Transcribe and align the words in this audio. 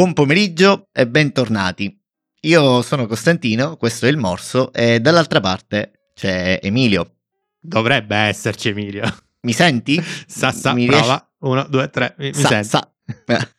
Buon 0.00 0.14
pomeriggio 0.14 0.88
e 0.94 1.06
bentornati. 1.06 1.94
Io 2.44 2.80
sono 2.80 3.06
Costantino, 3.06 3.76
questo 3.76 4.06
è 4.06 4.08
il 4.08 4.16
Morso 4.16 4.72
e 4.72 4.98
dall'altra 4.98 5.40
parte 5.40 6.12
c'è 6.14 6.58
Emilio. 6.62 7.16
Dovrebbe 7.60 8.16
esserci 8.16 8.70
Emilio. 8.70 9.04
Mi 9.42 9.52
senti? 9.52 10.00
Sa, 10.26 10.52
sa, 10.52 10.72
Mi 10.72 10.86
prova. 10.86 11.02
riesci- 11.02 11.24
Uno, 11.40 11.66
due, 11.68 11.90
tre, 11.90 12.14
mi, 12.16 12.28
mi 12.28 12.32
Sa, 12.32 12.48
senti? 12.48 12.68
sa. 12.68 12.90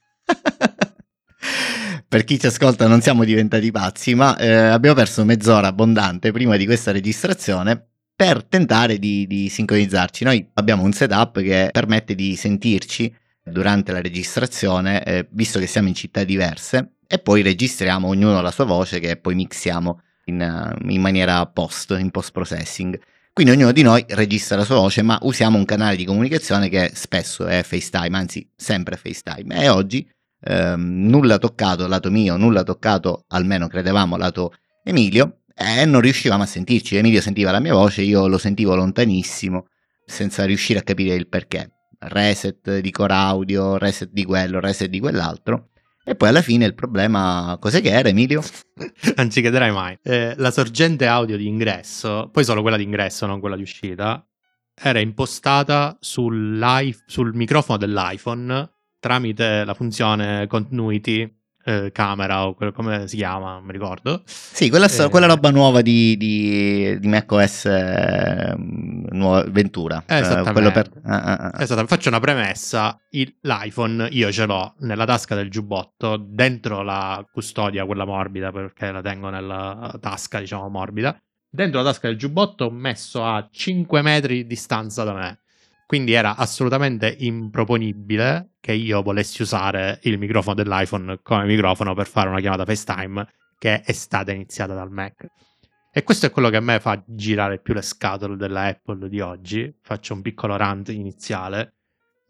per 2.09 2.23
chi 2.23 2.40
ci 2.40 2.48
ascolta 2.48 2.88
non 2.88 3.02
siamo 3.02 3.23
diventati 3.23 3.70
pazzi, 3.70 4.16
ma 4.16 4.35
eh, 4.38 4.52
abbiamo 4.52 4.96
perso 4.96 5.23
mezz'ora 5.23 5.68
abbondante 5.68 6.32
prima 6.32 6.58
di 6.58 6.66
questa 6.66 6.91
registrazione 6.91 7.90
per 8.16 8.44
tentare 8.46 8.98
di, 8.98 9.27
di 9.27 9.48
sincronizzarci. 9.48 10.23
Noi 10.23 10.49
abbiamo 10.55 10.82
un 10.82 10.91
setup 10.91 11.40
che 11.40 11.70
permette 11.71 12.16
di 12.16 12.35
sentirci 12.35 13.13
durante 13.44 13.91
la 13.91 14.02
registrazione, 14.02 15.04
eh, 15.04 15.27
visto 15.31 15.59
che 15.59 15.68
siamo 15.68 15.88
in 15.88 15.95
città 15.95 16.23
diverse, 16.23 16.95
e 17.08 17.20
poi 17.20 17.41
registriamo 17.41 18.08
ognuno 18.08 18.41
la 18.41 18.52
sua 18.52 18.66
voce 18.66 18.99
che 18.99 19.18
poi 19.18 19.36
mixiamo 19.36 20.02
in, 20.26 20.41
eh, 20.41 20.91
in 20.91 21.02
maniera 21.02 21.46
post, 21.48 21.96
in 21.99 22.09
post 22.12 22.32
processing. 22.32 22.99
Quindi 23.34 23.54
ognuno 23.54 23.72
di 23.72 23.82
noi 23.82 24.04
registra 24.09 24.58
la 24.58 24.66
sua 24.66 24.76
voce, 24.76 25.02
ma 25.02 25.18
usiamo 25.22 25.58
un 25.58 25.66
canale 25.66 25.96
di 25.96 26.05
comunicazione 26.05 26.70
che 26.70 26.91
spesso 26.94 27.48
è 27.48 27.63
FaceTime, 27.63 28.18
anzi 28.18 28.49
sempre 28.55 28.98
FaceTime. 28.98 29.63
E 29.63 29.70
oggi 29.70 30.08
ehm, 30.41 31.08
nulla 31.08 31.38
toccato 31.38 31.88
lato 31.88 32.12
mio, 32.12 32.38
nulla 32.38 32.63
toccato 32.63 33.26
almeno 33.30 33.68
credevamo 33.68 34.18
lato 34.18 34.54
Emilio 34.84 35.43
e 35.55 35.85
non 35.85 36.02
riuscivamo 36.02 36.43
a 36.43 36.46
sentirci. 36.46 36.98
Emilio 36.98 37.21
sentiva 37.21 37.52
la 37.52 37.60
mia 37.60 37.74
voce, 37.74 38.02
io 38.02 38.27
lo 38.27 38.37
sentivo 38.37 38.76
lontanissimo 38.76 39.68
senza 40.05 40.43
riuscire 40.46 40.80
a 40.80 40.84
capire 40.84 41.15
il 41.15 41.27
perché. 41.27 41.71
Reset 42.04 42.80
di 42.80 42.91
core 42.91 43.13
audio, 43.13 43.77
reset 43.77 44.10
di 44.12 44.26
quello, 44.26 44.60
reset 44.60 44.90
di 44.90 44.99
quell'altro. 44.99 45.70
E 46.04 46.16
poi 46.16 46.30
alla 46.30 46.41
fine 46.41 46.66
il 46.66 46.74
problema 46.74 47.58
cos'è 47.60 47.80
che 47.82 47.91
era 47.91 48.10
Emilio? 48.10 48.41
Non 49.16 49.30
ci 49.30 49.41
crederai 49.41 49.71
mai. 49.71 49.98
Eh, 50.02 50.34
la 50.38 50.52
sorgente 50.52 51.05
audio 51.05 51.38
di 51.38 51.48
ingresso, 51.48 52.30
poi 52.32 52.43
solo 52.43 52.62
quella 52.62 52.77
di 52.77 52.84
ingresso, 52.84 53.26
non 53.26 53.40
quella 53.40 53.55
di 53.55 53.62
uscita, 53.62 54.26
era 54.74 54.99
impostata 54.99 55.98
sull'i- 55.99 56.98
sul 57.05 57.35
microfono 57.35 57.77
dell'iPhone 57.77 58.71
tramite 58.99 59.65
la 59.65 59.74
funzione 59.74 60.48
continuity 60.48 61.40
eh, 61.65 61.91
camera 61.91 62.45
o 62.48 62.54
quello 62.54 62.71
come 62.71 63.07
si 63.07 63.15
chiama, 63.17 63.54
non 63.54 63.63
mi 63.63 63.71
ricordo. 63.71 64.22
Sì, 64.25 64.69
quella, 64.69 64.88
Eh. 64.88 65.09
quella 65.09 65.25
roba 65.28 65.50
nuova 65.51 65.81
di, 65.81 66.16
di, 66.18 67.00
di 67.00 67.07
macOS 67.07 67.66
eh, 67.66 68.53
nuova- 68.57 69.44
Ventura. 69.50 70.03
Esattamente. 70.06 70.72
per- 70.72 70.91
ah, 71.06 71.22
ah, 71.22 71.35
ah. 71.53 71.62
Esatto, 71.62 71.85
faccio 71.88 72.09
una 72.09 72.19
premessa. 72.19 73.00
Il- 73.12 73.35
L'iPhone 73.41 74.07
io 74.12 74.31
ce 74.31 74.45
l'ho 74.45 74.75
nella 74.79 75.06
tasca 75.06 75.35
del 75.35 75.50
giubbotto, 75.50 76.18
dentro 76.18 76.81
la 76.81 77.25
custodia, 77.31 77.85
quella 77.85 78.06
morbida, 78.06 78.51
perché 78.51 78.91
la 78.91 79.01
tengo 79.01 79.29
nella 79.29 79.94
tasca, 80.00 80.40
diciamo, 80.40 80.68
morbida. 80.69 81.18
Dentro 81.53 81.81
la 81.81 81.85
tasca 81.91 82.07
del 82.07 82.18
giubbotto 82.18 82.66
ho 82.66 82.72
messo 82.72 83.25
a 83.25 83.47
5 83.51 84.01
metri 84.01 84.35
di 84.38 84.47
distanza 84.47 85.03
da 85.03 85.13
me. 85.13 85.40
Quindi 85.91 86.13
era 86.13 86.38
assolutamente 86.38 87.13
improponibile 87.19 88.51
che 88.61 88.72
io 88.72 89.01
volessi 89.01 89.41
usare 89.41 90.00
il 90.03 90.17
microfono 90.17 90.56
dell'iPhone 90.56 91.19
come 91.22 91.44
microfono 91.44 91.94
per 91.94 92.07
fare 92.07 92.29
una 92.29 92.39
chiamata 92.39 92.63
FaceTime 92.63 93.28
che 93.57 93.81
è 93.81 93.91
stata 93.91 94.31
iniziata 94.31 94.73
dal 94.73 94.89
Mac. 94.89 95.25
E 95.91 96.03
questo 96.03 96.28
è 96.28 96.31
quello 96.31 96.47
che 96.47 96.56
a 96.56 96.62
me 96.62 96.79
fa 96.79 97.03
girare 97.06 97.59
più 97.59 97.73
le 97.73 97.81
scatole 97.81 98.38
della 98.38 98.68
Apple 98.68 99.09
di 99.09 99.19
oggi. 99.19 99.80
Faccio 99.81 100.13
un 100.13 100.22
piccolo 100.22 100.56
rant 100.56 100.88
iniziale. 100.88 101.80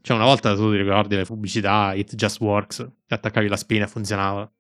Cioè, 0.02 0.18
una 0.18 0.26
volta 0.26 0.56
tu 0.56 0.72
ti 0.72 0.78
ricordi 0.78 1.16
le 1.16 1.26
pubblicità, 1.26 1.94
It 1.94 2.16
Just 2.16 2.40
Works, 2.40 2.78
ti 3.06 3.14
attaccavi 3.14 3.48
la 3.48 3.58
spina 3.58 3.86
e 3.86 3.88
funzionava. 3.88 4.52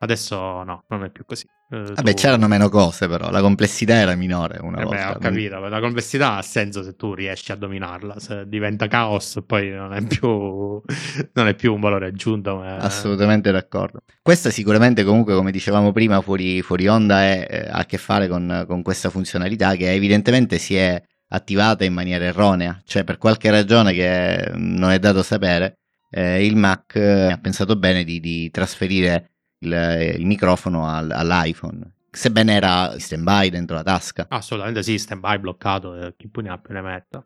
Adesso 0.00 0.64
no, 0.64 0.86
non 0.88 1.04
è 1.04 1.10
più 1.10 1.24
così. 1.24 1.46
Eh, 1.72 1.92
Vabbè, 1.94 2.14
c'erano 2.14 2.48
meno 2.48 2.68
cose, 2.68 3.06
però 3.06 3.30
la 3.30 3.40
complessità 3.40 3.94
era 3.94 4.16
minore 4.16 4.58
una 4.60 4.78
eh 4.78 4.80
beh, 4.80 4.86
volta. 4.86 5.10
ho 5.12 5.18
capito, 5.18 5.58
la 5.60 5.80
complessità 5.80 6.36
ha 6.36 6.42
senso 6.42 6.82
se 6.82 6.96
tu 6.96 7.14
riesci 7.14 7.52
a 7.52 7.54
dominarla, 7.54 8.18
se 8.18 8.48
diventa 8.48 8.88
caos 8.88 9.38
poi 9.46 9.70
non 9.70 9.92
è 9.92 10.04
più, 10.04 10.26
non 11.34 11.46
è 11.46 11.54
più 11.54 11.72
un 11.72 11.80
valore 11.80 12.06
aggiunto. 12.06 12.56
Ma 12.56 12.76
Assolutamente 12.76 13.52
d'accordo. 13.52 14.00
Questa 14.20 14.50
sicuramente 14.50 15.04
comunque, 15.04 15.34
come 15.34 15.52
dicevamo 15.52 15.92
prima, 15.92 16.20
fuori, 16.20 16.60
fuori 16.60 16.88
onda 16.88 17.22
è, 17.22 17.46
eh, 17.48 17.68
ha 17.68 17.78
a 17.78 17.86
che 17.86 17.98
fare 17.98 18.26
con, 18.26 18.64
con 18.66 18.82
questa 18.82 19.08
funzionalità 19.08 19.76
che 19.76 19.92
evidentemente 19.92 20.58
si 20.58 20.74
è 20.74 21.00
attivata 21.28 21.84
in 21.84 21.92
maniera 21.92 22.24
erronea, 22.24 22.80
cioè 22.84 23.04
per 23.04 23.16
qualche 23.16 23.48
ragione 23.50 23.92
che 23.92 24.50
mm, 24.56 24.76
non 24.76 24.90
è 24.90 24.98
dato 24.98 25.22
sapere, 25.22 25.78
eh, 26.10 26.44
il 26.44 26.56
Mac 26.56 26.96
eh, 26.96 27.30
ha 27.30 27.38
pensato 27.38 27.76
bene 27.76 28.02
di, 28.02 28.18
di 28.18 28.50
trasferire 28.50 29.30
il, 29.60 30.14
il 30.18 30.26
microfono 30.26 30.86
al- 30.86 31.10
all'iPhone, 31.10 31.92
sebbene 32.10 32.54
era 32.54 32.92
in 32.92 33.00
stand-by 33.00 33.50
dentro 33.50 33.76
la 33.76 33.82
tasca. 33.82 34.26
Assolutamente 34.28 34.82
sì, 34.82 34.98
stand 34.98 35.20
by 35.20 35.38
bloccato, 35.38 35.94
e 35.94 36.14
chi 36.16 36.28
più 36.28 36.42
ne 36.42 36.50
ha 36.50 36.58
più 36.58 36.74
ne 36.74 36.82
metta. 36.82 37.24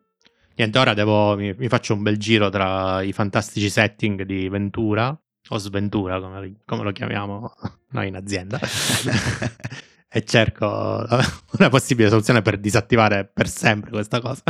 Niente, 0.56 0.78
ora 0.78 0.94
devo, 0.94 1.36
mi, 1.36 1.52
mi 1.56 1.68
faccio 1.68 1.94
un 1.94 2.02
bel 2.02 2.16
giro 2.16 2.48
tra 2.48 3.02
i 3.02 3.12
fantastici 3.12 3.68
setting 3.68 4.22
di 4.22 4.48
Ventura, 4.48 5.16
o 5.48 5.58
Sventura 5.58 6.20
come, 6.20 6.60
come 6.64 6.82
lo 6.82 6.92
chiamiamo 6.92 7.52
noi 7.90 8.08
in 8.08 8.16
azienda, 8.16 8.60
e 10.08 10.24
cerco 10.24 11.06
una 11.58 11.68
possibile 11.68 12.08
soluzione 12.08 12.42
per 12.42 12.58
disattivare 12.58 13.24
per 13.24 13.48
sempre 13.48 13.90
questa 13.90 14.20
cosa. 14.20 14.42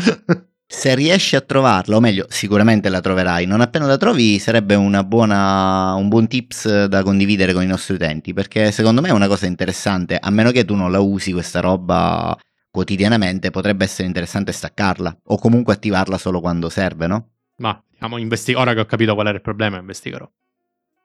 Se 0.67 0.95
riesci 0.95 1.37
a 1.37 1.41
trovarla, 1.41 1.97
o 1.97 2.01
meglio, 2.01 2.27
sicuramente 2.29 2.89
la 2.89 3.01
troverai. 3.01 3.47
Non 3.47 3.61
appena 3.61 3.87
la 3.87 3.97
trovi, 3.97 4.39
sarebbe 4.39 4.75
una 4.75 5.05
buona, 5.05 5.95
un 5.95 6.09
buon 6.09 6.27
tips 6.27 6.87
da 6.87 7.03
condividere 7.03 7.53
con 7.53 7.63
i 7.63 7.67
nostri 7.67 7.95
utenti. 7.95 8.33
Perché 8.33 8.73
secondo 8.73 9.01
me 9.01 9.09
è 9.09 9.13
una 9.13 9.29
cosa 9.29 9.47
interessante. 9.47 10.19
A 10.21 10.31
meno 10.31 10.51
che 10.51 10.65
tu 10.65 10.75
non 10.75 10.91
la 10.91 11.01
usi 11.01 11.33
questa 11.33 11.61
roba 11.61 12.37
quotidianamente, 12.71 13.51
potrebbe 13.51 13.85
essere 13.85 14.09
interessante 14.09 14.51
staccarla. 14.51 15.17
O 15.27 15.39
comunque 15.39 15.75
attivarla 15.75 16.19
solo 16.19 16.41
quando 16.41 16.69
serve, 16.69 17.07
no? 17.07 17.29
Ma 17.59 17.81
diciamo, 17.89 18.17
investi- 18.17 18.55
ora 18.55 18.75
che 18.75 18.81
ho 18.81 18.87
capito 18.87 19.15
qual 19.15 19.29
era 19.29 19.37
il 19.37 19.43
problema, 19.43 19.79
investigherò. 19.79 20.29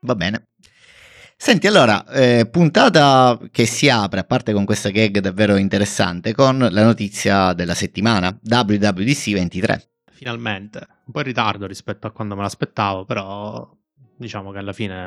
Va 0.01 0.15
bene. 0.15 0.47
Senti, 1.41 1.67
allora, 1.67 2.05
eh, 2.09 2.49
puntata 2.51 3.39
che 3.49 3.65
si 3.65 3.89
apre, 3.89 4.19
a 4.19 4.23
parte 4.25 4.51
con 4.51 4.65
questa 4.65 4.89
gag 4.89 5.19
davvero 5.19 5.55
interessante, 5.55 6.33
con 6.33 6.59
la 6.59 6.83
notizia 6.83 7.53
della 7.53 7.75
settimana, 7.75 8.37
WWDC 8.43 9.31
23. 9.31 9.89
Finalmente, 10.11 10.85
un 11.05 11.13
po' 11.13 11.19
in 11.19 11.25
ritardo 11.25 11.65
rispetto 11.65 12.07
a 12.07 12.11
quando 12.11 12.35
me 12.35 12.41
l'aspettavo, 12.41 13.05
però 13.05 13.73
diciamo 14.17 14.51
che 14.51 14.57
alla 14.57 14.73
fine 14.73 14.97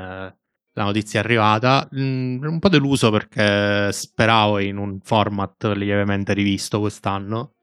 la 0.72 0.84
notizia 0.84 1.20
è 1.20 1.22
arrivata. 1.22 1.87
Mm, 1.94 2.43
un 2.43 2.59
po' 2.59 2.70
deluso 2.70 3.10
perché 3.10 3.93
speravo 3.93 4.59
in 4.59 4.78
un 4.78 5.00
format 5.03 5.64
lievemente 5.75 6.32
rivisto 6.32 6.81
quest'anno. 6.81 7.56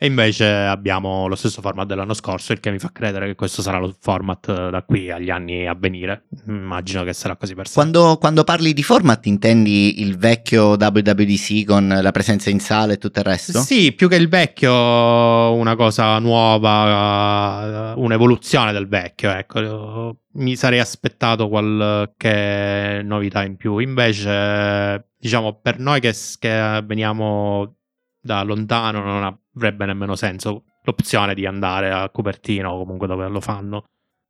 E 0.00 0.06
invece 0.06 0.46
abbiamo 0.46 1.26
lo 1.26 1.34
stesso 1.34 1.60
format 1.60 1.84
dell'anno 1.84 2.14
scorso, 2.14 2.52
il 2.52 2.60
che 2.60 2.70
mi 2.70 2.78
fa 2.78 2.92
credere 2.92 3.26
che 3.26 3.34
questo 3.34 3.62
sarà 3.62 3.78
lo 3.78 3.92
format 3.98 4.48
eh, 4.48 4.70
da 4.70 4.84
qui 4.84 5.10
agli 5.10 5.28
anni 5.28 5.66
a 5.66 5.74
venire. 5.74 6.26
Immagino 6.46 7.02
che 7.02 7.12
sarà 7.12 7.34
così 7.34 7.56
per 7.56 7.66
sempre. 7.66 7.90
Quando, 7.90 8.16
quando 8.18 8.44
parli 8.44 8.72
di 8.72 8.84
format 8.84 9.26
intendi 9.26 10.00
il 10.00 10.16
vecchio 10.16 10.76
WWDC 10.78 11.64
con 11.64 11.98
la 12.00 12.10
presenza 12.12 12.48
in 12.48 12.60
sala 12.60 12.92
e 12.92 12.98
tutto 12.98 13.18
il 13.18 13.24
resto? 13.24 13.58
Sì, 13.58 13.92
più 13.92 14.08
che 14.08 14.14
il 14.14 14.28
vecchio, 14.28 14.70
una 14.72 15.74
cosa 15.74 16.16
nuova, 16.20 17.94
un'evoluzione 17.96 18.70
del 18.70 18.86
vecchio, 18.86 19.30
ecco. 19.32 20.16
Mi 20.34 20.54
sarei 20.54 20.78
aspettato 20.78 21.48
qualche 21.48 23.00
novità 23.02 23.42
in 23.42 23.56
più. 23.56 23.78
Invece, 23.78 25.08
diciamo, 25.18 25.58
per 25.60 25.80
noi 25.80 25.98
che, 25.98 26.14
che 26.38 26.84
veniamo 26.86 27.74
da 28.20 28.42
lontano 28.42 29.00
non 29.02 29.24
avrebbe 29.58 29.84
nemmeno 29.86 30.14
senso 30.16 30.64
l'opzione 30.84 31.34
di 31.34 31.44
andare 31.46 31.90
a 31.90 32.08
Cupertino 32.08 32.70
o 32.70 32.78
comunque 32.78 33.06
dove 33.06 33.28
lo 33.28 33.40
fanno 33.40 33.84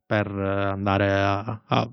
per 0.06 0.26
eh, 0.26 0.64
andare 0.70 1.12
a, 1.12 1.38
a- 1.66 1.90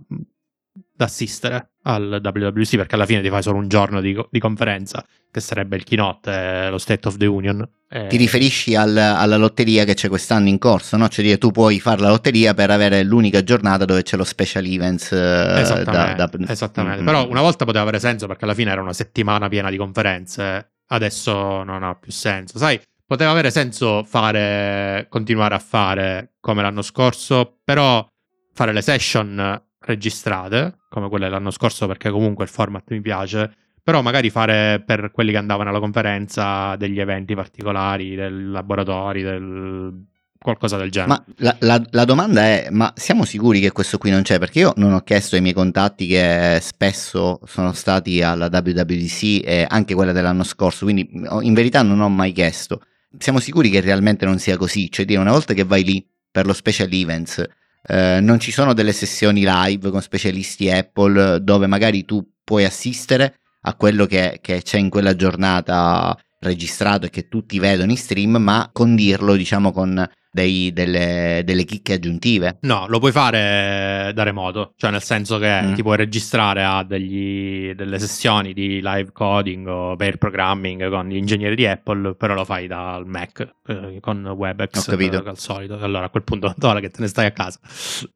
ad 0.97 1.01
assistere 1.01 1.71
al 1.83 2.19
WWC 2.23 2.77
perché 2.77 2.95
alla 2.95 3.05
fine 3.05 3.21
ti 3.21 3.29
fai 3.29 3.43
solo 3.43 3.57
un 3.57 3.67
giorno 3.67 3.99
di, 4.01 4.17
di 4.29 4.39
conferenza 4.39 5.05
che 5.31 5.39
sarebbe 5.41 5.75
il 5.75 5.83
keynote 5.83 6.31
e 6.31 6.69
lo 6.69 6.77
State 6.77 7.07
of 7.07 7.17
the 7.17 7.25
Union. 7.25 7.67
Eh, 7.89 8.07
Ti 8.07 8.15
riferisci 8.17 8.75
al- 8.75 8.95
alla 8.97 9.35
lotteria 9.37 9.83
che 9.83 9.93
c'è 9.93 10.07
quest'anno 10.07 10.47
in 10.47 10.57
corso, 10.57 10.95
no? 10.97 11.07
Cioè 11.09 11.37
tu 11.37 11.51
puoi 11.51 11.79
fare 11.81 11.99
la 12.01 12.09
lotteria 12.09 12.53
per 12.53 12.71
avere 12.71 13.03
l'unica 13.03 13.43
giornata 13.43 13.83
dove 13.85 14.03
c'è 14.03 14.15
lo 14.17 14.23
special 14.23 14.65
events. 14.65 15.11
eh, 15.11 15.59
Esattamente, 15.59 16.15
da- 16.15 16.29
da- 16.31 16.51
esattamente. 16.51 17.01
Mm, 17.01 17.05
però 17.05 17.27
mm. 17.27 17.29
una 17.29 17.41
volta 17.41 17.65
poteva 17.65 17.83
avere 17.83 17.99
senso 17.99 18.25
perché 18.27 18.45
alla 18.45 18.53
fine 18.53 18.71
era 18.71 18.81
una 18.81 18.93
settimana 18.93 19.47
piena 19.49 19.69
di 19.69 19.77
conferenze, 19.77 20.71
adesso 20.87 21.63
non 21.63 21.83
ha 21.83 21.93
più 21.95 22.11
senso. 22.13 22.57
Sai, 22.57 22.79
poteva 23.05 23.31
avere 23.31 23.51
senso 23.51 24.03
fare, 24.03 25.07
continuare 25.09 25.55
a 25.55 25.59
fare 25.59 26.33
come 26.39 26.61
l'anno 26.61 26.81
scorso, 26.81 27.59
però 27.63 28.05
fare 28.53 28.73
le 28.73 28.81
session 28.81 29.61
registrate, 29.79 30.79
come 30.89 31.09
quelle 31.09 31.25
dell'anno 31.25 31.51
scorso 31.51 31.87
perché 31.87 32.09
comunque 32.09 32.45
il 32.45 32.49
format 32.49 32.89
mi 32.91 33.01
piace, 33.01 33.53
però 33.83 34.01
magari 34.01 34.29
fare 34.29 34.81
per 34.85 35.11
quelli 35.11 35.31
che 35.31 35.37
andavano 35.37 35.69
alla 35.69 35.79
conferenza 35.79 36.75
degli 36.75 36.99
eventi 36.99 37.35
particolari, 37.35 38.15
dei 38.15 38.49
laboratori, 38.49 39.21
del 39.21 40.05
qualcosa 40.45 40.77
del 40.77 40.91
genere. 40.91 41.11
Ma 41.11 41.25
la, 41.37 41.55
la, 41.59 41.83
la, 41.89 42.05
domanda 42.05 42.43
è: 42.43 42.67
ma 42.69 42.93
siamo 42.95 43.25
sicuri 43.25 43.59
che 43.59 43.71
questo 43.71 43.97
qui 43.97 44.11
non 44.11 44.21
c'è? 44.21 44.37
Perché 44.37 44.59
io 44.59 44.73
non 44.77 44.93
ho 44.93 45.01
chiesto 45.01 45.35
ai 45.35 45.41
miei 45.41 45.53
contatti 45.55 46.05
che 46.05 46.59
spesso 46.61 47.39
sono 47.45 47.73
stati 47.73 48.21
alla 48.21 48.45
WWDC 48.51 49.41
e 49.43 49.65
anche 49.67 49.95
quella 49.95 50.11
dell'anno 50.11 50.43
scorso, 50.43 50.85
quindi 50.85 51.09
in 51.11 51.53
verità 51.53 51.81
non 51.81 51.99
ho 51.99 52.09
mai 52.09 52.31
chiesto. 52.31 52.81
Siamo 53.17 53.39
sicuri 53.39 53.69
che 53.69 53.81
realmente 53.81 54.25
non 54.25 54.39
sia 54.39 54.57
così? 54.57 54.91
Cioè, 54.91 55.05
dire, 55.05 55.19
una 55.19 55.31
volta 55.31 55.53
che 55.53 55.63
vai 55.63 55.83
lì 55.83 56.05
per 56.29 56.45
lo 56.45 56.53
special 56.53 56.89
events, 56.91 57.43
eh, 57.87 58.19
non 58.21 58.39
ci 58.39 58.51
sono 58.51 58.73
delle 58.73 58.93
sessioni 58.93 59.43
live 59.45 59.89
con 59.89 60.01
specialisti 60.01 60.69
Apple 60.69 61.43
dove 61.43 61.67
magari 61.67 62.03
tu 62.03 62.27
puoi 62.43 62.65
assistere 62.65 63.39
a 63.61 63.75
quello 63.75 64.05
che, 64.05 64.39
che 64.41 64.61
c'è 64.61 64.77
in 64.77 64.89
quella 64.89 65.15
giornata 65.15 66.17
registrato 66.39 67.05
e 67.05 67.09
che 67.09 67.27
tutti 67.27 67.59
vedono 67.59 67.91
in 67.91 67.97
stream, 67.97 68.37
ma 68.37 68.69
condirlo 68.71 69.35
diciamo 69.35 69.71
con 69.71 70.07
dei, 70.35 70.73
delle, 70.73 71.43
delle, 71.45 71.63
chicche 71.63 71.93
aggiuntive. 71.93 72.57
No, 72.61 72.87
lo 72.89 72.99
puoi 72.99 73.13
fare 73.13 74.11
da 74.13 74.23
remoto, 74.23 74.73
cioè 74.75 74.91
nel 74.91 75.01
senso 75.01 75.37
che 75.37 75.61
mm. 75.61 75.73
ti 75.75 75.81
puoi 75.81 75.95
registrare 75.95 76.61
a 76.61 76.83
degli, 76.83 77.73
delle 77.73 77.97
sessioni 77.99 78.51
di 78.51 78.81
live 78.83 79.13
coding 79.13 79.65
o 79.65 79.95
pair 79.95 80.17
programming 80.17 80.89
con 80.89 81.07
gli 81.07 81.15
ingegneri 81.15 81.55
di 81.55 81.65
Apple, 81.65 82.15
però 82.15 82.33
lo 82.33 82.43
fai 82.43 82.67
dal 82.67 83.07
Mac 83.07 83.49
eh, 83.65 83.99
con 84.01 84.25
WebEx. 84.25 84.89
Eh, 84.89 85.15
al 85.25 85.37
solito. 85.37 85.79
Allora 85.79 86.07
a 86.07 86.09
quel 86.09 86.23
punto 86.23 86.53
ora 86.59 86.81
che 86.81 86.89
te 86.89 86.99
ne 86.99 87.07
stai 87.07 87.27
a 87.27 87.31
casa. 87.31 87.57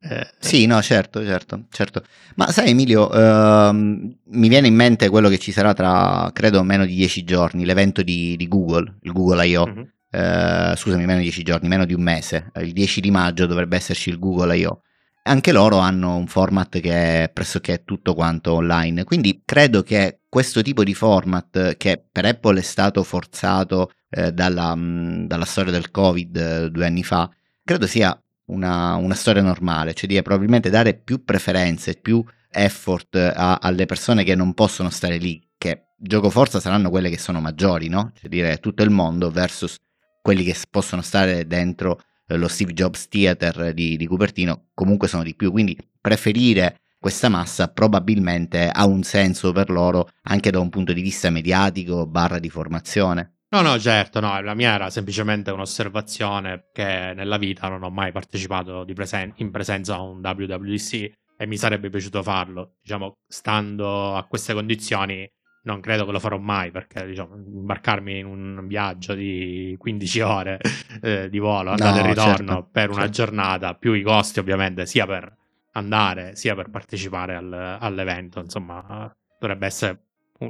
Eh, 0.01 0.27
sì, 0.39 0.65
no, 0.65 0.81
certo, 0.81 1.23
certo, 1.23 1.67
certo. 1.71 2.03
Ma 2.35 2.51
sai 2.51 2.71
Emilio, 2.71 3.09
ehm, 3.09 4.13
mi 4.25 4.49
viene 4.49 4.67
in 4.67 4.75
mente 4.75 5.07
quello 5.07 5.29
che 5.29 5.37
ci 5.37 5.53
sarà 5.53 5.73
tra, 5.73 6.29
credo, 6.33 6.63
meno 6.63 6.85
di 6.85 6.95
dieci 6.95 7.23
giorni, 7.23 7.63
l'evento 7.63 8.01
di, 8.01 8.35
di 8.35 8.47
Google, 8.49 8.97
il 9.03 9.13
Google 9.13 9.47
I.O. 9.47 9.65
Mm-hmm 9.65 9.83
eh, 10.11 10.73
scusami, 10.75 11.05
meno 11.05 11.19
di 11.19 11.25
10 11.25 11.43
giorni, 11.43 11.67
meno 11.67 11.85
di 11.85 11.93
un 11.93 12.01
mese, 12.01 12.51
il 12.55 12.73
10 12.73 13.01
di 13.01 13.11
maggio 13.11 13.45
dovrebbe 13.45 13.75
esserci 13.75 14.09
il 14.09 14.19
Google 14.19 14.57
I.O. 14.57 14.81
Anche 15.23 15.51
loro 15.51 15.77
hanno 15.77 16.15
un 16.15 16.27
format 16.27 16.79
che 16.79 17.23
è 17.23 17.29
pressoché 17.29 17.83
tutto 17.85 18.15
quanto 18.15 18.53
online, 18.53 19.03
quindi 19.03 19.41
credo 19.45 19.83
che 19.83 20.21
questo 20.27 20.61
tipo 20.61 20.83
di 20.83 20.93
format 20.93 21.75
che 21.77 22.03
per 22.11 22.25
Apple 22.25 22.59
è 22.59 22.63
stato 22.63 23.03
forzato 23.03 23.91
eh, 24.09 24.31
dalla, 24.31 24.73
mh, 24.73 25.27
dalla, 25.27 25.45
storia 25.45 25.71
del 25.71 25.91
Covid 25.91 26.35
eh, 26.35 26.71
due 26.71 26.85
anni 26.85 27.03
fa, 27.03 27.29
credo 27.63 27.85
sia 27.85 28.19
una, 28.45 28.95
una 28.95 29.13
storia 29.13 29.43
normale, 29.43 29.93
cioè 29.93 30.09
di 30.09 30.19
probabilmente 30.21 30.69
dare 30.71 30.95
più 30.95 31.23
preferenze, 31.23 31.93
più 31.93 32.23
effort 32.49 33.15
a, 33.15 33.59
alle 33.61 33.85
persone 33.85 34.23
che 34.23 34.33
non 34.33 34.53
possono 34.55 34.89
stare 34.89 35.17
lì, 35.17 35.39
che 35.57 35.89
gioco 35.95 36.29
forza 36.29 36.59
saranno 36.59 36.89
quelle 36.89 37.09
che 37.09 37.19
sono 37.19 37.39
maggiori, 37.39 37.87
no? 37.89 38.11
Cioè 38.15 38.29
dire 38.29 38.57
tutto 38.57 38.81
il 38.81 38.89
mondo 38.89 39.29
versus 39.29 39.77
quelli 40.21 40.43
che 40.43 40.55
possono 40.69 41.01
stare 41.01 41.47
dentro 41.47 42.01
eh, 42.27 42.37
lo 42.37 42.47
Steve 42.47 42.73
Jobs 42.73 43.07
Theater 43.07 43.73
di, 43.73 43.97
di 43.97 44.07
Cupertino 44.07 44.69
comunque 44.73 45.07
sono 45.07 45.23
di 45.23 45.35
più, 45.35 45.51
quindi 45.51 45.77
preferire 45.99 46.81
questa 46.99 47.29
massa 47.29 47.69
probabilmente 47.69 48.69
ha 48.69 48.85
un 48.85 49.03
senso 49.03 49.51
per 49.51 49.69
loro 49.69 50.09
anche 50.23 50.51
da 50.51 50.59
un 50.59 50.69
punto 50.69 50.91
di 50.91 51.01
vista 51.01 51.29
mediatico 51.29 52.05
barra 52.05 52.39
di 52.39 52.49
formazione. 52.49 53.35
No, 53.51 53.61
no, 53.61 53.79
certo, 53.79 54.19
no, 54.19 54.39
la 54.41 54.53
mia 54.53 54.75
era 54.75 54.91
semplicemente 54.91 55.49
un'osservazione 55.49 56.65
che 56.71 57.13
nella 57.15 57.37
vita 57.37 57.67
non 57.67 57.81
ho 57.81 57.89
mai 57.89 58.11
partecipato 58.11 58.85
presen- 58.93 59.33
in 59.37 59.49
presenza 59.49 59.95
a 59.95 60.01
un 60.01 60.19
WWDC 60.19 61.11
e 61.35 61.47
mi 61.47 61.57
sarebbe 61.57 61.89
piaciuto 61.89 62.21
farlo. 62.21 62.75
Diciamo, 62.79 63.13
stando 63.27 64.15
a 64.15 64.23
queste 64.25 64.53
condizioni 64.53 65.27
non 65.63 65.81
credo 65.81 66.05
che 66.05 66.11
lo 66.11 66.19
farò 66.19 66.37
mai 66.37 66.71
perché 66.71 67.05
diciamo, 67.05 67.35
imbarcarmi 67.35 68.19
in 68.19 68.25
un 68.25 68.65
viaggio 68.67 69.13
di 69.13 69.75
15 69.77 70.19
ore 70.21 70.59
eh, 71.01 71.29
di 71.29 71.39
volo, 71.39 71.71
andata 71.71 72.01
no, 72.01 72.05
e 72.05 72.07
ritorno 72.07 72.53
certo, 72.53 72.69
per 72.71 72.89
una 72.89 72.99
certo. 73.01 73.11
giornata, 73.11 73.75
più 73.75 73.93
i 73.93 74.01
costi 74.01 74.39
ovviamente 74.39 74.85
sia 74.85 75.05
per 75.05 75.35
andare 75.73 76.35
sia 76.35 76.55
per 76.55 76.69
partecipare 76.69 77.35
al, 77.35 77.77
all'evento, 77.79 78.39
insomma 78.39 79.13
dovrebbe 79.39 79.65
essere 79.65 80.03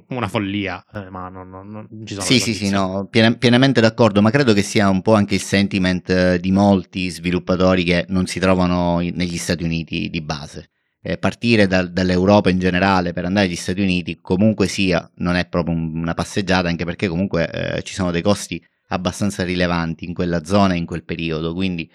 una 0.09 0.27
follia, 0.27 0.85
eh, 0.93 1.09
ma 1.09 1.29
non, 1.29 1.49
non, 1.49 1.67
non, 1.67 1.87
ci 2.05 2.13
sono. 2.13 2.25
Sì, 2.25 2.39
sì, 2.39 2.53
sì, 2.53 2.69
no, 2.69 3.07
pien- 3.09 3.37
pienamente 3.39 3.81
d'accordo, 3.81 4.21
ma 4.21 4.29
credo 4.29 4.53
che 4.53 4.61
sia 4.61 4.87
un 4.87 5.01
po' 5.01 5.15
anche 5.15 5.33
il 5.35 5.41
sentiment 5.41 6.35
di 6.35 6.51
molti 6.51 7.09
sviluppatori 7.09 7.83
che 7.83 8.05
non 8.09 8.27
si 8.27 8.39
trovano 8.39 8.99
negli 8.99 9.37
Stati 9.37 9.63
Uniti 9.63 10.09
di 10.09 10.21
base 10.21 10.69
eh, 11.01 11.17
partire 11.17 11.67
da, 11.67 11.83
dall'Europa 11.85 12.49
in 12.49 12.59
generale 12.59 13.13
per 13.13 13.25
andare 13.25 13.47
agli 13.47 13.55
Stati 13.55 13.81
Uniti 13.81 14.19
comunque 14.21 14.67
sia 14.67 15.09
non 15.15 15.35
è 15.35 15.47
proprio 15.47 15.75
una 15.75 16.13
passeggiata 16.13 16.67
anche 16.67 16.85
perché 16.85 17.07
comunque 17.07 17.49
eh, 17.49 17.83
ci 17.83 17.93
sono 17.93 18.11
dei 18.11 18.21
costi 18.21 18.63
abbastanza 18.89 19.43
rilevanti 19.43 20.05
in 20.05 20.13
quella 20.13 20.43
zona 20.43 20.73
e 20.73 20.77
in 20.77 20.85
quel 20.85 21.03
periodo 21.03 21.53
quindi 21.53 21.89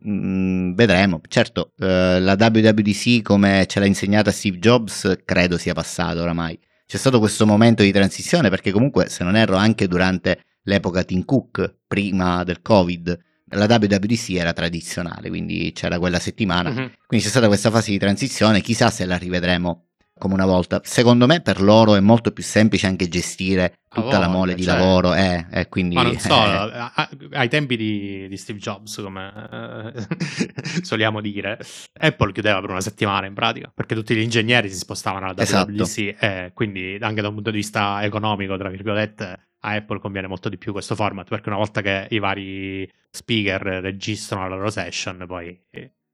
mh, 0.00 0.12
mm, 0.12 0.74
vedremo. 0.74 1.20
Certo 1.28 1.72
eh, 1.78 2.20
la 2.20 2.36
WWDC 2.38 3.22
come 3.22 3.64
ce 3.66 3.80
l'ha 3.80 3.86
insegnata 3.86 4.30
Steve 4.30 4.58
Jobs 4.58 5.20
credo 5.24 5.56
sia 5.56 5.74
passato 5.74 6.20
oramai. 6.20 6.58
C'è 6.86 6.96
stato 6.96 7.18
questo 7.20 7.46
momento 7.46 7.82
di 7.82 7.92
transizione 7.92 8.50
perché 8.50 8.72
comunque 8.72 9.08
se 9.08 9.22
non 9.24 9.36
erro 9.36 9.56
anche 9.56 9.86
durante 9.86 10.44
l'epoca 10.64 11.04
Tim 11.04 11.24
Cook 11.24 11.76
prima 11.86 12.42
del 12.44 12.60
covid 12.60 13.16
la 13.50 13.66
WWDC 13.66 14.30
era 14.30 14.52
tradizionale, 14.52 15.28
quindi 15.28 15.72
c'era 15.72 15.98
quella 15.98 16.18
settimana, 16.18 16.70
uh-huh. 16.70 16.90
quindi 17.06 17.24
c'è 17.24 17.30
stata 17.30 17.46
questa 17.46 17.70
fase 17.70 17.90
di 17.90 17.98
transizione, 17.98 18.60
chissà 18.60 18.90
se 18.90 19.04
la 19.04 19.16
rivedremo 19.16 19.86
come 20.20 20.34
una 20.34 20.46
volta. 20.46 20.80
Secondo 20.84 21.26
me 21.26 21.40
per 21.40 21.62
loro 21.62 21.94
è 21.96 22.00
molto 22.00 22.30
più 22.30 22.42
semplice 22.42 22.86
anche 22.86 23.08
gestire 23.08 23.78
tutta 23.88 24.18
la 24.18 24.28
mole 24.28 24.54
di 24.54 24.62
cioè, 24.62 24.76
lavoro, 24.76 25.14
eh, 25.14 25.46
eh, 25.50 25.68
quindi, 25.68 25.94
ma 25.96 26.02
non 26.02 26.18
so, 26.18 26.32
eh. 26.32 27.28
ai 27.32 27.48
tempi 27.48 27.76
di, 27.76 28.28
di, 28.28 28.36
Steve 28.36 28.58
Jobs, 28.60 29.00
come 29.02 29.32
eh, 29.50 30.06
soliamo 30.84 31.20
dire, 31.20 31.58
Apple 31.98 32.32
chiudeva 32.32 32.60
per 32.60 32.70
una 32.70 32.82
settimana 32.82 33.26
in 33.26 33.34
pratica, 33.34 33.72
perché 33.74 33.94
tutti 33.94 34.14
gli 34.14 34.20
ingegneri 34.20 34.68
si 34.68 34.76
spostavano 34.76 35.24
alla 35.24 35.34
WWDC 35.34 35.98
esatto. 35.98 36.24
e 36.24 36.50
quindi 36.54 36.98
anche 37.00 37.22
da 37.22 37.28
un 37.28 37.34
punto 37.34 37.50
di 37.50 37.56
vista 37.56 38.04
economico, 38.04 38.56
tra 38.58 38.68
virgolette, 38.68 39.48
a 39.62 39.72
Apple 39.72 39.98
conviene 39.98 40.26
molto 40.26 40.48
di 40.48 40.58
più 40.58 40.72
questo 40.72 40.94
format 40.94 41.28
perché 41.28 41.48
una 41.48 41.58
volta 41.58 41.82
che 41.82 42.06
i 42.10 42.18
vari 42.18 42.88
speaker 43.10 43.60
registrano 43.60 44.48
la 44.48 44.56
loro 44.56 44.70
session, 44.70 45.24
poi 45.26 45.58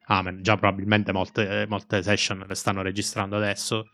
amen, 0.07 0.43
già 0.43 0.57
probabilmente 0.57 1.13
molte, 1.13 1.67
molte 1.69 2.03
session 2.03 2.45
le 2.47 2.55
stanno 2.55 2.83
registrando 2.83 3.37
adesso, 3.37 3.91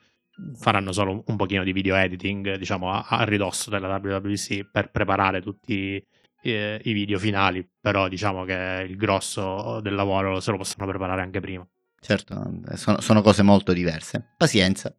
faranno 0.55 0.93
solo 0.93 1.23
un 1.27 1.37
pochino 1.37 1.65
di 1.65 1.73
video 1.73 1.97
editing, 1.97 2.57
diciamo, 2.57 2.93
a, 2.93 3.07
a 3.09 3.25
ridosso 3.25 3.71
della 3.71 3.97
WWC 3.97 4.71
per 4.71 4.91
preparare 4.91 5.41
tutti 5.41 6.05
eh, 6.43 6.81
i 6.85 6.93
video 6.93 7.19
finali, 7.19 7.69
però 7.81 8.09
diciamo 8.09 8.45
che 8.45 8.87
il 8.89 8.97
grosso 8.97 9.81
del 9.81 9.95
lavoro 9.95 10.41
se 10.41 10.51
lo 10.51 10.57
possono 10.57 10.87
preparare 10.87 11.23
anche 11.23 11.41
prima. 11.41 11.67
Certo, 12.01 12.61
sono, 12.75 13.01
sono 13.01 13.23
cose 13.23 13.43
molto 13.43 13.73
diverse. 13.73 14.33
Pazienza. 14.37 14.93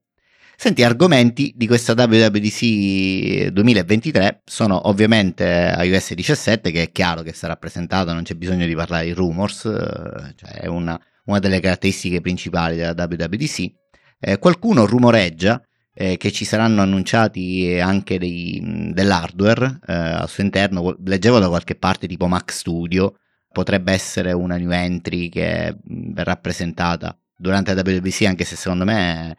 Senti, 0.55 0.83
argomenti 0.83 1.53
di 1.55 1.67
questa 1.67 1.93
WWDC 1.93 3.47
2023 3.47 4.43
sono 4.45 4.87
ovviamente 4.87 5.73
iOS 5.77 6.13
17, 6.13 6.71
che 6.71 6.83
è 6.83 6.91
chiaro 6.91 7.21
che 7.21 7.33
sarà 7.33 7.55
presentato, 7.57 8.13
non 8.13 8.23
c'è 8.23 8.35
bisogno 8.35 8.65
di 8.65 8.75
parlare 8.75 9.05
di 9.05 9.11
rumors, 9.11 9.65
eh, 9.65 10.33
cioè 10.35 10.51
è 10.61 10.67
una, 10.67 10.97
una 11.25 11.39
delle 11.39 11.59
caratteristiche 11.59 12.21
principali 12.21 12.77
della 12.77 12.93
WWDC. 12.95 13.73
Eh, 14.19 14.37
qualcuno 14.39 14.85
rumoreggia 14.85 15.61
eh, 15.93 16.17
che 16.17 16.31
ci 16.31 16.45
saranno 16.45 16.81
annunciati 16.81 17.77
anche 17.81 18.17
dei, 18.17 18.91
dell'hardware 18.93 19.79
eh, 19.85 19.93
al 19.93 20.29
suo 20.29 20.43
interno, 20.43 20.95
leggevo 21.03 21.39
da 21.39 21.49
qualche 21.49 21.75
parte 21.75 22.07
tipo 22.07 22.27
Mac 22.27 22.51
Studio, 22.51 23.15
potrebbe 23.51 23.91
essere 23.91 24.31
una 24.31 24.57
new 24.57 24.71
entry 24.71 25.29
che 25.29 25.75
verrà 25.83 26.37
presentata 26.37 27.17
durante 27.35 27.73
la 27.73 27.81
WWDC, 27.81 28.21
anche 28.23 28.45
se 28.45 28.55
secondo 28.55 28.85
me 28.85 29.35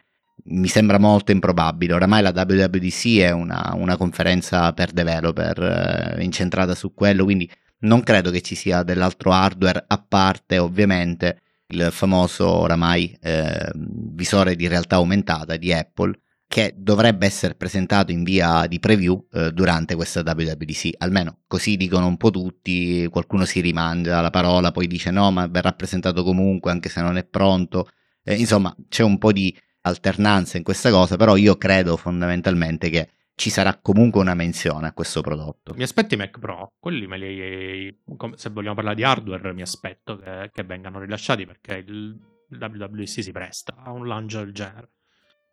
mi 0.47 0.69
sembra 0.69 0.99
molto 0.99 1.33
improbabile. 1.33 1.95
Oramai 1.95 2.23
la 2.23 2.33
WWDC 2.35 3.19
è 3.19 3.31
una, 3.31 3.73
una 3.75 3.97
conferenza 3.97 4.73
per 4.73 4.93
developer 4.93 6.17
eh, 6.19 6.23
incentrata 6.25 6.75
su 6.75 6.93
quello, 6.95 7.25
quindi 7.25 7.51
non 7.81 8.03
credo 8.03 8.31
che 8.31 8.41
ci 8.41 8.55
sia 8.55 8.83
dell'altro 8.83 9.33
hardware 9.33 9.85
a 9.87 9.99
parte 10.07 10.59
ovviamente 10.59 11.41
il 11.69 11.89
famoso 11.91 12.49
oramai 12.49 13.17
eh, 13.21 13.71
visore 13.75 14.55
di 14.55 14.67
realtà 14.69 14.97
aumentata 14.97 15.57
di 15.57 15.73
Apple 15.73 16.19
che 16.47 16.75
dovrebbe 16.77 17.27
essere 17.27 17.55
presentato 17.55 18.13
in 18.13 18.23
via 18.23 18.67
di 18.67 18.79
preview 18.79 19.27
eh, 19.33 19.51
durante 19.51 19.95
questa 19.97 20.21
WWDC, 20.21 20.91
almeno 20.99 21.41
così 21.47 21.77
dicono 21.77 22.07
un 22.07 22.17
po' 22.17 22.31
tutti, 22.31 23.09
qualcuno 23.11 23.45
si 23.45 23.61
rimangia 23.61 24.21
la 24.21 24.31
parola, 24.31 24.71
poi 24.71 24.87
dice 24.87 25.11
no 25.11 25.31
ma 25.31 25.47
verrà 25.49 25.73
presentato 25.73 26.23
comunque 26.23 26.71
anche 26.71 26.89
se 26.89 27.01
non 27.01 27.17
è 27.17 27.25
pronto, 27.25 27.89
eh, 28.23 28.35
insomma 28.37 28.75
c'è 28.89 29.03
un 29.03 29.19
po' 29.19 29.33
di 29.33 29.57
alternanza 29.87 30.57
in 30.57 30.63
questa 30.63 30.91
cosa, 30.91 31.17
però 31.17 31.37
io 31.37 31.57
credo 31.57 31.97
fondamentalmente 31.97 32.91
che 32.91 33.09
ci 33.35 33.51
sarà 33.51 33.79
comunque 33.81 34.21
una 34.21 34.35
menzione 34.35 34.87
a 34.87 34.93
questo 34.93 35.21
prodotto. 35.21 35.75
Mi 35.75 35.83
aspetti 35.83 36.17
Mac 36.17 36.39
Pro, 36.39 36.75
quelli 36.79 37.07
me 37.07 37.19
li, 37.19 38.01
se 38.35 38.51
vogliamo 38.51 38.75
parlare 38.75 38.97
di 38.97 39.05
hardware, 39.05 39.53
mi 39.53 39.63
aspetto 39.63 40.17
che, 40.17 40.51
che 40.53 40.63
vengano 40.63 41.01
rilasciati 41.01 41.45
perché 41.45 41.85
il 41.87 42.19
WWDC 42.49 43.23
si 43.23 43.33
presta 43.33 43.75
a 43.77 43.91
un 43.91 44.07
lancio 44.07 44.39
del 44.39 44.53
genere. 44.53 44.91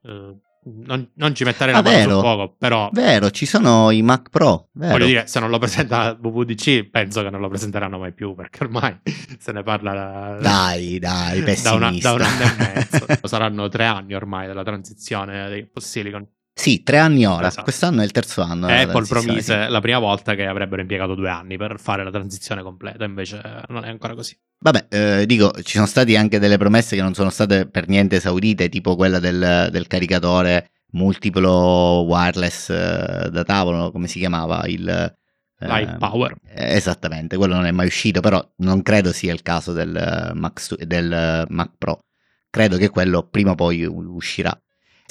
Uh, 0.04 0.40
non, 0.64 1.10
non 1.16 1.34
ci 1.34 1.44
metterei 1.44 1.74
Ah, 1.74 1.82
la 1.82 1.90
mano 1.90 2.02
sul 2.12 2.20
fuoco, 2.20 2.56
però 2.58 2.90
Vero, 2.94 3.32
ci 3.32 3.46
sono 3.46 3.90
i 3.92 4.02
Mac 4.02 4.30
Pro. 4.30 4.68
Vero. 4.74 4.92
voglio 4.94 5.06
dire, 5.06 5.28
se 5.28 5.40
non 5.40 5.50
lo 5.50 5.58
presenta 5.58 6.18
WWDC, 6.22 6.90
penso 6.90 7.24
che 7.24 7.30
non 7.30 7.42
lo 7.42 7.50
presenteranno 7.50 7.98
mai 7.98 8.14
più, 8.14 8.36
perché 8.36 8.64
ormai 8.64 9.00
se 9.40 9.52
ne 9.52 9.64
parla 9.64 9.94
da, 9.94 10.38
Dai, 10.40 11.00
dai, 11.00 11.40
da, 11.62 11.74
una- 11.74 11.88
pessimista. 11.88 12.10
da 12.10 12.16
un 12.16 12.22
anno 12.22 12.44
e 12.44 12.56
mezzo. 12.58 13.06
Saranno 13.28 13.68
tre 13.70 13.86
anni 13.86 14.14
ormai 14.14 14.48
della 14.48 14.64
transizione 14.64 15.50
dei 15.50 15.66
post-silicon. 15.68 16.28
Sì, 16.62 16.84
tre 16.84 17.00
anni 17.00 17.26
ora. 17.26 17.48
Esatto. 17.48 17.64
Quest'anno 17.64 18.02
è 18.02 18.04
il 18.04 18.12
terzo 18.12 18.42
anno. 18.42 18.68
della 18.68 18.82
Apple 18.82 19.08
promise 19.08 19.64
sì. 19.64 19.72
la 19.72 19.82
prima 19.82 19.98
volta 19.98 20.36
che 20.36 20.46
avrebbero 20.46 20.82
impiegato 20.82 21.16
due 21.16 21.30
anni 21.30 21.58
per 21.58 21.80
fare 21.80 22.04
la 22.04 22.12
transizione 22.12 22.62
completa, 22.62 23.04
invece 23.04 23.42
non 23.70 23.84
è 23.84 23.90
ancora 23.90 24.14
così. 24.14 24.38
Vabbè, 24.60 24.86
eh, 24.90 25.26
dico, 25.26 25.52
ci 25.64 25.74
sono 25.74 25.88
state 25.88 26.16
anche 26.16 26.38
delle 26.38 26.58
promesse 26.58 26.96
che 26.96 27.02
non 27.02 27.16
sono 27.16 27.32
state 27.32 27.66
per 27.66 27.88
niente 27.88 28.18
esaudite, 28.18 28.70
tipo 28.70 28.96
quella 28.96 29.18
del, 29.18 29.70
del 29.72 29.88
caricatore 29.88 30.70
multiplo 30.92 32.04
wireless 32.08 32.70
eh, 32.70 33.30
da 33.32 33.44
tavolo, 33.44 33.92
come 33.92 34.08
si 34.08 34.20
chiamava? 34.20 34.64
Il 34.68 34.88
eh, 34.88 35.66
Light 35.66 35.98
Power. 35.98 36.36
eh, 36.48 36.76
Esattamente, 36.76 37.38
quello 37.38 37.56
non 37.56 37.66
è 37.66 37.72
mai 37.72 37.88
uscito, 37.88 38.20
però 38.20 38.40
non 38.58 38.84
credo 38.84 39.12
sia 39.12 39.34
il 39.34 39.42
caso 39.42 39.74
del, 39.74 39.96
eh, 39.96 40.34
Mac, 40.36 40.76
del 40.84 41.12
eh, 41.12 41.46
Mac 41.50 41.72
Pro. 41.80 42.06
Credo 42.52 42.78
che 42.78 42.90
quello 42.90 43.28
prima 43.28 43.52
o 43.52 43.56
poi 43.56 43.84
uscirà. 43.84 44.56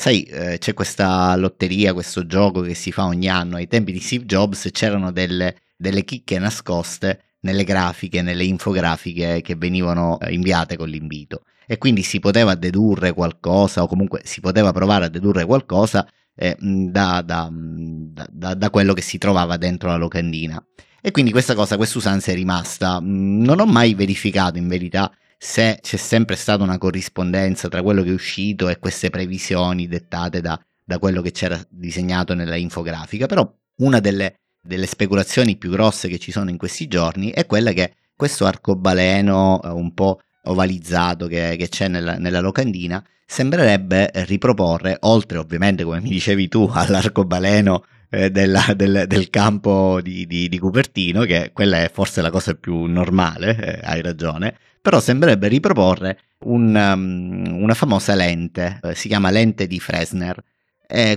Sai, 0.01 0.23
eh, 0.23 0.57
c'è 0.57 0.73
questa 0.73 1.37
lotteria, 1.37 1.93
questo 1.93 2.25
gioco 2.25 2.63
che 2.63 2.73
si 2.73 2.91
fa 2.91 3.05
ogni 3.05 3.29
anno. 3.29 3.57
Ai 3.57 3.67
tempi 3.67 3.93
di 3.93 4.01
Steve 4.01 4.25
Jobs 4.25 4.71
c'erano 4.73 5.13
delle, 5.13 5.57
delle 5.77 6.05
chicche 6.05 6.39
nascoste 6.39 7.35
nelle 7.41 7.65
grafiche, 7.65 8.23
nelle 8.23 8.45
infografiche 8.45 9.43
che 9.43 9.57
venivano 9.57 10.19
eh, 10.19 10.33
inviate 10.33 10.79
con 10.79 10.89
l'invito. 10.89 11.43
E 11.67 11.77
quindi 11.77 12.01
si 12.01 12.19
poteva 12.19 12.55
dedurre 12.55 13.13
qualcosa, 13.13 13.83
o 13.83 13.87
comunque 13.87 14.23
si 14.25 14.41
poteva 14.41 14.73
provare 14.73 15.05
a 15.05 15.09
dedurre 15.09 15.45
qualcosa 15.45 16.09
eh, 16.35 16.57
da, 16.59 17.21
da- 17.21 17.51
da- 17.53 18.55
da- 18.55 18.71
quello 18.71 18.95
che 18.95 19.03
si 19.03 19.19
trovava 19.19 19.59
dentro 19.59 19.91
la 19.91 19.97
locandina. 19.97 20.65
E 21.03 21.11
quindi 21.11 21.31
questa 21.31 21.55
cosa, 21.55 21.77
questa 21.77 21.99
usanza 21.99 22.33
è 22.33 22.35
rimasta. 22.35 23.01
Non 23.03 23.61
ho 23.61 23.67
mai 23.67 23.93
verificato 23.93 24.57
in 24.57 24.67
verità 24.67 25.13
se 25.43 25.79
c'è 25.81 25.97
sempre 25.97 26.37
stata 26.37 26.63
una 26.63 26.77
corrispondenza 26.77 27.69
tra 27.69 27.81
quello 27.83 28.03
che 28.03 28.11
è 28.11 28.13
uscito 28.13 28.69
e 28.69 28.79
queste 28.79 29.09
previsioni 29.09 29.89
dettate 29.89 30.43
da, 30.43 30.61
da 30.85 30.99
quello 30.99 31.23
che 31.23 31.31
c'era 31.31 31.59
disegnato 31.71 32.35
nella 32.35 32.57
infografica, 32.57 33.25
però 33.25 33.51
una 33.77 34.01
delle, 34.01 34.35
delle 34.61 34.85
speculazioni 34.85 35.57
più 35.57 35.71
grosse 35.71 36.09
che 36.09 36.19
ci 36.19 36.31
sono 36.31 36.51
in 36.51 36.59
questi 36.59 36.89
giorni 36.89 37.31
è 37.31 37.47
quella 37.47 37.73
che 37.73 37.95
questo 38.15 38.45
arcobaleno 38.45 39.63
eh, 39.65 39.69
un 39.69 39.95
po' 39.95 40.21
ovalizzato 40.45 41.27
che, 41.27 41.57
che 41.57 41.71
c'è 41.71 41.89
nella, 41.89 42.19
nella 42.19 42.41
locandina 42.41 43.03
sembrerebbe 43.25 44.11
riproporre, 44.27 44.99
oltre 45.01 45.39
ovviamente 45.39 45.85
come 45.85 46.03
mi 46.03 46.11
dicevi 46.11 46.49
tu, 46.49 46.69
all'arcobaleno 46.71 47.85
eh, 48.11 48.31
della- 48.31 48.75
del, 48.75 49.05
del 49.07 49.31
campo 49.31 50.01
di, 50.03 50.27
di- 50.27 50.49
di 50.49 50.59
Cupertino, 50.59 51.23
che 51.23 51.51
quella 51.53 51.83
è 51.83 51.91
forse 51.91 52.21
la 52.21 52.31
cosa 52.31 52.55
più 52.55 52.85
normale, 52.85 53.57
eh, 53.57 53.81
hai 53.85 54.03
ragione, 54.03 54.57
però 54.83 54.99
sembrerebbe 55.01 55.49
riproporre 55.49 56.19
un, 56.47 56.75
um, 56.75 57.63
una 57.63 57.75
famosa 57.75 58.15
lente, 58.15 58.81
eh, 58.83 58.95
si 58.95 59.09
chiama 59.09 59.31
lente 59.31 59.67
di 59.67 59.79
Fresner. 59.79 60.43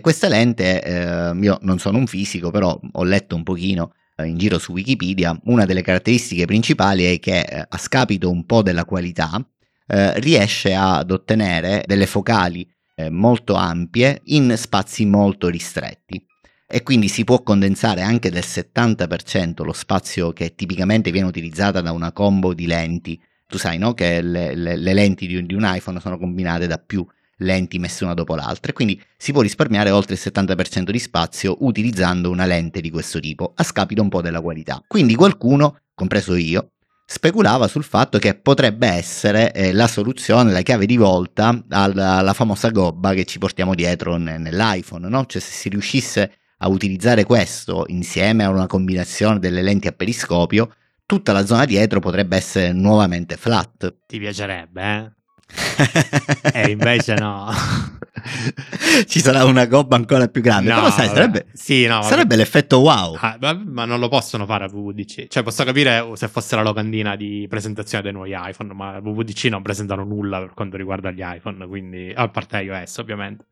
Questa 0.01 0.27
lente, 0.27 0.83
eh, 0.83 1.35
io 1.41 1.57
non 1.61 1.79
sono 1.79 1.97
un 1.97 2.05
fisico, 2.05 2.51
però 2.51 2.79
ho 2.91 3.03
letto 3.03 3.35
un 3.35 3.41
pochino 3.41 3.93
eh, 4.17 4.27
in 4.27 4.37
giro 4.37 4.59
su 4.59 4.71
Wikipedia, 4.71 5.35
una 5.45 5.65
delle 5.65 5.81
caratteristiche 5.81 6.45
principali 6.45 7.05
è 7.05 7.19
che 7.19 7.39
eh, 7.39 7.65
a 7.67 7.77
scapito 7.79 8.29
un 8.29 8.45
po' 8.45 8.61
della 8.61 8.85
qualità, 8.85 9.43
riesce 9.85 10.73
ad 10.73 11.11
ottenere 11.11 11.83
delle 11.85 12.07
focali 12.07 12.67
molto 13.09 13.55
ampie 13.55 14.21
in 14.25 14.53
spazi 14.55 15.05
molto 15.05 15.49
ristretti 15.49 16.25
e 16.73 16.81
quindi 16.81 17.07
si 17.07 17.23
può 17.23 17.43
condensare 17.43 18.01
anche 18.01 18.31
del 18.31 18.41
70% 18.43 19.63
lo 19.63 19.73
spazio 19.73 20.33
che 20.33 20.55
tipicamente 20.55 21.11
viene 21.11 21.27
utilizzata 21.27 21.81
da 21.81 21.91
una 21.91 22.11
combo 22.11 22.55
di 22.55 22.65
lenti. 22.65 23.21
Tu 23.45 23.59
sai 23.59 23.77
no? 23.77 23.93
che 23.93 24.23
le, 24.23 24.55
le- 24.55 24.75
le 24.75 24.93
lenti 24.93 25.27
di 25.27 25.35
un, 25.35 25.45
di 25.45 25.53
un 25.53 25.61
iPhone 25.71 25.99
sono 25.99 26.17
combinate 26.17 26.65
da 26.65 26.79
più 26.79 27.05
lenti 27.37 27.77
messe 27.77 28.03
una 28.05 28.15
dopo 28.15 28.33
l'altra 28.33 28.71
e 28.71 28.73
quindi 28.73 28.99
si 29.15 29.31
può 29.31 29.41
risparmiare 29.41 29.91
oltre 29.91 30.15
il 30.15 30.21
70% 30.23 30.89
di 30.89 30.97
spazio 30.97 31.57
utilizzando 31.59 32.31
una 32.31 32.47
lente 32.47 32.81
di 32.81 32.89
questo 32.89 33.19
tipo, 33.19 33.53
a 33.55 33.61
scapito 33.61 34.01
un 34.01 34.09
po' 34.09 34.21
della 34.23 34.41
qualità. 34.41 34.83
Quindi 34.87 35.13
qualcuno, 35.13 35.77
compreso 35.93 36.33
io, 36.33 36.71
speculava 37.05 37.67
sul 37.67 37.83
fatto 37.83 38.17
che 38.17 38.33
potrebbe 38.33 38.87
essere 38.87 39.53
eh, 39.53 39.73
la 39.73 39.85
soluzione, 39.85 40.51
la 40.51 40.63
chiave 40.63 40.87
di 40.87 40.97
volta 40.97 41.63
alla, 41.69 42.13
alla 42.13 42.33
famosa 42.33 42.71
gobba 42.71 43.13
che 43.13 43.25
ci 43.25 43.37
portiamo 43.37 43.75
dietro 43.75 44.17
ne- 44.17 44.39
nell'iPhone, 44.39 45.07
no? 45.07 45.23
Cioè 45.27 45.39
se 45.39 45.51
si 45.51 45.69
riuscisse 45.69 46.37
a 46.57 46.67
utilizzare 46.69 47.23
questo 47.23 47.85
insieme 47.87 48.43
a 48.43 48.49
una 48.49 48.67
combinazione 48.67 49.39
delle 49.39 49.61
lenti 49.61 49.87
a 49.87 49.91
periscopio, 49.91 50.73
tutta 51.05 51.33
la 51.33 51.45
zona 51.45 51.65
dietro 51.65 51.99
potrebbe 51.99 52.37
essere 52.37 52.71
nuovamente 52.71 53.37
flat. 53.37 53.95
Ti 54.07 54.19
piacerebbe, 54.19 54.81
eh? 54.81 55.11
E 56.53 56.71
invece 56.71 57.15
no. 57.15 57.51
Ci 59.05 59.19
sarà 59.19 59.43
una 59.43 59.65
gobba 59.65 59.95
ancora 59.95 60.27
più 60.27 60.41
grande, 60.41 60.69
No, 60.69 60.75
però 60.75 60.89
sai, 60.91 61.07
sarebbe, 61.07 61.47
Sì, 61.53 61.85
no, 61.85 62.01
sarebbe 62.01 62.35
l'effetto 62.35 62.79
wow. 62.79 63.15
Ah, 63.19 63.37
ma, 63.65 63.85
non 63.85 63.99
lo 63.99 64.07
possono 64.07 64.45
fare 64.45 64.65
a 64.65 64.69
WWDC. 64.71 65.27
Cioè, 65.27 65.43
posso 65.43 65.63
capire 65.63 66.05
se 66.13 66.27
fosse 66.27 66.55
la 66.55 66.63
locandina 66.63 67.15
di 67.15 67.45
presentazione 67.49 68.03
dei 68.03 68.13
nuovi 68.13 68.33
iPhone, 68.35 68.73
ma 68.73 68.99
WWDC 68.99 69.45
non 69.45 69.61
presentano 69.61 70.03
nulla 70.03 70.39
per 70.39 70.53
quanto 70.53 70.77
riguarda 70.77 71.11
gli 71.11 71.21
iPhone, 71.23 71.67
quindi 71.67 72.11
a 72.15 72.27
parte 72.29 72.61
iOS, 72.61 72.97
ovviamente. 72.97 73.45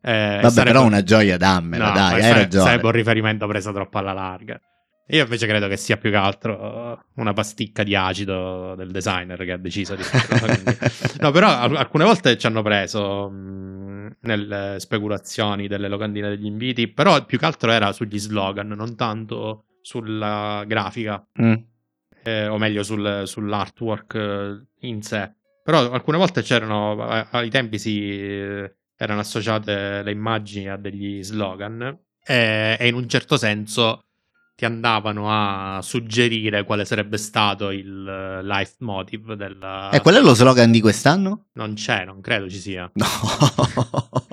Eh, 0.00 0.38
Vabbè, 0.40 0.50
sarebbe- 0.50 0.70
però 0.72 0.84
una 0.84 1.02
gioia 1.02 1.36
dammela, 1.36 1.88
No, 1.88 1.92
dai, 1.94 2.22
hai 2.22 2.32
ragione. 2.32 2.64
Sarebbe 2.64 2.86
un 2.86 2.92
riferimento 2.92 3.46
preso 3.46 3.72
troppo 3.72 3.98
alla 3.98 4.12
larga. 4.12 4.60
Io 5.10 5.22
invece 5.22 5.46
credo 5.46 5.68
che 5.68 5.78
sia 5.78 5.96
più 5.96 6.10
che 6.10 6.16
altro 6.16 7.02
una 7.14 7.32
pasticca 7.32 7.82
di 7.82 7.94
acido 7.96 8.74
del 8.76 8.90
designer 8.90 9.42
che 9.42 9.52
ha 9.52 9.56
deciso 9.56 9.94
di 9.94 10.02
farlo. 10.02 10.54
No, 11.20 11.30
però 11.30 11.48
al- 11.48 11.76
alcune 11.76 12.04
volte 12.04 12.36
ci 12.36 12.46
hanno 12.46 12.60
preso 12.62 13.30
mh, 13.30 14.16
nelle 14.20 14.76
speculazioni 14.78 15.66
delle 15.66 15.88
locandine 15.88 16.28
degli 16.28 16.44
inviti, 16.44 16.88
però 16.88 17.24
più 17.24 17.38
che 17.38 17.46
altro 17.46 17.70
era 17.72 17.92
sugli 17.92 18.18
slogan, 18.18 18.68
non 18.68 18.96
tanto 18.96 19.64
sulla 19.80 20.62
grafica, 20.66 21.26
Mm. 21.40 21.54
eh, 22.24 22.46
o 22.46 22.58
meglio 22.58 22.82
sul- 22.82 23.22
sull'artwork 23.24 24.64
in 24.80 25.00
sé. 25.02 25.32
Però 25.64 25.90
alcune 25.90 26.18
volte 26.18 26.42
c'erano, 26.42 27.00
ai 27.30 27.48
tempi 27.50 27.78
si 27.78 28.10
eh, 28.10 28.74
erano 28.98 29.20
associate 29.20 30.02
le 30.02 30.10
immagini 30.10 30.68
a 30.68 30.76
degli 30.76 31.22
slogan 31.22 31.96
e, 32.24 32.76
e 32.78 32.88
in 32.88 32.94
un 32.94 33.08
certo 33.08 33.36
senso 33.36 34.02
ti 34.56 34.64
andavano 34.64 35.28
a 35.30 35.80
suggerire 35.82 36.64
quale 36.64 36.84
sarebbe 36.84 37.16
stato 37.16 37.70
il 37.70 38.06
eh, 38.08 38.42
life 38.44 38.74
motive 38.80 39.36
della... 39.36 39.90
E 39.92 40.00
qual 40.00 40.16
è 40.16 40.20
lo 40.20 40.34
slogan 40.34 40.72
di 40.72 40.80
quest'anno? 40.80 41.44
Non 41.52 41.74
c'è, 41.74 42.04
non 42.04 42.20
credo 42.20 42.50
ci 42.50 42.58
sia. 42.58 42.90
No, 42.94 43.06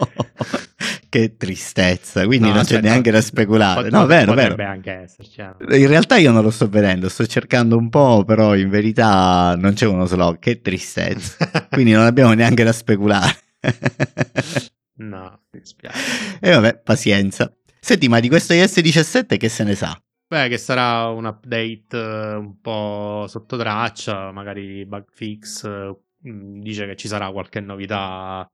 che 1.09 1.37
tristezza, 1.37 2.25
quindi 2.25 2.47
No, 2.47 2.55
non 2.55 2.63
c'è 2.63 2.75
aspetta, 2.75 2.87
neanche 2.87 3.11
da 3.11 3.21
speculare. 3.21 3.89
No, 3.91 4.07
vero, 4.07 4.33
potrebbe 4.33 4.55
vero. 4.55 4.71
anche 4.71 4.91
esserci. 4.91 5.41
eh. 5.41 5.77
In 5.77 5.87
realtà 5.87 6.17
io 6.17 6.31
non 6.31 6.41
lo 6.41 6.49
sto 6.49 6.67
vedendo, 6.67 7.07
sto 7.07 7.25
cercando 7.27 7.77
un 7.77 7.89
po', 7.89 8.23
però 8.25 8.55
in 8.55 8.69
verità 8.69 9.55
non 9.55 9.73
c'è 9.73 9.85
uno 9.85 10.05
slogan, 10.05 10.39
che 10.39 10.59
tristezza. 10.59 11.37
Quindi 11.69 11.91
non 11.91 12.03
abbiamo 12.03 12.33
neanche 12.33 12.63
da 12.63 12.73
speculare. 12.73 13.37
no, 14.97 15.41
mi 15.51 15.59
dispiace. 15.59 16.37
e 16.39 16.51
vabbè, 16.51 16.79
pazienza. 16.81 17.51
Senti, 17.79 18.07
ma 18.07 18.19
di 18.19 18.29
questo 18.29 18.53
iOS 18.53 18.79
17 18.79 19.37
che 19.37 19.49
se 19.49 19.63
ne 19.63 19.75
sa? 19.75 19.97
Beh, 20.27 20.47
che 20.47 20.57
sarà 20.57 21.07
un 21.09 21.25
update 21.25 21.85
eh, 21.95 22.33
un 22.35 22.59
po' 22.59 23.25
sotto 23.27 23.57
traccia, 23.57 24.31
magari 24.31 24.85
bug 24.85 25.05
fix. 25.11 25.63
eh, 25.65 25.95
mm, 26.27 26.61
Dice 26.61 26.87
che 26.87 26.95
ci 26.95 27.07
sarà 27.07 27.29
qualche 27.31 27.59
novità, 27.59 28.45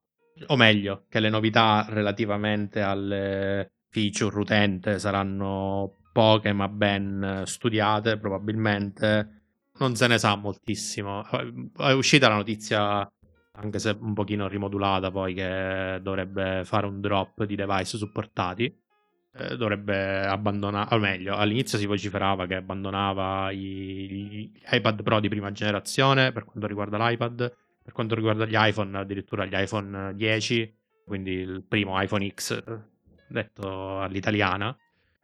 o 0.47 0.55
meglio, 0.57 1.05
che 1.09 1.19
le 1.21 1.29
novità 1.29 1.85
relativamente 1.89 2.81
alle 2.81 3.71
feature 3.89 4.37
utente 4.37 4.99
saranno 4.99 5.95
poche 6.11 6.51
ma 6.51 6.67
ben 6.67 7.43
studiate, 7.45 8.17
probabilmente. 8.17 9.39
Non 9.79 9.95
se 9.95 10.07
ne 10.07 10.17
sa 10.17 10.35
moltissimo. 10.35 11.23
È 11.77 11.91
uscita 11.93 12.27
la 12.27 12.35
notizia, 12.35 13.07
anche 13.53 13.79
se 13.79 13.97
un 13.99 14.13
pochino 14.13 14.47
rimodulata, 14.47 15.11
poi 15.11 15.33
che 15.33 15.99
dovrebbe 16.01 16.63
fare 16.65 16.85
un 16.85 17.01
drop 17.01 17.43
di 17.43 17.55
device 17.55 17.97
supportati 17.97 18.73
eh, 19.33 19.55
dovrebbe 19.55 20.25
abbandonare, 20.25 20.93
o 20.95 20.99
meglio, 20.99 21.35
all'inizio 21.35 21.77
si 21.77 21.85
vociferava 21.85 22.45
che 22.47 22.55
abbandonava 22.55 23.51
i- 23.51 24.49
gli 24.53 24.61
iPad 24.69 25.03
Pro 25.03 25.19
di 25.19 25.29
prima 25.29 25.51
generazione 25.51 26.31
per 26.31 26.43
quanto 26.43 26.67
riguarda 26.67 26.97
l'iPad, 26.97 27.55
per 27.83 27.93
quanto 27.93 28.15
riguarda 28.15 28.45
gli 28.45 28.55
iPhone, 28.55 28.97
addirittura 28.97 29.45
gli 29.45 29.53
iPhone 29.53 30.13
10, 30.15 30.73
quindi 31.05 31.31
il 31.31 31.63
primo 31.67 32.01
iPhone 32.01 32.27
X, 32.29 32.63
eh, 32.65 32.79
detto 33.29 33.99
all'italiana. 33.99 34.75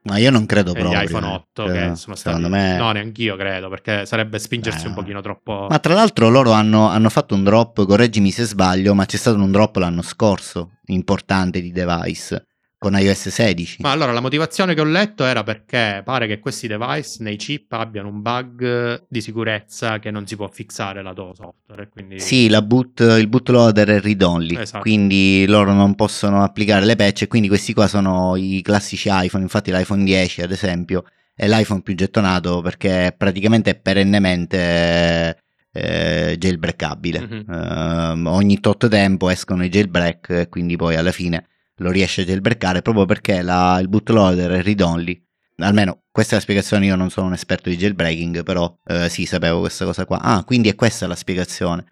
Ma 0.08 0.18
io 0.18 0.32
non 0.32 0.46
credo 0.46 0.74
e 0.74 0.80
gli 0.80 0.82
proprio. 0.82 1.02
iPhone 1.02 1.26
8 1.26 1.66
Cioè, 1.66 1.72
che 1.72 1.96
sono 1.96 2.16
stati... 2.16 2.36
Secondo 2.36 2.50
me... 2.50 2.78
No, 2.78 2.92
neanch'io 2.92 3.36
credo, 3.36 3.70
perché 3.70 4.06
sarebbe 4.06 4.40
spingersi 4.40 4.86
Eh, 4.86 4.88
un 4.90 4.94
pochino 4.96 5.22
troppo... 5.22 5.68
Ma 5.70 5.80
tra 5.80 5.94
l'altro 5.94 6.30
loro 6.30 6.52
hanno, 6.52 6.88
hanno 6.88 7.10
fatto 7.10 7.36
un 7.36 7.44
drop, 7.44 7.86
correggimi 7.86 8.32
se 8.32 8.46
sbaglio, 8.46 8.94
ma 8.94 9.06
c'è 9.06 9.18
stato 9.18 9.38
un 9.38 9.52
drop 9.52 9.76
l'anno 9.76 10.02
scorso, 10.02 10.78
importante 10.86 11.62
di 11.62 11.72
device, 11.72 12.47
con 12.80 12.96
iOS 12.98 13.30
16. 13.30 13.78
Ma 13.82 13.92
allora 13.92 14.12
la 14.12 14.20
motivazione 14.20 14.76
che 14.76 14.82
ho 14.82 14.86
letto 14.86 15.26
era 15.26 15.42
perché 15.44 16.02
pare 16.06 16.28
che 16.28 16.40
questi 16.40 16.68
device 16.68 17.24
nei 17.24 17.36
chip 17.36 17.72
abbiano 17.74 18.10
un 18.10 18.22
bug 18.22 19.06
di 19.10 19.20
sicurezza 19.20 19.98
che 20.00 20.12
non 20.12 20.28
si 20.28 20.36
può 20.36 20.48
fixare 20.48 21.02
lato 21.02 21.34
software. 21.34 21.84
e 21.84 21.90
Quindi... 21.90 22.20
Sì, 22.20 22.50
la 22.50 22.62
boot, 22.62 23.00
il 23.00 23.28
bootloader 23.28 23.88
è 23.90 24.00
read 24.02 24.22
only, 24.22 24.56
Esatto. 24.58 24.82
quindi 24.84 25.46
loro 25.48 25.74
non 25.74 25.96
possono 25.96 26.44
applicare 26.44 26.86
le 26.86 26.96
patch 26.96 27.24
e 27.24 27.28
quindi 27.28 27.48
questi 27.48 27.74
qua 27.74 27.88
sono 27.88 28.36
i 28.36 28.62
classici 28.64 29.10
iPhone, 29.12 29.44
infatti 29.44 29.72
l'iPhone 29.72 30.04
10 30.04 30.44
ad 30.44 30.52
esempio 30.52 31.04
è 31.34 31.48
l'iPhone 31.48 31.82
più 31.82 31.96
gettonato 31.96 32.62
perché 32.62 33.14
praticamente 33.18 33.72
è 33.72 33.76
perennemente 33.76 35.38
eh, 35.72 36.36
jailbreakabile. 36.38 37.20
Mhm. 37.22 37.46
Ehm, 37.54 38.26
ogni 38.28 38.60
tot 38.60 38.88
tempo 38.88 39.30
escono 39.30 39.64
i 39.64 39.70
jailbreak 39.70 40.30
e 40.30 40.48
quindi 40.50 40.76
poi 40.76 40.96
alla 40.96 41.12
fine 41.12 41.48
lo 41.78 41.92
riesce 41.92 42.22
a 42.22 42.26
jailbreakare 42.26 42.82
proprio 42.82 43.06
perché 43.06 43.42
la- 43.42 43.78
il 43.80 43.88
bootloader 43.90 44.52
è 44.52 44.62
read 44.64 44.82
only. 44.82 45.22
Almeno 45.60 46.04
questa 46.12 46.34
è 46.34 46.36
la 46.38 46.42
spiegazione, 46.44 46.86
io 46.86 46.96
non 46.96 47.10
sono 47.10 47.28
un 47.28 47.34
esperto 47.34 47.70
di 47.70 47.78
jailbreaking, 47.78 48.44
però 48.44 48.76
eh, 48.86 49.10
sì, 49.10 49.26
sapevo 49.26 49.60
questa 49.60 49.86
cosa 49.86 50.06
qua. 50.06 50.20
Ah, 50.22 50.44
quindi 50.44 50.70
è 50.70 50.76
questa 50.76 51.08
la 51.08 51.16
spiegazione. 51.16 51.86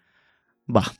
Bah, 0.64 0.92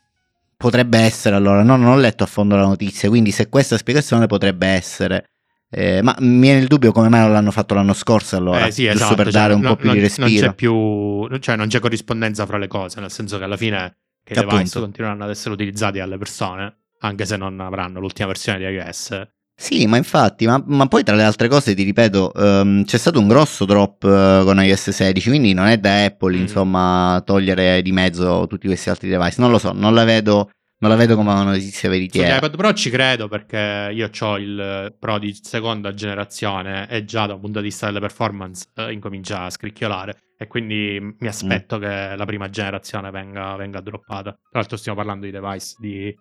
potrebbe 0.57 0.99
essere 0.99 1.37
allora, 1.37 1.63
no, 1.63 1.77
non 1.77 1.89
ho 1.93 1.97
letto 1.97 2.25
a 2.25 2.27
fondo 2.27 2.57
la 2.57 2.63
notizia, 2.65 3.09
quindi 3.09 3.31
se 3.31 3.49
questa 3.49 3.71
è 3.71 3.73
la 3.75 3.81
spiegazione 3.83 4.27
potrebbe 4.27 4.67
essere... 4.67 5.31
eh, 5.71 6.01
ma 6.03 6.15
mi 6.21 6.41
viene 6.41 6.61
il 6.61 6.67
dubbio 6.67 6.93
come 6.93 7.09
mai 7.09 7.21
non 7.21 7.33
l'hanno 7.33 7.51
fatto 7.51 7.75
l'anno 7.75 7.93
scorso 7.93 8.37
allora, 8.37 8.67
Eh 8.67 8.71
sì, 8.71 8.83
giusto 8.85 8.97
esatto, 8.99 9.15
per 9.17 9.25
cioè, 9.25 9.33
dare 9.33 9.55
un 9.55 9.61
no- 9.61 9.69
po' 9.71 9.77
più 9.77 9.87
non, 9.87 9.95
di 9.97 10.01
non 10.01 10.09
respiro. 10.09 10.47
c'è 10.49 10.55
più, 10.55 11.39
cioè 11.41 11.57
non 11.57 11.67
c'è 11.69 11.79
corrispondenza 11.81 12.47
fra 12.47 12.57
le 12.59 12.69
cose, 12.69 13.01
nel 13.01 13.11
senso 13.11 13.37
che 13.39 13.45
alla 13.45 13.57
fine 13.57 13.97
che 14.25 14.33
i 14.33 14.37
device 14.45 14.81
continueranno 14.81 15.25
ad 15.25 15.31
essere 15.31 15.55
utilizzati 15.55 15.99
dalle 15.99 16.17
persone, 16.19 16.77
anche 17.07 17.25
se 17.25 17.37
non 17.37 17.59
avranno 17.61 18.01
l'ultima 18.01 18.29
versione 18.29 18.59
di 18.59 18.65
iOS. 18.65 19.23
Sì, 19.59 19.87
ma 19.87 19.97
infatti, 19.97 20.45
ma, 20.47 20.63
ma 20.67 20.87
poi 20.87 21.03
tra 21.03 21.15
le 21.15 21.23
altre 21.23 21.49
cose 21.49 21.75
ti 21.75 21.83
ripeto, 21.83 22.35
ehm, 22.35 22.85
c'è 22.85 22.99
stato 22.99 23.19
un 23.19 23.27
grosso 23.27 23.65
drop 23.65 24.05
eh, 24.05 24.43
con 24.45 24.63
iOS 24.63 24.91
16, 24.91 25.29
quindi 25.31 25.55
non 25.55 25.67
è 25.67 25.79
da 25.79 26.05
Apple, 26.05 26.37
Mm. 26.37 26.41
insomma, 26.43 27.23
togliere 27.25 27.81
di 27.81 27.91
mezzo 27.91 28.47
tutti 28.49 28.67
questi 28.67 28.91
altri 28.91 29.09
device. 29.09 29.41
Non 29.41 29.51
lo 29.51 29.57
so, 29.59 29.73
non 29.73 29.95
la 29.95 30.05
vedo, 30.05 30.51
non 30.81 30.91
la 30.91 30.97
vedo 30.97 31.17
come 31.17 31.31
una 31.33 31.43
notizia 31.45 31.89
veritiera. 31.89 32.37
iPad 32.37 32.55
Pro 32.55 32.75
ci 32.75 32.91
credo 32.91 33.29
perché 33.29 33.91
io 33.95 34.11
ho 34.21 34.37
il 34.39 34.95
Pro 34.99 35.19
di 35.19 35.35
seconda 35.41 35.95
generazione 35.95 36.87
e 36.91 37.07
già 37.07 37.25
da 37.27 37.33
un 37.33 37.41
punto 37.41 37.61
di 37.61 37.65
vista 37.69 37.87
delle 37.87 38.01
performance 38.01 38.67
eh, 38.75 38.93
incomincia 38.93 39.45
a 39.45 39.51
scricchiolare 39.51 40.19
e 40.39 40.47
quindi 40.49 40.99
Mm. 41.01 41.11
mi 41.19 41.29
aspetto 41.29 41.79
che 41.79 42.15
la 42.15 42.25
prima 42.27 42.51
generazione 42.51 43.11
venga, 43.11 43.57
venga 43.57 43.81
droppata. 43.81 44.33
Tra 44.33 44.59
l'altro 44.61 44.77
stiamo 44.77 44.99
parlando 44.99 45.25
di 45.25 45.31
device 45.33 45.77
di 45.79 46.15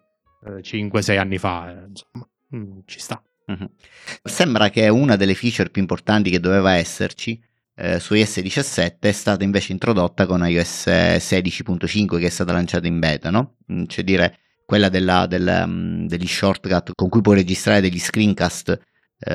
5-6 0.62 1.18
anni 1.18 1.38
fa, 1.38 1.70
eh, 1.72 1.86
insomma, 1.88 2.28
Mm, 2.56 2.80
ci 2.86 3.00
sta. 3.00 3.22
Mhm. 3.48 3.70
Sembra 4.24 4.70
che 4.70 4.88
una 4.88 5.16
delle 5.16 5.34
feature 5.34 5.70
più 5.70 5.82
importanti 5.82 6.30
che 6.30 6.40
doveva 6.40 6.74
esserci 6.76 7.42
eh, 7.78 8.00
su 8.00 8.14
iOS 8.14 8.40
17 8.40 9.10
è 9.10 9.12
stata 9.12 9.44
invece 9.44 9.74
introdotta 9.74 10.26
con 10.26 10.48
iOS 10.48 10.88
16.5 11.20 12.20
che 12.20 12.28
è 12.28 12.30
stata 12.30 12.54
lanciata 12.54 12.88
in 12.88 13.00
beta, 13.00 13.30
no? 13.32 13.58
Mm, 13.74 13.84
Cioè 13.88 14.04
dire 14.04 14.38
quella 14.66 14.90
della- 14.90 15.26
del, 15.28 15.64
mm, 15.68 16.06
degli 16.08 16.28
shortcut 16.28 16.92
con 16.96 17.10
cui 17.10 17.22
puoi 17.22 17.36
registrare 17.36 17.82
degli 17.82 18.00
screencast 18.00 18.70
eh, 18.70 18.80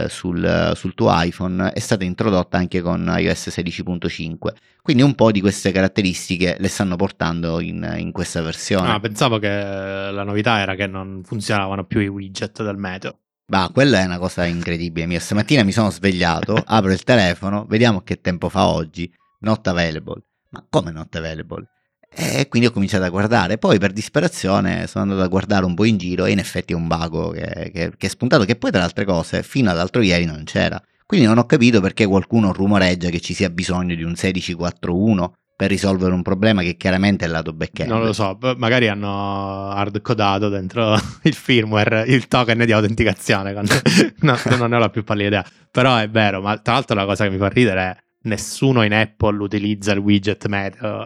sul, 0.08 0.72
sul 0.74 0.94
tuo 0.94 1.08
iPhone 1.10 1.72
è 1.72 1.78
stata 1.78 2.04
introdotta 2.04 2.58
anche 2.58 2.80
con 2.80 3.12
iOS 3.16 3.48
16.5. 3.48 4.36
Quindi 4.82 5.02
un 5.02 5.14
po' 5.14 5.30
di 5.30 5.40
queste 5.40 5.72
caratteristiche 5.72 6.56
le 6.58 6.68
stanno 6.68 6.96
portando 6.96 7.60
in, 7.60 7.96
in 7.98 8.12
questa 8.12 8.42
versione. 8.42 8.90
Ah, 8.90 9.00
pensavo 9.00 9.38
che 9.38 9.48
la 9.48 10.22
novità 10.22 10.58
era 10.58 10.74
che 10.74 10.86
non 10.86 11.22
funzionavano 11.24 11.84
più 11.84 12.00
i 12.00 12.08
widget 12.08 12.62
del 12.62 12.76
meteo. 12.76 13.18
Bah, 13.46 13.68
quella 13.72 13.98
è 13.98 14.04
una 14.04 14.18
cosa 14.18 14.44
incredibile. 14.44 15.06
Mia. 15.06 15.18
Stamattina 15.18 15.64
mi 15.64 15.72
sono 15.72 15.90
svegliato, 15.90 16.54
apro 16.64 16.92
il 16.92 17.02
telefono, 17.02 17.66
vediamo 17.68 18.02
che 18.02 18.20
tempo 18.20 18.48
fa 18.48 18.68
oggi. 18.68 19.12
Not 19.40 19.66
available. 19.66 20.22
Ma 20.50 20.64
come 20.68 20.92
not 20.92 21.14
available? 21.16 21.66
E 22.12 22.48
quindi 22.48 22.68
ho 22.68 22.72
cominciato 22.72 23.04
a 23.04 23.08
guardare. 23.08 23.56
Poi 23.56 23.78
per 23.78 23.92
disperazione 23.92 24.86
sono 24.86 25.04
andato 25.04 25.22
a 25.22 25.28
guardare 25.28 25.64
un 25.64 25.74
po' 25.74 25.84
in 25.84 25.96
giro 25.96 26.24
e 26.26 26.32
in 26.32 26.38
effetti 26.38 26.72
è 26.72 26.76
un 26.76 26.88
vago 26.88 27.30
che, 27.30 27.70
che- 27.72 27.92
che 27.96 28.06
è 28.06 28.08
spuntato, 28.10 28.44
che 28.44 28.56
poi 28.56 28.70
tra 28.70 28.80
le 28.80 28.86
altre 28.86 29.04
cose 29.04 29.42
fino 29.42 29.70
all'altro 29.70 30.02
ieri 30.02 30.24
non 30.24 30.42
c'era. 30.44 30.80
Quindi 31.06 31.26
non 31.26 31.38
ho 31.38 31.46
capito 31.46 31.80
perché 31.80 32.06
qualcuno 32.06 32.52
rumoreggia 32.52 33.08
che 33.10 33.20
ci 33.20 33.34
sia 33.34 33.50
bisogno 33.50 33.94
di 33.94 34.02
un 34.02 34.12
16.4.1 34.12 35.30
per 35.56 35.68
risolvere 35.68 36.14
un 36.14 36.22
problema 36.22 36.62
che 36.62 36.76
chiaramente 36.76 37.24
è 37.24 37.26
il 37.26 37.34
lato 37.34 37.52
backend. 37.52 37.90
Non 37.90 38.02
lo 38.02 38.12
so, 38.12 38.38
magari 38.56 38.88
hanno 38.88 39.68
hard 39.70 40.00
codato 40.00 40.48
dentro 40.48 40.94
il 41.22 41.34
firmware 41.34 42.04
il 42.06 42.28
token 42.28 42.64
di 42.64 42.72
autenticazione. 42.72 43.52
no, 44.20 44.38
non 44.56 44.70
ne 44.70 44.76
ho 44.76 44.78
la 44.78 44.88
più 44.88 45.04
pallida 45.04 45.26
idea. 45.26 45.44
Però 45.70 45.96
è 45.96 46.08
vero, 46.08 46.40
ma 46.40 46.56
tra 46.58 46.74
l'altro 46.74 46.94
la 46.96 47.04
cosa 47.04 47.24
che 47.24 47.30
mi 47.30 47.38
fa 47.38 47.48
ridere 47.48 47.80
è 47.82 47.96
nessuno 48.22 48.82
in 48.82 48.94
Apple 48.94 49.42
utilizza 49.42 49.92
il 49.92 49.98
widget 49.98 50.46
meteo 50.46 51.04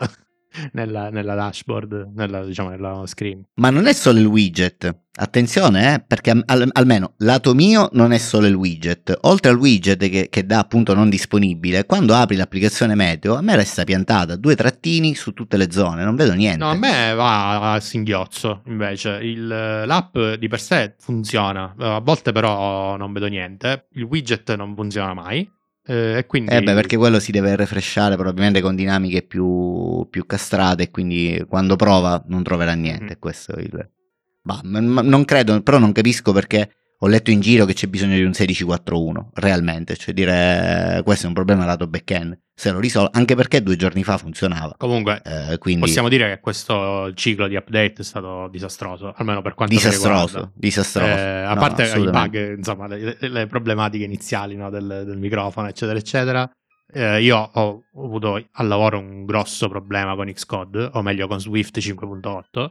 nella, 0.72 1.10
nella 1.10 1.34
dashboard, 1.34 2.10
nella, 2.14 2.44
diciamo, 2.44 2.68
nella 2.70 3.02
screen. 3.06 3.42
Ma 3.54 3.70
non 3.70 3.86
è 3.86 3.92
solo 3.92 4.18
il 4.18 4.26
widget, 4.26 4.94
attenzione, 5.16 5.94
eh, 5.94 6.04
perché 6.06 6.30
al- 6.44 6.68
almeno 6.72 7.14
lato 7.18 7.54
mio 7.54 7.88
non 7.92 8.12
è 8.12 8.18
solo 8.18 8.46
il 8.46 8.54
widget. 8.54 9.16
Oltre 9.22 9.50
al 9.50 9.56
widget 9.58 10.08
che, 10.08 10.28
che 10.30 10.46
dà 10.46 10.58
appunto 10.58 10.94
non 10.94 11.08
disponibile, 11.08 11.86
quando 11.86 12.14
apri 12.14 12.36
l'applicazione 12.36 12.94
meteo, 12.94 13.36
a 13.36 13.40
me 13.40 13.56
resta 13.56 13.84
piantata 13.84 14.36
due 14.36 14.54
trattini 14.54 15.14
su 15.14 15.32
tutte 15.32 15.56
le 15.56 15.70
zone, 15.70 16.04
non 16.04 16.16
vedo 16.16 16.32
niente. 16.34 16.58
No, 16.64 16.70
a 16.70 16.74
me 16.76 17.14
va 17.14 17.72
a 17.74 17.80
singhiozzo 17.80 18.62
invece. 18.66 19.18
Il- 19.22 19.46
l'app 19.46 20.16
di 20.38 20.48
per 20.48 20.60
sé 20.60 20.94
funziona, 20.98 21.74
a 21.78 22.00
volte 22.00 22.32
però 22.32 22.96
non 22.96 23.12
vedo 23.12 23.26
niente. 23.26 23.86
Il 23.92 24.02
widget 24.04 24.54
non 24.54 24.74
funziona 24.74 25.14
mai. 25.14 25.48
Eh, 25.86 26.24
quindi 26.26 26.52
Eh 26.54 26.62
beh, 26.62 26.74
perché 26.74 26.96
quello 26.96 27.18
si 27.20 27.30
deve 27.30 27.56
refreshare 27.56 28.16
probabilmente 28.16 28.60
con 28.60 28.74
dinamiche 28.74 29.22
più, 29.22 30.06
più 30.08 30.24
castrate 30.26 30.84
e 30.84 30.90
quindi 30.90 31.44
quando 31.48 31.76
prova 31.76 32.22
non 32.28 32.42
troverà 32.42 32.72
niente. 32.74 33.14
Mhm. 33.14 33.18
Questo 33.18 33.54
è 33.54 33.60
il... 33.62 33.90
Bah, 34.42 34.60
ma- 34.64 34.80
ma 34.80 35.02
non 35.02 35.24
credo, 35.24 35.60
però 35.62 35.78
non 35.78 35.92
capisco 35.92 36.32
perché 36.32 36.70
ho 36.98 37.07
letto 37.07 37.30
in 37.30 37.40
giro 37.40 37.64
che 37.64 37.74
c'è 37.74 37.87
bisogno 37.87 38.14
di 38.14 38.22
un 38.22 38.30
16.4.1, 38.30 39.28
realmente, 39.35 39.96
cioè 39.96 40.14
dire 40.14 40.98
eh, 40.98 41.02
questo 41.02 41.24
è 41.26 41.28
un 41.28 41.35
problema 41.35 41.64
lato 41.64 41.87
back-end, 41.87 42.38
se 42.54 42.70
lo 42.70 42.78
risolvo, 42.80 43.11
anche 43.12 43.35
perché 43.35 43.62
due 43.62 43.76
giorni 43.76 44.02
fa 44.04 44.16
funzionava. 44.16 44.74
comunque 44.78 45.20
Eh, 45.22 45.59
quindi 45.59 45.80
possiamo 45.80 46.09
dire 46.09 46.28
che 46.30 46.40
questo 46.40 47.12
ciclo 47.14 47.46
di 47.48 47.57
update 47.57 47.94
è 47.98 48.02
stato 48.04 48.48
disastroso, 48.48 49.12
almeno 49.16 49.42
per 49.42 49.54
quanto 49.54 49.74
disastroso, 49.74 50.26
riguarda. 50.26 50.52
disastroso. 50.54 51.07
Eh, 51.09 51.42
a 51.42 51.54
No, 51.54 51.61
parte 51.61 51.83
i 51.85 52.09
bug, 52.09 52.57
insomma, 52.57 52.87
le, 52.87 53.16
le 53.20 53.46
problematiche 53.46 54.04
iniziali 54.04 54.57
no, 54.57 54.70
del, 54.70 55.02
del 55.04 55.18
microfono, 55.18 55.68
eccetera, 55.68 55.98
eccetera. 55.98 56.50
eh, 56.92 57.20
io 57.22 57.37
ho 57.52 57.83
avuto 57.96 58.35
al 58.52 58.66
lavoro 58.66 58.98
un 58.98 59.24
grosso 59.26 59.68
problema 59.68 60.14
con 60.14 60.33
Xcode, 60.33 60.90
o 60.92 61.02
meglio 61.02 61.26
con 61.26 61.40
Swift 61.40 61.78
5.8. 61.78 62.70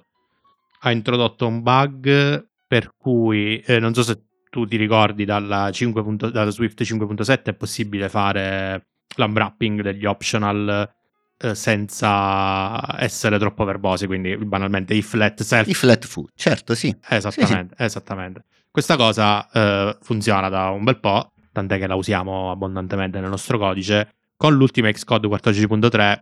Ha 0.86 0.92
introdotto 0.92 1.46
un 1.48 1.62
bug 1.62 2.48
per 2.74 2.96
cui, 2.98 3.60
eh, 3.60 3.78
non 3.78 3.94
so 3.94 4.02
se 4.02 4.24
tu 4.50 4.66
ti 4.66 4.78
ricordi, 4.78 5.26
dalla, 5.26 5.70
5 5.70 6.02
punto- 6.02 6.32
dalla 6.32 6.50
Swift 6.50 6.82
5.7 6.82 7.44
è 7.44 7.54
possibile 7.54 8.10
fare 8.10 8.88
l'unwrapping 9.16 9.82
degli 9.84 10.08
optional 10.08 10.92
eh, 11.38 11.54
senza 11.54 13.00
essere 13.00 13.38
troppo 13.38 13.64
verbosi, 13.64 14.08
quindi 14.08 14.36
banalmente 14.38 14.96
if 14.96 15.14
let 15.14 15.44
self 15.44 15.68
I 15.68 15.76
flat 15.76 16.08
food, 16.08 16.30
certo 16.34 16.74
sì. 16.74 16.92
Esattamente, 17.08 17.76
esattamente. 17.78 18.46
Questa 18.72 18.96
cosa 18.96 19.48
eh, 19.52 19.96
funziona 20.02 20.50
da 20.50 20.70
un 20.70 20.84
bel 20.84 21.00
po', 21.00 21.32
tant'è 21.52 21.78
che 21.78 21.86
la 21.86 21.94
usiamo 21.94 22.50
abbondantemente 22.50 23.20
nel 23.20 23.30
nostro 23.30 23.60
codice. 23.60 24.16
Con 24.36 24.56
l'ultima 24.56 24.90
Xcode 24.90 25.28
14.3 25.28 26.20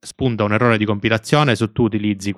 spunta 0.00 0.42
un 0.42 0.54
errore 0.54 0.78
di 0.78 0.86
compilazione 0.86 1.54
se 1.54 1.70
tu 1.70 1.82
utilizzi 1.82 2.32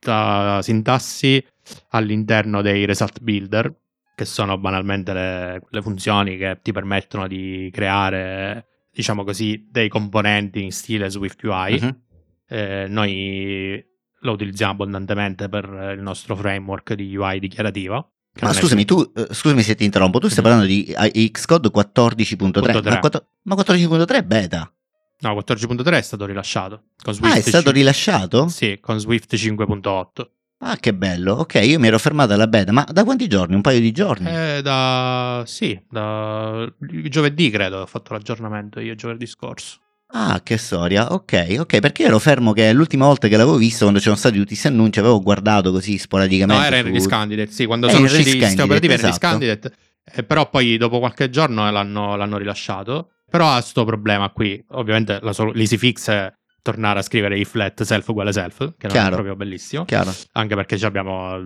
questa 0.00 0.62
sintassi 0.62 1.44
all'interno 1.90 2.62
dei 2.62 2.86
result 2.86 3.20
builder, 3.20 3.72
che 4.14 4.24
sono 4.24 4.58
banalmente 4.58 5.12
le, 5.12 5.62
le 5.68 5.82
funzioni 5.82 6.36
che 6.36 6.58
ti 6.62 6.72
permettono 6.72 7.26
di 7.28 7.68
creare, 7.72 8.66
diciamo 8.92 9.24
così, 9.24 9.68
dei 9.70 9.88
componenti 9.88 10.62
in 10.62 10.72
stile 10.72 11.10
Swift 11.10 11.42
UI. 11.44 11.78
Mhm. 11.80 12.00
Eh, 12.48 12.86
noi 12.88 13.84
lo 14.22 14.32
utilizziamo 14.32 14.72
abbondantemente 14.72 15.48
per 15.48 15.94
il 15.96 16.02
nostro 16.02 16.34
framework 16.34 16.94
di 16.94 17.14
UI 17.16 17.38
dichiarativo. 17.38 18.12
Ma 18.40 18.50
è 18.50 18.54
scusami, 18.54 18.84
più- 18.84 18.96
tu, 18.96 19.12
eh, 19.20 19.26
scusami 19.34 19.62
se 19.62 19.74
ti 19.74 19.84
interrompo, 19.84 20.18
tu 20.18 20.28
stai 20.28 20.42
Mhm. 20.44 20.50
parlando 20.50 20.66
di 20.72 20.84
eh, 21.12 21.30
Xcode 21.30 21.70
14.3, 21.70 22.36
Punto 22.36 22.60
tre. 22.60 22.90
ma, 22.90 22.98
quattro- 23.00 23.26
ma 23.44 23.54
14.3 23.54 24.18
è 24.18 24.22
beta. 24.22 24.72
No, 25.20 25.34
14.3 25.34 25.92
è 25.92 26.00
stato 26.02 26.24
rilasciato. 26.26 26.82
Con 27.02 27.14
Swift 27.14 27.32
Ah, 27.34 27.36
è 27.36 27.40
stato 27.42 27.64
cin- 27.64 27.72
rilasciato? 27.74 28.48
Sì, 28.48 28.78
con 28.80 28.98
Swift 28.98 29.34
5.8. 29.34 30.28
Ah, 30.62 30.76
che 30.76 30.92
bello. 30.94 31.34
Ok, 31.34 31.54
io 31.62 31.78
mi 31.78 31.86
ero 31.86 31.98
fermato 31.98 32.32
alla 32.34 32.46
beta, 32.46 32.72
ma 32.72 32.86
da 32.90 33.04
quanti 33.04 33.26
giorni? 33.28 33.54
Un 33.54 33.60
paio 33.62 33.80
di 33.80 33.92
giorni? 33.92 34.28
Eh, 34.28 34.60
da... 34.62 35.42
sì, 35.46 35.78
da 35.88 36.70
giovedì 36.78 37.48
credo, 37.50 37.78
ho 37.80 37.86
fatto 37.86 38.12
l'aggiornamento 38.12 38.80
io 38.80 38.94
giovedì 38.94 39.26
scorso. 39.26 39.78
Ah, 40.12 40.40
che 40.42 40.56
storia. 40.58 41.12
Ok, 41.12 41.56
ok, 41.60 41.78
perché 41.78 42.04
ero 42.04 42.18
fermo 42.18 42.52
che 42.52 42.72
l'ultima 42.72 43.06
volta 43.06 43.28
che 43.28 43.36
l'avevo 43.36 43.56
visto, 43.56 43.80
quando 43.82 43.98
c'erano 44.00 44.16
stati 44.18 44.34
tutti 44.36 44.48
questi 44.48 44.66
annunci, 44.66 44.98
avevo 44.98 45.20
guardato 45.22 45.70
così 45.70 45.98
sporadicamente. 45.98 46.60
No, 46.60 46.66
era 46.66 46.76
su... 46.76 46.80
in 46.82 46.86
Release 46.88 47.08
Candidate, 47.08 47.50
sì, 47.52 47.64
quando 47.66 47.86
Eh, 47.86 47.90
sono 47.92 48.04
usciti 48.04 48.22
Release 48.24 48.38
i 48.44 48.48
sistemi 48.48 48.68
operativi 48.68 48.94
esatto. 48.94 49.18
Candidate, 49.18 49.72
eh, 50.12 50.22
però 50.24 50.50
poi 50.50 50.76
dopo 50.76 50.98
qualche 50.98 51.30
giorno 51.30 51.70
l'hanno, 51.70 52.16
l'hanno 52.16 52.36
rilasciato. 52.38 53.10
Però 53.30 53.48
ha 53.48 53.60
sto 53.60 53.84
problema 53.84 54.28
qui, 54.30 54.62
ovviamente 54.70 55.20
sol- 55.32 55.52
l'easy 55.54 55.76
fix 55.76 56.10
è 56.10 56.32
tornare 56.62 56.98
a 56.98 57.02
scrivere 57.02 57.38
if 57.38 57.54
let 57.54 57.82
self 57.82 58.08
uguale 58.08 58.32
self, 58.32 58.58
che 58.76 58.86
non 58.86 58.90
è 58.96 58.98
Chiaro. 58.98 59.10
proprio 59.14 59.36
bellissimo. 59.36 59.84
Chiaro. 59.84 60.12
anche 60.32 60.54
perché 60.56 60.84
abbiamo 60.84 61.38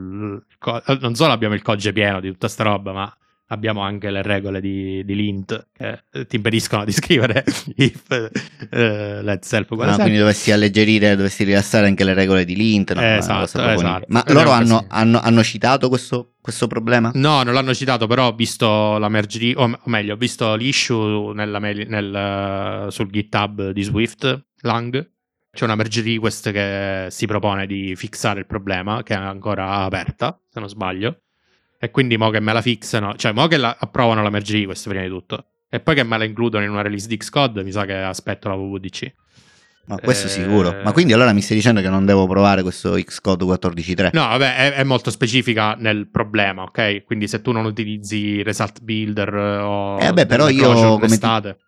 co- 0.59 0.83
non 1.01 1.15
solo 1.15 1.33
abbiamo 1.33 1.55
il 1.55 1.63
codice 1.63 1.93
pieno 1.93 2.21
di 2.21 2.31
tutta 2.31 2.49
sta 2.49 2.65
roba, 2.65 2.93
ma 2.93 3.17
abbiamo 3.49 3.83
anche 3.83 4.11
le 4.11 4.23
regole 4.23 4.61
di, 4.61 5.05
di 5.05 5.15
lint 5.15 5.69
che 5.73 6.05
eh, 6.11 6.27
ti 6.27 6.37
impediscono 6.37 6.85
di 6.85 6.93
scrivere 6.93 7.45
if 7.77 8.31
eh, 8.71 9.23
let 9.23 9.45
self 9.45 9.71
uguale 9.71 9.91
self. 9.91 10.03
quindi 10.03 10.19
dovresti 10.19 10.51
alleggerire, 10.51 11.17
dovresti 11.17 11.45
rilassare 11.45 11.87
anche 11.87 12.05
le 12.05 12.15
regole 12.15 12.45
di 12.45 12.57
Lint. 12.57 12.93
no? 12.95 13.03
Esatto, 13.03 13.63
esatto. 13.63 14.07
Ma 14.09 14.25
è 14.25 14.33
loro 14.33 14.51
hanno, 14.51 14.85
hanno- 14.89 15.21
hanno 15.21 15.43
citato 15.43 15.89
questo, 15.89 16.35
questo 16.41 16.67
problema? 16.67 17.11
No, 17.15 17.43
non 17.43 17.55
l'hanno 17.55 17.75
citato, 17.75 18.07
però 18.07 18.29
ho 18.29 18.35
visto 18.35 18.99
la 18.99 19.09
merge 19.09 19.55
o, 19.57 19.65
o 19.65 19.89
meglio, 19.91 20.15
ho 20.15 20.17
visto 20.17 20.55
l'issue 20.55 21.33
nella 21.35 21.59
nel, 21.59 22.87
sul 22.91 23.11
GitHub 23.11 23.71
di 23.71 23.83
Swift, 23.83 24.47
Lang. 24.61 25.13
C'è 25.51 25.65
una 25.65 25.77
merge 25.77 26.03
request 26.03 26.51
che 26.51 27.07
si 27.11 27.27
propone 27.27 27.67
di 27.67 27.95
fixare 27.95 28.41
il 28.41 28.47
problema, 28.47 29.05
che 29.05 29.15
è 29.15 29.17
ancora 29.17 29.83
aperta, 29.85 30.37
se 30.49 30.59
non 30.59 30.69
sbaglio. 30.69 31.24
E 31.85 31.91
quindi 31.91 32.17
mo 32.17 32.31
che 32.31 32.41
me 32.41 32.55
la 32.55 32.63
fixano, 32.63 33.15
cioè 33.15 33.33
mo 33.33 33.47
che 33.47 33.59
la, 33.59 33.77
approvano 33.79 34.23
la 34.23 34.31
merge 34.31 34.57
request 34.57 34.89
prima 34.89 35.03
di 35.03 35.11
tutto. 35.11 35.45
E 35.69 35.81
poi 35.81 35.95
che 35.95 36.03
me 36.03 36.17
la 36.17 36.25
includono 36.25 36.65
in 36.65 36.71
una 36.71 36.81
release 36.81 37.07
di 37.07 37.19
Xcode, 37.19 37.63
mi 37.63 37.73
sa 37.73 37.85
che 37.85 37.93
aspetto 37.95 38.49
la 38.49 38.55
WWDC. 38.55 39.13
Ma 39.87 39.99
questo 39.99 40.29
Eh, 40.29 40.31
sicuro. 40.31 40.75
Ma 40.83 40.93
quindi 40.93 41.13
allora 41.13 41.35
mi 41.35 41.43
stai 41.43 41.57
dicendo 41.59 41.83
che 41.83 41.91
non 41.91 42.07
devo 42.07 42.27
provare 42.27 42.63
questo 42.63 42.93
Xcode 42.93 43.45
14.3? 43.45 44.11
No, 44.15 44.23
vabbè, 44.23 44.57
è, 44.57 44.73
è 44.77 44.85
molto 44.85 45.11
specifica 45.11 45.75
nel 45.79 46.09
problema, 46.09 46.63
ok? 46.63 47.05
Quindi 47.05 47.29
se 47.29 47.43
tu 47.43 47.53
non 47.53 47.67
utilizzi 47.67 48.43
Result 48.43 48.81
Builder 48.81 49.35
eh, 49.35 49.57
o 49.59 49.99
Eh, 49.99 50.05
vabbè, 50.07 50.25
però 50.25 50.49
io, 50.49 50.73
come 50.73 50.95
ti- 51.01 51.01
nestate, 51.11 51.59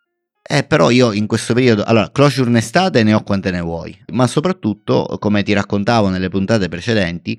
Eh, 0.48 0.62
però 0.64 0.88
io 0.88 1.12
in 1.12 1.26
questo 1.26 1.52
periodo, 1.52 1.82
allora, 1.84 2.10
closure 2.10 2.48
in 2.48 2.56
estate 2.56 3.02
ne 3.02 3.12
ho 3.12 3.22
quante 3.22 3.50
ne 3.50 3.60
vuoi, 3.60 3.94
ma 4.12 4.26
soprattutto, 4.26 5.16
come 5.18 5.42
ti 5.42 5.52
raccontavo 5.52 6.08
nelle 6.08 6.30
puntate 6.30 6.68
precedenti, 6.68 7.38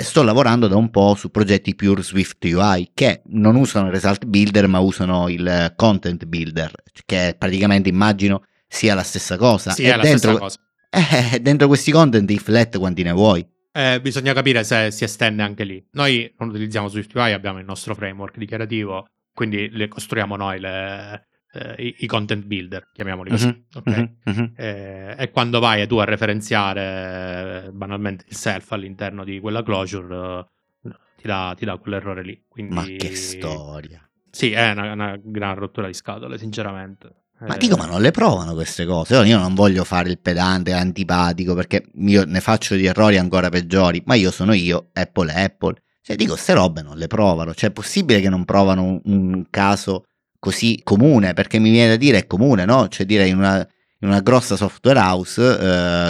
sto 0.00 0.22
lavorando 0.22 0.66
da 0.68 0.76
un 0.76 0.90
po' 0.90 1.14
su 1.14 1.30
progetti 1.30 1.74
pure 1.74 2.02
Swift 2.02 2.42
UI 2.44 2.90
che 2.94 3.22
non 3.26 3.56
usano 3.56 3.86
il 3.86 3.92
Result 3.92 4.24
Builder 4.24 4.66
ma 4.66 4.78
usano 4.80 5.28
il 5.28 5.46
eh, 5.46 5.72
Content 5.76 6.24
Builder, 6.24 6.72
che 7.04 7.34
praticamente 7.38 7.88
immagino 7.88 8.42
sia 8.66 8.94
la 8.94 9.02
stessa 9.02 9.36
cosa. 9.36 9.70
Sì, 9.70 9.84
e 9.84 9.92
è 9.92 9.96
la 9.96 10.02
dentro, 10.02 10.36
stessa 10.36 10.60
cosa. 10.90 11.30
eh, 11.34 11.40
dentro 11.40 11.66
questi 11.68 11.92
content, 11.92 12.30
if 12.30 12.48
let 12.48 12.78
quanti 12.78 13.02
ne 13.02 13.12
vuoi? 13.12 13.46
Eh, 13.72 14.00
bisogna 14.00 14.32
capire 14.32 14.64
se 14.64 14.90
si 14.90 15.04
estende 15.04 15.42
anche 15.42 15.64
lì. 15.64 15.86
Noi 15.92 16.32
non 16.38 16.48
utilizziamo 16.48 16.88
SwiftUI, 16.88 17.32
abbiamo 17.32 17.58
il 17.58 17.66
nostro 17.66 17.94
framework 17.94 18.38
dichiarativo, 18.38 19.06
quindi 19.34 19.68
le 19.70 19.88
costruiamo 19.88 20.34
noi 20.36 20.58
le- 20.60 21.26
eh, 21.56 21.94
i, 21.98 22.06
content 22.06 22.44
builder, 22.44 22.90
chiamiamoli 22.92 23.30
così. 23.30 23.46
Mhm, 23.46 23.64
ok? 23.74 23.88
mhm, 23.88 24.16
mhm. 24.24 24.52
Eh, 24.56 25.14
e 25.18 25.30
quando 25.30 25.58
vai 25.60 25.86
tu 25.86 25.96
a 25.96 26.04
referenziare 26.04 27.66
eh, 27.66 27.72
banalmente 27.72 28.24
il 28.28 28.36
self 28.36 28.72
all'interno 28.72 29.24
di 29.24 29.40
quella 29.40 29.62
closure, 29.62 30.46
eh, 30.84 30.90
ti 31.16 31.26
dà, 31.26 31.54
ti 31.56 31.64
dà 31.64 31.76
quell'errore 31.78 32.22
lì. 32.22 32.44
Quindi, 32.48 32.74
Ma 32.74 32.84
che 32.84 33.14
storia. 33.14 34.08
Sì, 34.30 34.52
è 34.52 34.70
una, 34.72 34.92
una 34.92 35.20
gran 35.22 35.54
rottura 35.54 35.86
di 35.86 35.94
scatole, 35.94 36.38
sinceramente. 36.38 37.24
Ma 37.38 37.56
dico, 37.56 37.76
ma 37.76 37.84
non 37.84 38.00
le 38.00 38.12
provano 38.12 38.54
queste 38.54 38.86
cose? 38.86 39.14
Io 39.16 39.38
non 39.38 39.54
voglio 39.54 39.84
fare 39.84 40.08
il 40.08 40.18
pedante 40.18 40.72
antipatico 40.72 41.54
perché 41.54 41.84
io 41.94 42.24
ne 42.24 42.40
faccio 42.40 42.76
di 42.76 42.86
errori 42.86 43.18
ancora 43.18 43.50
peggiori, 43.50 44.02
ma 44.06 44.14
io 44.14 44.30
sono 44.30 44.54
io, 44.54 44.88
Apple 44.94 45.32
è 45.32 45.42
Apple. 45.42 45.82
Cioè, 46.00 46.16
dico, 46.16 46.32
queste 46.32 46.54
robe 46.54 46.82
non 46.82 46.96
le 46.96 47.08
provano. 47.08 47.52
Cioè, 47.52 47.70
è 47.70 47.72
possibile 47.72 48.20
che 48.20 48.30
non 48.30 48.44
provano 48.44 48.84
un, 48.84 49.00
un 49.04 49.46
caso 49.50 50.04
così 50.46 50.80
comune? 50.84 51.34
Perché 51.34 51.58
mi 51.58 51.70
viene 51.70 51.90
da 51.90 51.96
dire 51.96 52.18
è 52.18 52.26
comune, 52.28 52.64
no? 52.64 52.86
Cioè, 52.86 53.04
dire 53.04 53.26
in 53.26 53.36
una, 53.36 53.56
in 53.98 54.08
una 54.08 54.20
grossa 54.20 54.54
software 54.54 55.00
house 55.00 55.40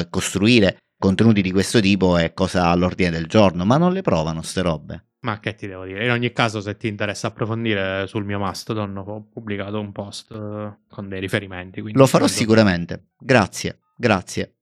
eh, 0.01 0.09
costruire 0.11 0.83
contenuti 0.99 1.41
di 1.41 1.51
questo 1.51 1.81
tipo 1.81 2.19
è 2.19 2.35
cosa 2.35 2.67
all'ordine 2.67 3.11
del 3.11 3.27
giorno, 3.27 3.65
ma 3.65 3.79
non 3.79 3.95
le 3.95 4.03
provano 4.03 4.41
queste 4.41 4.61
robe. 4.61 5.05
Ma 5.21 5.41
che 5.41 5.55
ti 5.55 5.67
devo 5.67 5.85
dire? 5.87 6.05
In 6.05 6.11
ogni 6.11 6.33
caso, 6.33 6.61
se 6.61 6.77
ti 6.77 6.87
interessa 6.87 7.29
approfondire 7.29 8.07
sul 8.07 8.25
mio 8.25 8.39
Mastodon, 8.39 8.97
ho 8.99 9.27
pubblicato 9.33 9.81
un 9.81 9.91
post 9.91 10.31
eh, 10.31 10.77
con 10.87 11.09
dei 11.09 11.19
riferimenti. 11.19 11.81
Lo 11.93 12.07
farò 12.07 12.27
credo- 12.27 12.39
sicuramente. 12.39 13.07
Grazie, 13.19 13.81
grazie. 13.97 14.57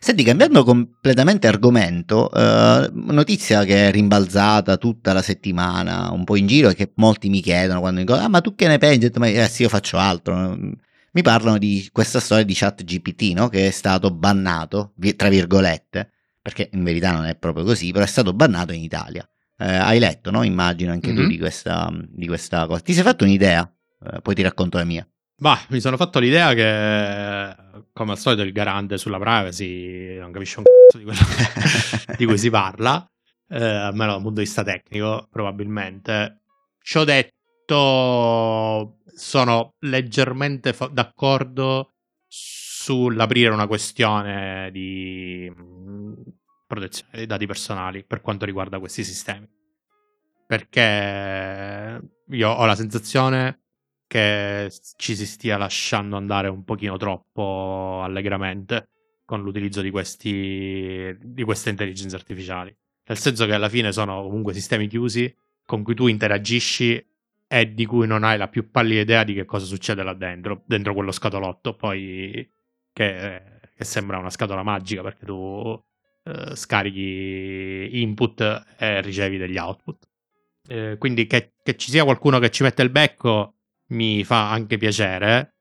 Senti, 0.00 0.22
cambiando 0.22 0.62
completamente 0.64 1.48
argomento, 1.48 2.30
eh, 2.32 2.88
notizia 2.92 3.64
che 3.64 3.88
è 3.88 3.90
rimbalzata 3.90 4.76
tutta 4.76 5.12
la 5.12 5.22
settimana, 5.22 6.10
un 6.12 6.24
po' 6.24 6.36
in 6.36 6.46
giro, 6.46 6.68
e 6.68 6.74
che 6.74 6.92
molti 6.96 7.28
mi 7.28 7.40
chiedono 7.40 7.80
quando 7.80 8.00
dicono, 8.00 8.20
ah, 8.22 8.28
ma 8.28 8.40
tu 8.40 8.54
che 8.54 8.68
ne 8.68 8.78
pensi? 8.78 8.98
Detto, 9.00 9.18
Ma 9.18 9.26
eh, 9.26 9.48
sì, 9.48 9.62
io 9.62 9.68
faccio 9.68 9.96
altro. 9.98 10.56
Mi 11.10 11.22
parlano 11.22 11.58
di 11.58 11.88
questa 11.90 12.20
storia 12.20 12.44
di 12.44 12.54
chat 12.54 12.84
GPT, 12.84 13.32
no? 13.34 13.48
Che 13.48 13.66
è 13.66 13.70
stato 13.70 14.10
bannato, 14.12 14.92
tra 15.16 15.28
virgolette, 15.28 16.10
perché 16.40 16.70
in 16.72 16.84
verità 16.84 17.10
non 17.12 17.24
è 17.24 17.34
proprio 17.34 17.64
così, 17.64 17.90
però 17.90 18.04
è 18.04 18.08
stato 18.08 18.32
bannato 18.32 18.72
in 18.72 18.82
Italia. 18.82 19.28
Eh, 19.56 19.66
hai 19.66 19.98
letto, 19.98 20.30
no? 20.30 20.44
Immagino 20.44 20.92
anche 20.92 21.12
tu 21.12 21.22
Mhm. 21.22 21.26
di 21.28 21.38
questa, 21.38 21.90
di 22.08 22.26
questa 22.28 22.66
cosa. 22.66 22.80
Ti 22.80 22.92
sei 22.94 23.02
fatto 23.02 23.24
un'idea? 23.24 23.68
Eh, 24.12 24.20
poi 24.22 24.34
ti 24.36 24.42
racconto 24.42 24.78
la 24.78 24.84
mia. 24.84 25.04
Bah, 25.40 25.64
mi 25.68 25.78
sono 25.78 25.96
fatto 25.96 26.18
l'idea 26.18 26.52
che, 26.52 27.84
come 27.92 28.10
al 28.10 28.18
solito, 28.18 28.42
il 28.42 28.50
garante 28.50 28.98
sulla 28.98 29.20
privacy 29.20 30.16
non 30.18 30.32
capisce 30.32 30.58
un 30.58 30.64
cazzo 30.64 30.98
di 30.98 31.04
quello 31.04 31.20
di 32.18 32.26
cui 32.26 32.36
si 32.36 32.50
parla, 32.50 33.08
eh, 33.48 33.64
almeno 33.64 34.12
dal 34.12 34.22
punto 34.22 34.40
di 34.40 34.46
vista 34.46 34.64
tecnico, 34.64 35.28
probabilmente. 35.30 36.40
Ciò 36.82 37.04
detto, 37.04 38.98
sono 39.14 39.74
leggermente 39.78 40.72
fa- 40.72 40.88
d'accordo 40.88 41.92
sull'aprire 42.26 43.52
una 43.52 43.68
questione 43.68 44.70
di 44.72 45.48
mm, 45.56 46.14
protezione 46.66 47.12
dei 47.12 47.26
dati 47.26 47.46
personali 47.46 48.04
per 48.04 48.22
quanto 48.22 48.44
riguarda 48.44 48.80
questi 48.80 49.04
sistemi. 49.04 49.48
Perché 50.48 52.00
io 52.26 52.50
ho 52.50 52.64
la 52.64 52.74
sensazione 52.74 53.67
che 54.08 54.72
ci 54.96 55.14
si 55.14 55.26
stia 55.26 55.58
lasciando 55.58 56.16
andare 56.16 56.48
un 56.48 56.64
pochino 56.64 56.96
troppo 56.96 58.00
allegramente 58.02 58.88
con 59.24 59.42
l'utilizzo 59.42 59.82
di, 59.82 59.90
questi, 59.90 61.14
di 61.20 61.44
queste 61.44 61.68
intelligenze 61.68 62.16
artificiali. 62.16 62.74
Nel 63.04 63.18
senso 63.18 63.44
che 63.44 63.52
alla 63.52 63.68
fine 63.68 63.92
sono 63.92 64.22
comunque 64.22 64.54
sistemi 64.54 64.88
chiusi 64.88 65.32
con 65.64 65.82
cui 65.82 65.94
tu 65.94 66.06
interagisci 66.06 67.06
e 67.46 67.74
di 67.74 67.84
cui 67.84 68.06
non 68.06 68.24
hai 68.24 68.38
la 68.38 68.48
più 68.48 68.70
pallida 68.70 69.02
idea 69.02 69.24
di 69.24 69.34
che 69.34 69.44
cosa 69.44 69.66
succede 69.66 70.02
là 70.02 70.14
dentro, 70.14 70.62
dentro 70.66 70.94
quello 70.94 71.12
scatolotto, 71.12 71.74
poi 71.74 72.50
che, 72.92 73.42
che 73.74 73.84
sembra 73.84 74.16
una 74.16 74.30
scatola 74.30 74.62
magica 74.62 75.02
perché 75.02 75.26
tu 75.26 75.82
eh, 76.24 76.56
scarichi 76.56 78.00
input 78.00 78.40
e 78.78 79.02
ricevi 79.02 79.36
degli 79.36 79.58
output. 79.58 80.08
Eh, 80.66 80.96
quindi 80.98 81.26
che, 81.26 81.52
che 81.62 81.76
ci 81.76 81.90
sia 81.90 82.04
qualcuno 82.04 82.38
che 82.38 82.50
ci 82.50 82.62
mette 82.62 82.82
il 82.82 82.90
becco 82.90 83.57
mi 83.88 84.24
fa 84.24 84.50
anche 84.50 84.76
piacere. 84.76 85.54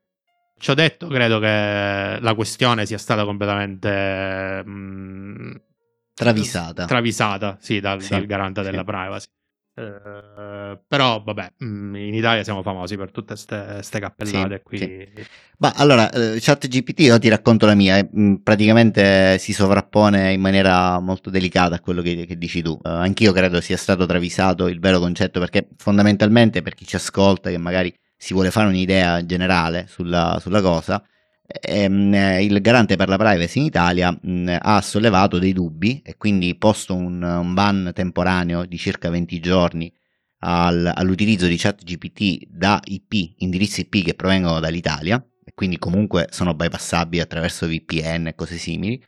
Ciò 0.60 0.74
detto, 0.74 1.08
credo 1.08 1.40
che 1.40 2.18
la 2.20 2.34
questione 2.36 2.86
sia 2.86 2.98
stata 2.98 3.24
completamente 3.26 4.64
mm, 4.66 5.52
Travisata. 6.16 6.86
travisata, 6.86 7.58
sì, 7.60 7.80
dal, 7.80 8.02
Sì, 8.02 8.10
dal 8.10 8.26
garante 8.26 8.64
sì. 8.64 8.70
della 8.72 8.84
privacy. 8.84 9.28
Eh, 9.76 10.80
però, 10.88 11.22
vabbè, 11.22 11.54
mm, 11.64 11.96
in 11.96 12.16
Italia 12.16 12.44
siamo 12.44 12.64
famosi 12.64 12.98
per 12.98 13.12
tutte 13.12 13.36
queste 13.36 14.00
cappellate 14.00 14.56
Sì, 14.58 14.62
qui. 14.64 14.78
sì. 14.80 15.08
Ma 15.60 15.74
allora, 15.76 16.10
eh, 16.10 16.38
ChatGPT, 16.40 17.02
io 17.02 17.20
ti 17.20 17.30
racconto 17.30 17.68
la 17.68 17.76
mia, 17.76 17.98
eh, 17.98 18.10
mh, 18.12 18.38
praticamente 18.38 19.38
si 19.38 19.54
sovrappone 19.54 20.34
in 20.34 20.42
maniera 20.42 21.00
molto 21.00 21.30
delicata 21.30 21.76
a 21.76 21.80
quello 21.80 22.02
che, 22.02 22.26
che 22.26 22.36
dici 22.40 22.64
tu. 22.64 22.72
Eh, 22.84 22.90
anch'io 22.90 23.32
credo 23.32 23.62
sia 23.62 23.78
stato 23.78 24.08
travisato 24.08 24.68
il 24.68 24.80
vero 24.80 24.98
concetto, 24.98 25.40
perché 25.40 25.68
fondamentalmente 25.78 26.64
per 26.64 26.74
chi 26.74 26.86
ci 26.88 26.96
ascolta, 26.96 27.52
che 27.52 27.58
magari 27.60 27.94
si 28.18 28.34
vuole 28.34 28.52
fare 28.52 28.68
un'idea 28.68 29.26
generale 29.26 29.86
sulla, 29.88 30.38
sulla 30.42 30.62
cosa, 30.62 31.04
ehm, 31.46 32.14
eh, 32.14 32.44
il 32.44 32.60
garante 32.62 32.96
per 32.96 33.08
la 33.10 33.18
privacy 33.18 33.60
in 33.60 33.66
Italia 33.66 34.18
mh, 34.20 34.58
ha 34.60 34.82
sollevato 34.82 35.40
dei 35.40 35.54
dubbi 35.54 36.02
e 36.04 36.18
quindi 36.18 36.56
posto 36.56 36.96
un, 36.96 37.22
un 37.22 37.54
ban 37.54 37.92
temporaneo 37.94 38.66
di 38.66 38.78
circa 38.78 39.10
20 39.10 39.40
giorni 39.40 39.92
al- 40.40 40.92
all'utilizzo 40.94 41.48
di 41.48 41.58
ChatGPT 41.58 42.48
da 42.50 42.80
IP, 42.84 43.36
indirizzi 43.38 43.82
IP 43.82 44.04
che 44.06 44.14
provengono 44.14 44.60
dall'Italia, 44.60 45.24
e 45.44 45.54
quindi 45.54 45.78
comunque 45.80 46.28
sono 46.32 46.54
bypassabili 46.54 47.22
attraverso 47.22 47.68
VPN 47.68 48.28
e 48.28 48.36
cose 48.36 48.58
simili. 48.58 49.02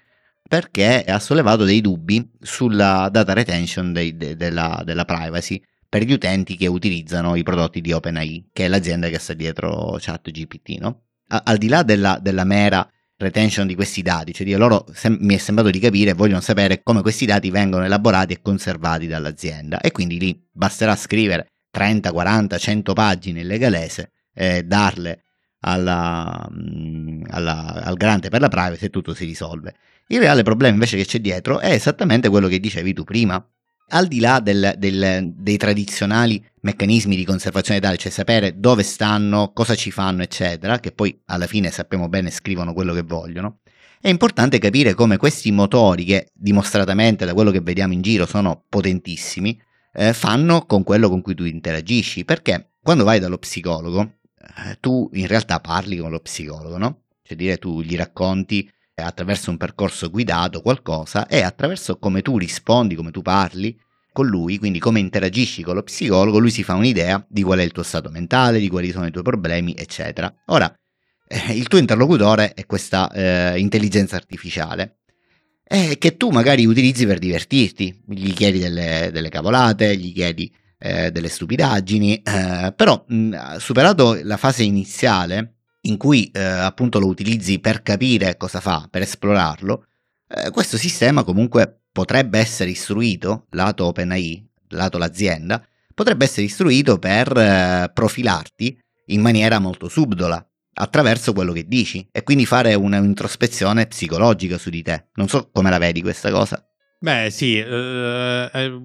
perché 0.48 1.04
ha 1.04 1.20
sollevato 1.20 1.64
dei 1.64 1.80
dubbi 1.82 2.28
sulla 2.42 3.10
data 3.12 3.34
retention 3.34 3.94
dei, 3.94 4.18
de, 4.18 4.36
della, 4.36 4.82
della 4.84 5.06
privacy 5.06 5.62
per 5.90 6.04
gli 6.04 6.14
utenti 6.14 6.56
che 6.56 6.68
utilizzano 6.68 7.36
i 7.36 7.42
prodotti 7.42 7.82
di 7.82 7.92
OpenAI, 7.92 8.50
che 8.54 8.66
è 8.66 8.68
l'azienda 8.68 9.10
che 9.10 9.18
sta 9.18 9.34
dietro 9.34 9.98
ChatGPT, 10.00 10.78
no? 10.80 11.06
al 11.30 11.58
di 11.58 11.68
là 11.68 11.84
della, 11.84 12.20
della, 12.22 12.44
mera 12.44 12.88
retention 13.18 13.68
di 13.68 13.76
questi 13.76 14.02
dati, 14.02 14.34
cioè 14.34 14.48
loro 14.56 14.86
sem- 14.94 15.18
mi 15.20 15.36
è 15.36 15.38
sembrato 15.38 15.70
di 15.72 15.80
capire, 15.80 16.14
vogliono 16.14 16.42
sapere 16.42 16.82
come 16.84 17.02
questi 17.02 17.26
dati 17.26 17.50
vengono 17.50 17.84
elaborati 17.84 18.34
e 18.34 18.42
conservati 18.42 19.08
dall'azienda 19.08 19.82
e 19.82 19.92
quindi 19.92 20.20
lì 20.20 20.48
basterà 20.52 20.96
scrivere 20.96 21.48
30, 21.72 22.12
40, 22.12 22.58
100 22.58 22.94
pagine 22.94 23.42
in 23.42 23.48
legalese, 23.48 24.12
eh, 24.34 24.64
darle 24.64 25.24
alla, 25.62 26.48
mm, 26.52 27.24
alla, 27.30 27.84
al 27.84 27.96
garante 27.96 28.30
per 28.30 28.42
la 28.42 28.48
privacy 28.48 28.86
e 28.86 28.90
tutto 28.90 29.14
si 29.14 29.26
risolve. 29.26 29.76
Il 30.08 30.20
reale 30.20 30.44
problema 30.44 30.74
invece 30.74 30.98
che 30.98 31.06
c'è 31.06 31.20
dietro 31.20 31.60
è 31.60 31.72
esattamente 31.72 32.30
quello 32.30 32.48
che 32.48 32.60
dicevi 32.60 32.94
tu 32.94 33.04
prima, 33.04 33.46
al 33.90 34.08
di 34.08 34.20
là 34.20 34.40
del, 34.40 34.76
del, 34.78 35.34
dei 35.36 35.58
tradizionali 35.58 36.44
meccanismi 36.62 37.16
di 37.16 37.26
conservazione 37.26 37.80
dati, 37.80 37.98
cioè 37.98 38.12
sapere 38.12 38.60
dove 38.60 38.84
stanno, 38.84 39.52
cosa 39.54 39.76
ci 39.76 39.92
fanno, 39.92 40.22
eccetera, 40.22 40.80
che 40.80 40.92
poi 40.92 41.20
alla 41.26 41.48
fine 41.48 41.72
sappiamo 41.72 42.10
bene 42.10 42.30
scrivono 42.30 42.74
quello 42.74 42.94
che 42.94 43.04
vogliono, 43.04 43.60
è 44.02 44.08
importante 44.08 44.60
capire 44.60 44.94
come 44.94 45.18
questi 45.18 45.52
motori, 45.52 46.06
che 46.06 46.32
dimostratamente 46.34 47.26
da 47.26 47.34
quello 47.34 47.52
che 47.52 47.60
vediamo 47.60 47.94
in 47.94 48.02
giro 48.02 48.26
sono 48.26 48.64
potentissimi, 48.70 49.60
eh, 49.94 50.14
fanno 50.14 50.66
con 50.66 50.84
quello 50.84 51.10
con 51.10 51.22
cui 51.22 51.36
tu 51.36 51.44
interagisci, 51.44 52.24
perché 52.24 52.72
quando 52.82 53.04
vai 53.04 53.20
dallo 53.20 53.38
psicologo, 53.38 54.20
eh, 54.40 54.78
tu 54.80 55.10
in 55.14 55.28
realtà 55.28 55.60
parli 55.60 55.98
con 55.98 56.12
lo 56.12 56.20
psicologo, 56.20 56.78
no? 56.78 57.02
Cioè 57.22 57.36
dire 57.36 57.58
tu 57.58 57.82
gli 57.82 57.96
racconti 57.96 58.70
attraverso 59.02 59.50
un 59.50 59.58
percorso 59.58 60.10
guidato 60.10 60.62
qualcosa 60.62 61.28
e 61.28 61.42
attraverso 61.42 61.98
come 61.98 62.22
tu 62.22 62.38
rispondi, 62.38 62.96
come 62.96 63.12
tu 63.12 63.22
parli 63.22 63.78
con 64.12 64.28
lui, 64.28 64.58
quindi 64.58 64.80
come 64.80 65.00
interagisci 65.00 65.64
con 65.64 65.76
lo 65.76 65.84
psicologo, 65.84 66.40
lui 66.40 66.52
si 66.52 66.64
fa 66.64 66.74
un'idea 66.74 67.24
di 67.30 67.44
qual 67.44 67.60
è 67.60 67.64
il 67.64 67.72
tuo 67.72 67.84
stato 67.84 68.10
mentale, 68.10 68.60
di 68.60 68.70
quali 68.70 68.92
sono 68.92 69.06
i 69.06 69.12
tuoi 69.12 69.24
problemi, 69.24 69.76
eccetera. 69.76 70.34
Ora, 70.48 70.74
eh, 71.28 71.54
il 71.54 71.68
tuo 71.68 71.78
interlocutore 71.78 72.54
è 72.54 72.66
questa 72.66 73.10
eh, 73.12 73.60
intelligenza 73.60 74.16
artificiale 74.16 75.00
eh, 75.64 75.98
che 76.00 76.18
tu 76.18 76.30
magari 76.30 76.66
utilizzi 76.66 77.06
per 77.06 77.20
divertirti, 77.20 78.04
gli 78.08 78.34
chiedi 78.34 78.58
delle, 78.58 79.12
delle 79.14 79.30
cavolate, 79.30 79.96
gli 79.96 80.12
chiedi 80.12 80.52
eh, 80.80 81.12
delle 81.12 81.30
stupidaggini, 81.30 82.22
eh, 82.24 82.74
però 82.76 83.06
mh, 83.08 83.58
superato 83.58 84.20
la 84.24 84.38
fase 84.38 84.64
iniziale, 84.64 85.59
in 85.82 85.98
cui 85.98 86.30
eh, 86.32 86.42
appunto 86.42 87.00
lo 87.00 87.08
utilizzi 87.08 87.60
per 87.60 87.82
capire 87.82 88.38
cosa 88.38 88.60
fa, 88.60 88.88
per 88.90 89.02
esplorarlo, 89.02 89.86
eh, 90.28 90.52
questo 90.52 90.78
sistema 90.78 91.24
comunque 91.24 91.82
potrebbe 91.92 92.40
essere 92.40 92.72
istruito, 92.72 93.48
lato 93.52 93.86
OpenAI, 93.86 94.48
lato 94.70 94.98
l'azienda, 94.98 95.66
potrebbe 95.94 96.26
essere 96.26 96.44
istruito 96.44 96.98
per 97.00 97.36
eh, 97.36 97.92
profilarti 97.94 98.80
in 99.08 99.22
maniera 99.22 99.60
molto 99.60 99.88
subdola 99.90 100.44
attraverso 100.82 101.34
quello 101.34 101.52
che 101.52 101.68
dici 101.68 102.08
e 102.12 102.24
quindi 102.24 102.46
fare 102.46 102.74
un'introspezione 102.74 103.88
psicologica 103.88 104.58
su 104.58 104.70
di 104.70 104.82
te. 104.82 105.08
Non 105.16 105.28
so 105.28 105.50
come 105.52 105.70
la 105.70 105.78
vedi 105.78 106.02
questa 106.02 106.32
cosa. 106.32 106.64
Beh, 107.00 107.30
sì, 107.32 107.58
eh, 107.58 108.50
eh, 108.54 108.82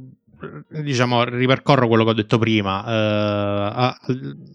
diciamo, 0.68 1.24
ripercorro 1.24 1.88
quello 1.88 2.04
che 2.04 2.11
ho 2.11 2.14
detto 2.14 2.38
prima. 2.38 2.85
Eh, 2.87 3.94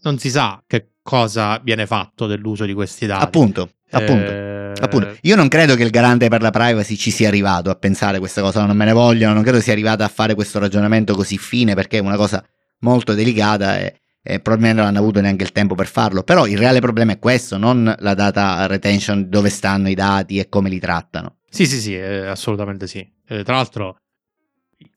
non 0.01 0.17
si 0.17 0.29
sa 0.29 0.61
che 0.65 0.91
cosa 1.01 1.59
viene 1.63 1.85
fatto 1.85 2.27
dell'uso 2.27 2.65
di 2.65 2.73
questi 2.73 3.05
dati. 3.05 3.23
Appunto, 3.23 3.69
appunto. 3.91 4.29
Eh... 4.29 4.73
appunto. 4.79 5.17
Io 5.21 5.35
non 5.35 5.47
credo 5.47 5.75
che 5.75 5.83
il 5.83 5.89
garante 5.89 6.27
per 6.27 6.41
la 6.41 6.51
privacy 6.51 6.95
ci 6.95 7.11
sia 7.11 7.27
arrivato 7.27 7.69
a 7.69 7.75
pensare 7.75 8.19
questa 8.19 8.41
cosa, 8.41 8.65
non 8.65 8.77
me 8.77 8.85
ne 8.85 8.93
vogliono, 8.93 9.33
non 9.33 9.43
credo 9.43 9.59
sia 9.59 9.73
arrivato 9.73 10.03
a 10.03 10.07
fare 10.07 10.35
questo 10.35 10.59
ragionamento 10.59 11.15
così 11.15 11.37
fine 11.37 11.73
perché 11.73 11.97
è 11.97 12.01
una 12.01 12.15
cosa 12.15 12.43
molto 12.81 13.13
delicata 13.13 13.79
e, 13.79 14.01
e 14.21 14.39
probabilmente 14.39 14.81
non 14.81 14.89
hanno 14.89 14.99
avuto 14.99 15.19
neanche 15.19 15.43
il 15.43 15.51
tempo 15.51 15.75
per 15.75 15.87
farlo. 15.87 16.23
Però 16.23 16.45
il 16.45 16.57
reale 16.57 16.79
problema 16.79 17.13
è 17.13 17.19
questo, 17.19 17.57
non 17.57 17.93
la 17.97 18.13
data 18.13 18.65
retention, 18.67 19.29
dove 19.29 19.49
stanno 19.49 19.89
i 19.89 19.95
dati 19.95 20.37
e 20.37 20.47
come 20.47 20.69
li 20.69 20.79
trattano. 20.79 21.37
Sì, 21.49 21.65
sì, 21.65 21.79
sì, 21.79 21.95
eh, 21.95 22.27
assolutamente 22.27 22.85
sì. 22.85 22.99
Eh, 23.27 23.43
tra 23.43 23.55
l'altro, 23.55 23.97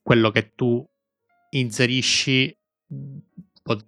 quello 0.03 0.29
che 0.29 0.51
tu 0.53 0.85
inserisci 1.51 2.55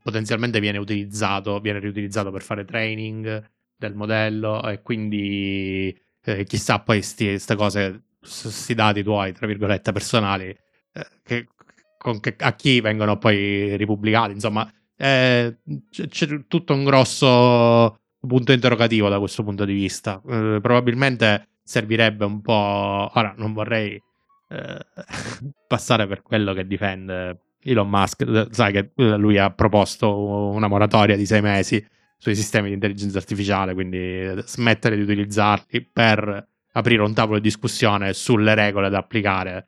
potenzialmente 0.01 0.59
viene 0.59 0.77
utilizzato, 0.77 1.59
viene 1.59 1.79
riutilizzato 1.79 2.31
per 2.31 2.41
fare 2.41 2.65
training 2.65 3.51
del 3.75 3.93
modello 3.93 4.67
e 4.67 4.81
quindi 4.81 5.95
eh, 6.23 6.43
chissà 6.45 6.79
poi 6.79 6.99
queste 6.99 7.55
cose, 7.55 8.03
questi 8.19 8.73
dati 8.73 9.03
tuoi, 9.03 9.33
tra 9.33 9.45
virgolette, 9.45 9.91
personali, 9.91 10.45
eh, 10.45 11.07
che, 11.23 11.47
che, 12.21 12.35
a 12.39 12.53
chi 12.55 12.79
vengono 12.81 13.17
poi 13.17 13.75
ripubblicati, 13.75 14.31
insomma, 14.31 14.71
eh, 14.97 15.57
c'è, 15.89 16.07
c'è, 16.07 16.47
tutto 16.47 16.73
un 16.73 16.85
grosso 16.85 17.99
punto 18.19 18.53
interrogativo 18.53 19.09
da 19.09 19.19
questo 19.19 19.43
punto 19.43 19.65
di 19.65 19.73
vista. 19.73 20.21
Eh, 20.27 20.59
probabilmente 20.61 21.49
servirebbe 21.63 22.25
un 22.25 22.41
po'... 22.41 23.11
Ora, 23.13 23.33
non 23.37 23.53
vorrei 23.53 24.01
eh, 24.49 24.85
passare 25.67 26.07
per 26.07 26.21
quello 26.21 26.53
che 26.53 26.65
difende 26.65 27.39
Elon 27.61 27.89
Musk, 27.89 28.21
eh, 28.21 28.47
sai 28.51 28.71
che 28.71 28.91
eh, 28.95 29.17
lui 29.17 29.37
ha 29.37 29.51
proposto 29.51 30.17
una 30.51 30.67
moratoria 30.67 31.15
di 31.15 31.25
sei 31.25 31.41
mesi 31.41 31.85
sui 32.17 32.35
sistemi 32.35 32.69
di 32.69 32.75
intelligenza 32.75 33.17
artificiale, 33.17 33.73
quindi 33.73 33.97
eh, 33.97 34.43
smettere 34.45 34.95
di 34.95 35.01
utilizzarli 35.01 35.89
per 35.91 36.47
aprire 36.73 37.01
un 37.01 37.13
tavolo 37.13 37.37
di 37.37 37.43
discussione 37.43 38.13
sulle 38.13 38.53
regole 38.53 38.89
da 38.89 38.99
applicare 38.99 39.67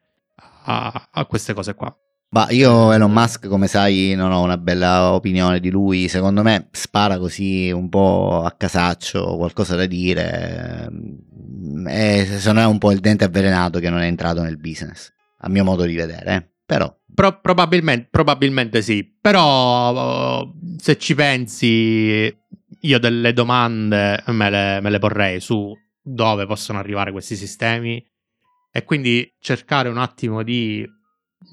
a, 0.65 1.09
a 1.11 1.25
queste 1.25 1.53
cose 1.53 1.73
qua. 1.73 1.95
Ma 2.29 2.47
io 2.49 2.91
Elon 2.91 3.11
Musk, 3.11 3.47
come 3.47 3.67
sai, 3.67 4.13
non 4.15 4.31
ho 4.31 4.41
una 4.41 4.57
bella 4.57 5.13
opinione 5.13 5.59
di 5.59 5.69
lui. 5.69 6.07
Secondo 6.09 6.43
me 6.43 6.67
spara 6.71 7.17
così 7.17 7.71
un 7.71 7.87
po' 7.87 8.43
a 8.43 8.51
casaccio, 8.51 9.37
qualcosa 9.37 9.75
da 9.75 9.85
dire. 9.85 10.89
E 11.87 12.25
secondo 12.25 12.59
me 12.59 12.65
è 12.65 12.69
un 12.69 12.77
po' 12.79 12.91
il 12.91 12.99
dente 12.99 13.23
avvelenato 13.23 13.79
che 13.79 13.89
non 13.89 13.99
è 13.99 14.07
entrato 14.07 14.41
nel 14.41 14.57
business, 14.57 15.11
a 15.39 15.49
mio 15.49 15.63
modo 15.63 15.83
di 15.85 15.95
vedere. 15.95 16.35
Eh. 16.35 16.49
Però 16.65 16.93
Pro- 17.17 17.39
probabilmente, 17.39 18.09
probabilmente, 18.11 18.83
sì, 18.83 19.03
però 19.19 20.41
uh, 20.41 20.53
se 20.77 20.99
ci 20.99 21.15
pensi, 21.15 22.31
io 22.81 22.99
delle 22.99 23.33
domande 23.33 24.21
me 24.27 24.49
le, 24.51 24.79
me 24.81 24.89
le 24.91 24.99
porrei 24.99 25.39
su 25.39 25.73
dove 25.99 26.45
possono 26.45 26.77
arrivare 26.77 27.11
questi 27.11 27.35
sistemi 27.35 28.05
e 28.71 28.83
quindi 28.83 29.33
cercare 29.39 29.89
un 29.89 29.97
attimo 29.97 30.43
di, 30.43 30.87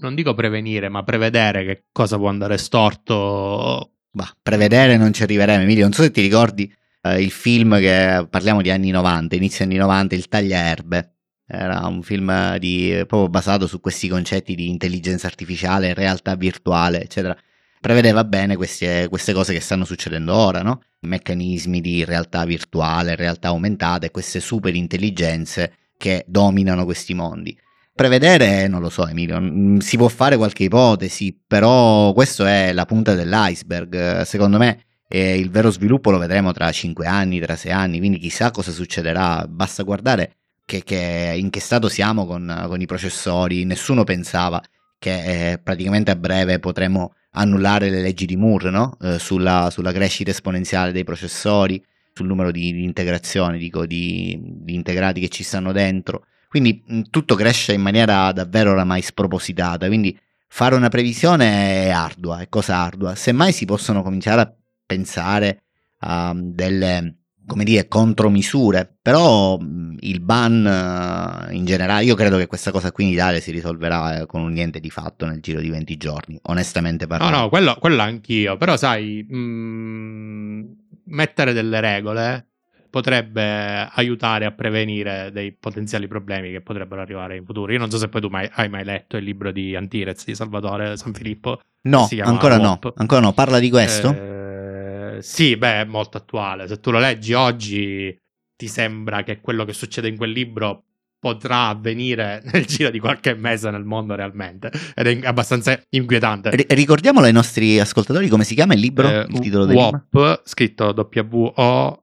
non 0.00 0.14
dico 0.14 0.35
prevenire, 0.35 0.88
ma 0.88 1.02
prevedere 1.02 1.64
che 1.64 1.85
cosa 1.92 2.16
può 2.16 2.28
andare 2.28 2.59
storto. 2.59 3.92
Bah, 4.11 4.37
prevedere 4.42 4.96
non 4.96 5.12
ci 5.12 5.22
arriveremo, 5.22 5.62
Emilio. 5.62 5.85
Non 5.85 5.92
so 5.92 6.02
se 6.02 6.11
ti 6.11 6.20
ricordi 6.20 6.72
eh, 7.02 7.22
il 7.22 7.30
film 7.30 7.78
che 7.78 8.26
parliamo 8.28 8.62
di 8.62 8.70
anni 8.70 8.90
90, 8.90 9.35
inizio 9.37 9.64
anni 9.64 9.76
90, 9.76 10.14
il 10.14 10.28
tagliaerbe 10.28 11.14
era 11.46 11.87
un 11.87 12.02
film 12.02 12.57
di, 12.57 13.04
proprio 13.07 13.28
basato 13.28 13.66
su 13.66 13.80
questi 13.80 14.09
concetti 14.09 14.54
di 14.54 14.68
intelligenza 14.68 15.26
artificiale, 15.26 15.94
realtà 15.94 16.35
virtuale, 16.37 17.02
eccetera. 17.02 17.37
Prevedeva 17.80 18.24
bene 18.24 18.57
queste, 18.57 19.09
queste 19.11 19.35
cose 19.35 19.52
che 19.52 19.61
stanno 19.61 19.85
succedendo 19.85 20.35
ora, 20.35 20.62
no? 20.62 20.83
Meccanismi 21.00 21.83
di 21.83 22.02
realtà 22.04 22.46
virtuale, 22.46 23.14
realtà 23.14 23.48
aumentata 23.48 24.07
e 24.07 24.11
queste 24.11 24.40
super 24.40 24.74
intelligenze 24.74 25.90
che 25.98 26.24
dominano 26.26 26.87
questi 26.87 27.12
mondi. 27.12 27.57
Prevedere, 27.94 28.66
non 28.66 28.80
lo 28.80 28.90
so 28.90 29.07
Emilio, 29.07 29.80
si 29.80 29.96
può 29.96 30.09
fare 30.09 30.37
qualche 30.37 30.64
ipotesi, 30.64 31.38
però 31.46 32.12
questo 32.12 32.44
è 32.44 32.72
la 32.72 32.87
punta 32.87 33.14
dell'iceberg. 33.14 34.22
Secondo 34.22 34.59
me 34.59 34.85
eh, 35.09 35.38
il 35.38 35.48
vero 35.48 35.70
sviluppo 35.70 36.11
lo 36.11 36.18
vedremo 36.18 36.50
tra 36.52 36.72
5 36.72 37.07
anni, 37.07 37.38
tra 37.38 37.54
6 37.54 37.70
anni, 37.70 37.98
quindi 37.98 38.18
chissà 38.18 38.50
cosa 38.50 38.72
succederà. 38.72 39.46
Basta 39.48 39.85
guardare 39.85 40.38
che, 40.64 40.83
che 40.83 41.35
in 41.37 41.50
che 41.50 41.61
stato 41.61 41.88
siamo 41.88 42.26
con, 42.26 42.64
con, 42.66 42.80
i 42.80 42.87
processori, 42.87 43.64
nessuno 43.64 44.02
pensava 44.02 44.61
che 44.98 45.52
eh, 45.52 45.59
praticamente 45.59 46.11
a 46.11 46.16
breve 46.16 46.59
potremo 46.59 47.14
annullare 47.33 47.90
le 47.90 48.00
leggi 48.00 48.26
di 48.26 48.37
Moore 48.37 48.70
no? 48.70 48.96
eh, 49.02 49.18
sulla, 49.18 49.68
sulla, 49.70 49.92
crescita 49.92 50.30
esponenziale 50.30 50.92
dei 50.92 51.04
processori, 51.04 51.80
sul 52.12 52.26
numero 52.26 52.50
di, 52.50 52.72
di 52.72 52.83
integrazioni, 52.83 53.59
dico, 53.59 53.87
di, 53.87 54.37
di, 54.40 54.74
integrati 54.74 55.20
che 55.20 55.28
ci 55.28 55.42
stanno 55.42 55.72
dentro. 55.72 56.26
Quindi 56.54 56.84
mh, 56.86 57.00
tutto 57.10 57.34
cresce 57.34 57.72
in 57.72 57.80
maniera 57.80 58.30
davvero 58.30 58.70
oramai 58.70 59.02
spropositata, 59.02 59.88
quindi 59.88 60.16
fare 60.46 60.76
una 60.76 60.88
previsione 60.88 61.86
è 61.86 61.90
ardua, 61.90 62.38
è 62.38 62.48
cosa 62.48 62.76
ardua. 62.76 63.16
Semmai 63.16 63.50
si 63.50 63.64
possono 63.64 64.04
cominciare 64.04 64.40
a 64.42 64.54
pensare 64.86 65.62
a 65.98 66.32
delle 66.32 67.16
come 67.44 67.64
dire, 67.64 67.88
contromisure, 67.88 68.98
però 69.02 69.58
il 69.58 70.20
ban 70.20 71.48
in 71.50 71.64
generale, 71.64 72.04
io 72.04 72.14
credo 72.14 72.36
che 72.36 72.46
questa 72.46 72.70
cosa 72.70 72.92
qui 72.92 73.06
in 73.06 73.10
Italia 73.10 73.40
si 73.40 73.50
risolverà 73.50 74.20
eh, 74.20 74.26
con 74.26 74.40
un 74.40 74.52
niente 74.52 74.78
di 74.78 74.90
fatto 74.90 75.26
nel 75.26 75.40
giro 75.40 75.60
di 75.60 75.70
20 75.70 75.96
giorni, 75.96 76.38
onestamente 76.42 77.08
parlando. 77.08 77.36
No, 77.36 77.42
no, 77.42 77.48
quello, 77.48 77.76
quello 77.80 78.00
anch'io, 78.00 78.56
però 78.56 78.76
sai, 78.76 79.24
mh, 79.28 80.76
mettere 81.06 81.52
delle 81.52 81.80
regole 81.80 82.46
potrebbe 82.94 83.88
aiutare 83.90 84.44
a 84.44 84.52
prevenire 84.52 85.33
dei 85.33 85.50
potenziali 85.50 86.07
problemi 86.07 86.52
che 86.52 86.61
potrebbero 86.61 87.00
arrivare 87.00 87.35
in 87.35 87.44
futuro. 87.44 87.72
Io 87.72 87.78
non 87.80 87.90
so 87.90 87.98
se 87.98 88.09
poi 88.09 88.20
tu 88.20 88.28
mai, 88.28 88.48
hai 88.52 88.68
mai 88.68 88.85
letto 88.85 89.16
il 89.16 89.24
libro 89.24 89.50
di 89.50 89.74
Antirez 89.74 90.24
di 90.24 90.37
Salvatore 90.37 90.96
Sanfilippo. 90.96 91.59
No, 91.88 92.09
ancora 92.20 92.57
no, 92.57 92.78
ancora 92.94 93.20
no. 93.20 93.33
Parla 93.33 93.59
di 93.59 93.68
questo? 93.68 94.14
Eh, 94.14 95.16
sì, 95.22 95.57
beh, 95.57 95.80
è 95.80 95.85
molto 95.87 96.18
attuale. 96.18 96.68
Se 96.68 96.78
tu 96.78 96.92
lo 96.92 97.00
leggi 97.00 97.33
oggi 97.33 98.16
ti 98.54 98.68
sembra 98.68 99.24
che 99.24 99.40
quello 99.40 99.64
che 99.64 99.72
succede 99.72 100.07
in 100.07 100.16
quel 100.16 100.30
libro 100.30 100.83
potrà 101.24 101.68
avvenire 101.68 102.42
nel 102.52 102.66
giro 102.66 102.90
di 102.90 102.98
qualche 102.98 103.32
mese 103.34 103.70
nel 103.70 103.84
mondo 103.84 104.14
realmente 104.14 104.70
ed 104.94 105.06
è 105.06 105.20
abbastanza 105.26 105.80
inquietante. 105.88 106.50
R- 106.50 106.66
ricordiamolo 106.74 107.24
ai 107.24 107.32
nostri 107.32 107.80
ascoltatori 107.80 108.28
come 108.28 108.44
si 108.44 108.54
chiama 108.54 108.74
il 108.74 108.80
libro, 108.80 109.08
eh, 109.08 109.24
il 109.26 109.38
titolo 109.38 109.64
del 109.64 109.74
WOP, 109.74 110.02
libro? 110.12 110.42
scritto 110.44 110.92
W-O-H-P-E 110.94 112.02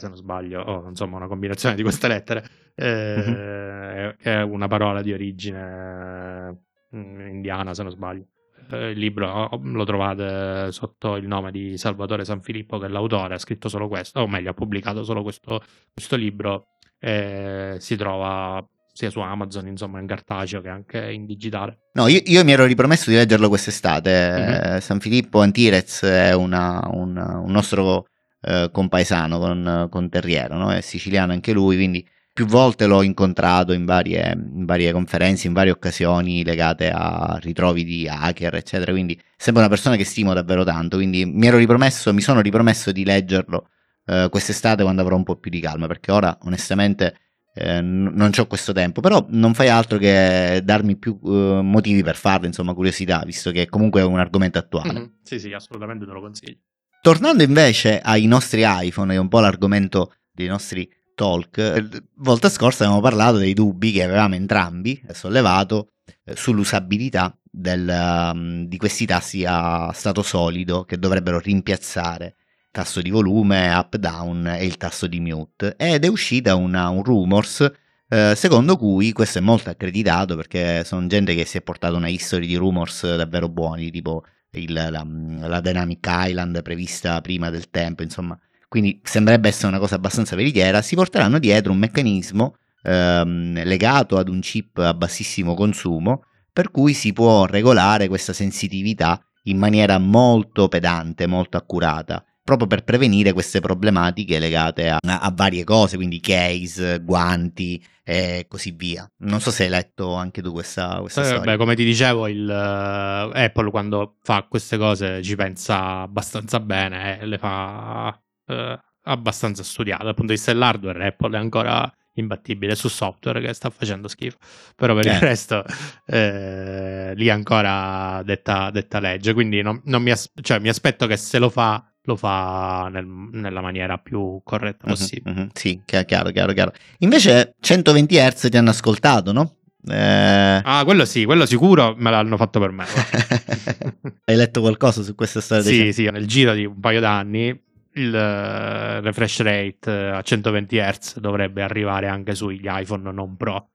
se 0.00 0.08
non 0.08 0.16
sbaglio, 0.16 0.60
o 0.60 0.88
insomma 0.88 1.18
una 1.18 1.28
combinazione 1.28 1.76
di 1.76 1.82
queste 1.82 2.08
lettere, 2.08 2.44
eh, 2.74 4.06
uh-huh. 4.08 4.16
è 4.20 4.42
una 4.42 4.66
parola 4.66 5.02
di 5.02 5.12
origine 5.12 6.62
mm, 6.92 7.28
indiana 7.28 7.74
se 7.74 7.84
non 7.84 7.92
sbaglio. 7.92 8.24
Eh, 8.72 8.90
il 8.90 8.98
libro 8.98 9.48
lo 9.62 9.84
trovate 9.84 10.72
sotto 10.72 11.14
il 11.14 11.28
nome 11.28 11.52
di 11.52 11.78
Salvatore 11.78 12.24
Sanfilippo 12.24 12.78
che 12.78 12.86
è 12.86 12.88
l'autore, 12.88 13.34
ha 13.34 13.38
scritto 13.38 13.68
solo 13.68 13.86
questo, 13.86 14.18
o 14.18 14.26
meglio 14.26 14.50
ha 14.50 14.54
pubblicato 14.54 15.04
solo 15.04 15.22
questo, 15.22 15.62
questo 15.92 16.16
libro 16.16 16.70
e 17.00 17.76
si 17.78 17.96
trova 17.96 18.64
sia 18.92 19.10
su 19.10 19.20
Amazon, 19.20 19.66
insomma, 19.66 19.98
in 19.98 20.06
cartaceo 20.06 20.60
che 20.60 20.68
anche 20.68 21.10
in 21.10 21.24
digitale. 21.24 21.88
No, 21.94 22.06
io, 22.06 22.20
io 22.24 22.44
mi 22.44 22.52
ero 22.52 22.66
ripromesso 22.66 23.08
di 23.08 23.16
leggerlo 23.16 23.48
quest'estate. 23.48 24.10
Mm-hmm. 24.10 24.78
San 24.78 25.00
Filippo 25.00 25.40
Antirez 25.40 26.02
è 26.02 26.34
una, 26.34 26.86
un, 26.92 27.16
un, 27.16 27.50
nostro 27.50 28.06
eh, 28.42 28.68
compaesano 28.70 29.38
con, 29.38 29.86
con 29.90 30.08
Terriero, 30.10 30.56
no? 30.56 30.72
è 30.72 30.82
siciliano 30.82 31.32
anche 31.32 31.52
lui, 31.52 31.76
quindi 31.76 32.06
più 32.32 32.46
volte 32.46 32.86
l'ho 32.86 33.02
incontrato 33.02 33.72
in 33.72 33.84
varie, 33.84 34.32
in 34.32 34.64
varie, 34.64 34.92
conferenze, 34.92 35.46
in 35.46 35.52
varie 35.52 35.72
occasioni 35.72 36.44
legate 36.44 36.90
a 36.90 37.38
ritrovi 37.40 37.84
di 37.84 38.08
hacker, 38.08 38.54
eccetera. 38.54 38.92
Quindi 38.92 39.20
sembra 39.36 39.62
una 39.62 39.70
persona 39.70 39.96
che 39.96 40.04
stimo 40.04 40.32
davvero 40.32 40.62
tanto. 40.64 40.96
Quindi 40.96 41.24
mi 41.24 41.46
ero 41.46 41.56
ripromesso, 41.56 42.12
mi 42.12 42.20
sono 42.20 42.40
ripromesso 42.40 42.92
di 42.92 43.04
leggerlo 43.04 43.68
eh, 44.10 44.28
quest'estate 44.28 44.82
quando 44.82 45.02
avrò 45.02 45.14
un 45.14 45.22
po' 45.22 45.36
più 45.36 45.52
di 45.52 45.60
calma, 45.60 45.86
perché 45.86 46.10
ora 46.10 46.36
onestamente 46.42 47.14
eh, 47.54 47.80
n- 47.80 48.10
non 48.12 48.32
ho 48.36 48.46
questo 48.46 48.72
tempo, 48.72 49.00
però 49.00 49.24
non 49.28 49.54
fai 49.54 49.68
altro 49.68 49.98
che 49.98 50.60
darmi 50.64 50.96
più 50.96 51.16
uh, 51.22 51.60
motivi 51.62 52.02
per 52.02 52.16
farlo, 52.16 52.46
insomma 52.46 52.74
curiosità, 52.74 53.22
visto 53.24 53.52
che 53.52 53.68
comunque 53.68 54.00
è 54.00 54.04
un 54.04 54.18
argomento 54.18 54.58
attuale. 54.58 54.92
Mm-hmm. 54.92 55.04
Sì, 55.22 55.38
sì, 55.38 55.52
assolutamente 55.52 56.06
te 56.06 56.12
lo 56.12 56.20
consiglio. 56.20 56.56
Tornando 57.00 57.44
invece 57.44 58.00
ai 58.00 58.26
nostri 58.26 58.62
iPhone, 58.64 59.10
che 59.10 59.16
è 59.16 59.20
un 59.20 59.28
po' 59.28 59.40
l'argomento 59.40 60.14
dei 60.32 60.48
nostri 60.48 60.88
talk, 61.14 61.58
eh, 61.58 61.88
volta 62.16 62.48
scorsa 62.48 62.84
abbiamo 62.84 63.00
parlato 63.00 63.38
dei 63.38 63.54
dubbi 63.54 63.92
che 63.92 64.02
avevamo 64.02 64.34
entrambi 64.34 65.00
sollevato 65.12 65.92
eh, 66.24 66.34
sull'usabilità 66.34 67.38
del, 67.50 68.30
um, 68.32 68.66
di 68.66 68.76
questi 68.76 69.06
tasti 69.06 69.44
a 69.46 69.92
stato 69.92 70.22
solido 70.22 70.84
che 70.84 70.98
dovrebbero 70.98 71.38
rimpiazzare 71.38 72.36
tasto 72.70 73.00
di 73.02 73.10
volume, 73.10 73.72
up 73.74 73.96
down 73.96 74.46
e 74.46 74.64
il 74.64 74.76
tasto 74.76 75.06
di 75.06 75.20
mute. 75.20 75.74
Ed 75.76 76.04
è 76.04 76.08
uscita 76.08 76.54
una, 76.54 76.88
un 76.88 77.02
rumors 77.02 77.70
eh, 78.12 78.34
secondo 78.34 78.76
cui 78.76 79.12
questo 79.12 79.38
è 79.38 79.40
molto 79.40 79.70
accreditato 79.70 80.34
perché 80.34 80.82
sono 80.82 81.06
gente 81.06 81.32
che 81.36 81.44
si 81.44 81.58
è 81.58 81.62
portata 81.62 81.96
una 81.96 82.08
history 82.08 82.44
di 82.44 82.56
rumors 82.56 83.14
davvero 83.14 83.48
buoni 83.48 83.88
tipo 83.92 84.24
il, 84.54 84.72
la, 84.72 85.06
la, 85.46 85.60
Dynamic 85.60 86.04
Island 86.10 86.60
prevista 86.62 87.20
prima 87.20 87.50
del 87.50 87.70
tempo 87.70 88.02
insomma. 88.02 88.36
Quindi 88.66 89.00
sembrerebbe 89.04 89.46
essere 89.46 89.68
una 89.68 89.78
cosa 89.78 89.94
abbastanza 89.94 90.34
veritiera. 90.34 90.82
Si 90.82 90.96
porteranno 90.96 91.38
dietro 91.38 91.70
un 91.70 91.78
meccanismo 91.78 92.56
ehm, 92.82 93.62
legato 93.62 94.18
ad 94.18 94.28
un 94.28 94.40
chip 94.40 94.78
a 94.78 94.92
bassissimo 94.92 95.54
consumo 95.54 96.24
per 96.52 96.72
cui 96.72 96.94
si 96.94 97.12
può 97.12 97.44
regolare 97.46 98.08
questa 98.08 98.32
sensitività 98.32 99.24
in 99.44 99.56
maniera 99.56 99.98
molto 99.98 100.66
pedante, 100.66 101.28
molto 101.28 101.56
accurata 101.56 102.24
proprio 102.56 102.66
per 102.66 102.82
prevenire 102.82 103.32
queste 103.32 103.60
problematiche 103.60 104.40
legate 104.40 104.88
a, 104.88 104.98
a 105.00 105.32
varie 105.32 105.62
cose, 105.62 105.96
quindi 105.96 106.18
case, 106.18 106.98
guanti 107.00 107.82
e 108.02 108.46
così 108.48 108.72
via. 108.72 109.08
Non 109.18 109.40
so 109.40 109.52
se 109.52 109.64
hai 109.64 109.68
letto 109.68 110.14
anche 110.14 110.42
tu 110.42 110.50
questa, 110.50 110.98
questa 111.00 111.20
eh, 111.20 111.24
storia. 111.26 111.44
Beh, 111.44 111.56
come 111.56 111.76
ti 111.76 111.84
dicevo, 111.84 112.26
il, 112.26 112.44
uh, 112.44 113.30
Apple 113.32 113.70
quando 113.70 114.16
fa 114.22 114.46
queste 114.48 114.76
cose 114.76 115.22
ci 115.22 115.36
pensa 115.36 116.00
abbastanza 116.00 116.58
bene 116.58 117.20
e 117.20 117.26
le 117.26 117.38
fa 117.38 118.20
uh, 118.46 118.78
abbastanza 119.04 119.62
studiate. 119.62 120.02
Dal 120.02 120.14
punto 120.14 120.32
di 120.32 120.38
vista 120.38 120.52
dell'hardware, 120.52 121.06
Apple 121.06 121.36
è 121.36 121.40
ancora 121.40 121.92
imbattibile 122.14 122.74
su 122.74 122.88
software 122.88 123.40
che 123.40 123.52
sta 123.52 123.70
facendo 123.70 124.08
schifo 124.08 124.36
però 124.74 124.94
per 124.94 125.06
eh. 125.06 125.12
il 125.12 125.20
resto 125.20 125.64
eh, 126.06 127.12
lì 127.14 127.30
ancora 127.30 128.20
detta, 128.24 128.70
detta 128.70 128.98
legge 128.98 129.32
quindi 129.32 129.62
non, 129.62 129.80
non 129.84 130.02
mi, 130.02 130.10
as- 130.10 130.30
cioè, 130.42 130.58
mi 130.58 130.68
aspetto 130.68 131.06
che 131.06 131.16
se 131.16 131.38
lo 131.38 131.48
fa 131.48 131.89
lo 132.10 132.16
fa 132.16 132.88
nel, 132.90 133.06
nella 133.06 133.60
maniera 133.60 133.98
più 133.98 134.40
corretta 134.44 134.86
mhm, 134.86 134.92
possibile. 134.92 135.40
Uh-huh. 135.40 135.48
Sì, 135.52 135.82
chiaro, 135.84 136.30
chiaro, 136.30 136.52
chiaro. 136.52 136.72
Invece 136.98 137.54
120 137.60 138.16
Hz 138.16 138.48
ti 138.50 138.56
hanno 138.56 138.70
ascoltato, 138.70 139.32
no? 139.32 139.56
Eh... 139.88 140.60
Ah, 140.62 140.82
quello 140.84 141.04
sì, 141.04 141.24
quello 141.24 141.46
sicuro 141.46 141.94
me 141.96 142.10
l'hanno 142.10 142.36
fatto 142.36 142.60
per 142.60 142.70
me. 142.70 142.84
Hai 144.24 144.36
letto 144.36 144.60
qualcosa 144.60 145.02
su 145.02 145.14
questa 145.14 145.40
storia? 145.40 145.64
Sì, 145.64 145.92
sì, 145.92 146.10
nel 146.10 146.26
giro 146.26 146.52
di 146.52 146.64
un 146.64 146.78
paio 146.78 147.00
d'anni 147.00 147.68
il 147.94 148.12
uh, 148.12 149.02
refresh 149.02 149.42
rate 149.42 149.90
uh, 149.90 150.14
a 150.16 150.22
120 150.22 150.76
Hz 150.76 151.18
dovrebbe 151.18 151.62
arrivare 151.62 152.06
anche 152.08 152.34
sugli 152.34 152.66
iPhone 152.66 153.10
non 153.10 153.36
Pro. 153.36 153.70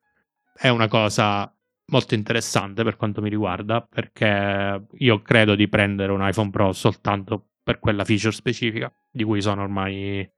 È 0.53 0.69
una 0.69 0.87
cosa 0.87 1.49
molto 1.87 2.13
interessante 2.15 2.83
per 2.83 2.95
quanto 2.95 3.21
mi 3.21 3.29
riguarda 3.29 3.81
perché 3.81 4.85
io 4.91 5.21
credo 5.21 5.55
di 5.55 5.67
prendere 5.67 6.11
un 6.11 6.25
iPhone 6.25 6.49
Pro 6.49 6.71
soltanto 6.71 7.49
per 7.65 7.79
quella 7.79 8.05
feature 8.05 8.31
specifica, 8.31 8.93
di 9.11 9.23
cui 9.23 9.41
sono 9.41 9.63
ormai 9.63 10.29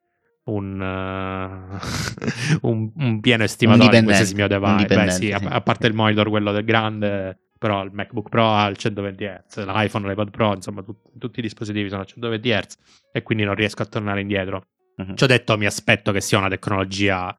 un, 0.45 0.79
uh, 0.79 1.77
un, 2.67 2.89
un, 2.95 3.19
pieno 3.19 3.43
estimatore 3.43 3.97
in 3.97 4.05
qualsiasi 4.05 4.33
mio 4.33 4.47
device. 4.47 4.85
Beh, 4.85 5.11
sì, 5.11 5.25
sì. 5.25 5.31
A, 5.33 5.39
a, 5.49 5.61
parte 5.61 5.87
il 5.87 5.93
monitor, 5.93 6.29
quello 6.29 6.53
del 6.53 6.63
grande, 6.63 7.37
però 7.59 7.83
il 7.83 7.91
MacBook 7.91 8.29
Pro 8.29 8.49
ha 8.49 8.67
il 8.67 8.77
120 8.77 9.25
Hz, 9.25 9.65
l'iPhone, 9.65 10.07
l'iPad 10.07 10.29
Pro, 10.29 10.53
insomma, 10.53 10.81
tut, 10.83 10.99
tutti 11.19 11.39
i 11.39 11.41
dispositivi 11.41 11.89
sono 11.89 12.03
a 12.03 12.05
120 12.05 12.49
Hz 12.49 12.77
e 13.11 13.23
quindi 13.23 13.43
non 13.43 13.55
riesco 13.55 13.81
a 13.81 13.85
tornare 13.85 14.21
indietro. 14.21 14.67
Uh-huh. 14.95 15.13
Ci 15.13 15.23
ho 15.25 15.27
detto, 15.27 15.57
mi 15.57 15.65
aspetto 15.65 16.13
che 16.13 16.21
sia 16.21 16.37
una 16.37 16.47
tecnologia 16.47 17.37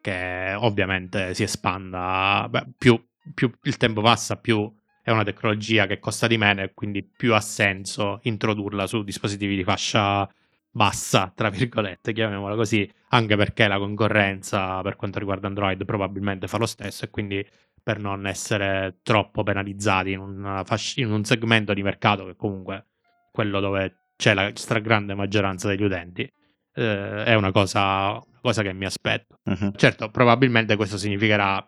che 0.00 0.54
ovviamente 0.56 1.32
si 1.34 1.44
espanda, 1.44 2.44
beh, 2.50 2.72
più, 2.76 3.00
più 3.32 3.52
il 3.62 3.76
tempo 3.76 4.00
passa, 4.00 4.36
più 4.36 4.68
è 5.08 5.10
una 5.10 5.24
tecnologia 5.24 5.86
che 5.86 5.98
costa 5.98 6.26
di 6.26 6.36
meno 6.36 6.60
e 6.60 6.74
quindi 6.74 7.02
più 7.02 7.32
ha 7.32 7.40
senso 7.40 8.20
introdurla 8.24 8.86
su 8.86 9.02
dispositivi 9.02 9.56
di 9.56 9.64
fascia 9.64 10.28
bassa, 10.70 11.32
tra 11.34 11.48
virgolette, 11.48 12.12
chiamiamola 12.12 12.54
così, 12.54 12.86
anche 13.08 13.34
perché 13.34 13.66
la 13.68 13.78
concorrenza 13.78 14.82
per 14.82 14.96
quanto 14.96 15.18
riguarda 15.18 15.46
Android 15.46 15.82
probabilmente 15.86 16.46
fa 16.46 16.58
lo 16.58 16.66
stesso 16.66 17.06
e 17.06 17.08
quindi 17.08 17.42
per 17.82 17.98
non 17.98 18.26
essere 18.26 18.98
troppo 19.02 19.42
penalizzati 19.42 20.12
in, 20.12 20.62
fascia, 20.66 21.00
in 21.00 21.10
un 21.10 21.24
segmento 21.24 21.72
di 21.72 21.82
mercato 21.82 22.26
che 22.26 22.36
comunque 22.36 22.88
quello 23.32 23.60
dove 23.60 24.10
c'è 24.14 24.34
la 24.34 24.50
stragrande 24.52 25.14
maggioranza 25.14 25.68
degli 25.68 25.84
utenti, 25.84 26.30
eh, 26.74 27.24
è 27.24 27.32
una 27.32 27.50
cosa, 27.50 28.10
una 28.10 28.40
cosa, 28.42 28.60
che 28.60 28.74
mi 28.74 28.84
aspetto. 28.84 29.38
Uh-huh. 29.44 29.72
Certo, 29.74 30.10
probabilmente 30.10 30.76
questo 30.76 30.98
significherà 30.98 31.66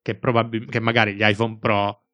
che, 0.00 0.14
probabil- 0.14 0.70
che 0.70 0.80
magari 0.80 1.12
gli 1.12 1.22
iPhone 1.22 1.58
Pro 1.58 2.04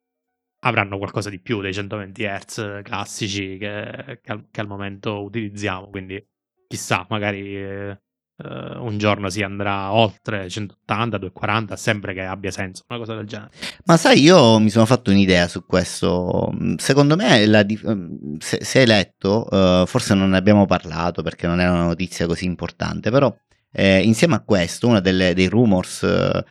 avranno 0.65 0.99
qualcosa 0.99 1.31
di 1.31 1.41
più 1.41 1.61
dei 1.61 1.73
120 1.73 2.25
Hz 2.25 2.81
classici 2.83 3.57
che, 3.59 4.21
che, 4.23 4.33
al, 4.33 4.47
che 4.51 4.61
al, 4.61 4.67
momento 4.67 5.23
utilizziamo. 5.23 5.89
Quindi 5.89 6.25
chissà, 6.67 7.07
magari 7.09 7.57
eh, 7.57 7.99
Uh, 8.37 8.85
un 8.85 8.99
giorno 8.99 9.31
si 9.31 9.45
andrà 9.45 9.93
oltre 9.93 10.49
180, 10.49 11.19
240, 11.19 11.77
sempre 11.77 12.15
che 12.15 12.23
abbia 12.23 12.51
senso, 12.51 12.83
una 12.89 12.99
cosa 12.99 13.15
del 13.15 13.27
genere. 13.27 13.53
Ma 13.85 13.97
sai, 13.97 14.23
io 14.23 14.59
mi 14.59 14.71
sono 14.71 14.87
fatto 14.87 15.13
un'idea 15.13 15.47
su 15.47 15.65
questo. 15.65 16.53
Secondo 16.79 17.15
me, 17.15 17.47
la, 17.47 17.65
se, 18.39 18.65
se, 18.65 18.81
hai 18.81 18.87
letto, 18.87 19.47
uh, 19.49 19.87
forse 19.87 20.15
non 20.15 20.31
ne 20.31 20.37
abbiamo 20.37 20.67
parlato 20.67 21.23
perché 21.23 21.47
non 21.47 21.61
era 21.61 21.71
una 21.71 21.85
notizia 21.85 22.27
così 22.27 22.45
importante, 22.45 23.13
però 23.13 23.33
eh, 23.71 24.03
insieme 24.03 24.35
a 24.35 24.41
questo, 24.41 24.89
uno 24.89 25.01
dei 25.01 25.47
rumors, 25.47 26.03
eh, 26.03 26.45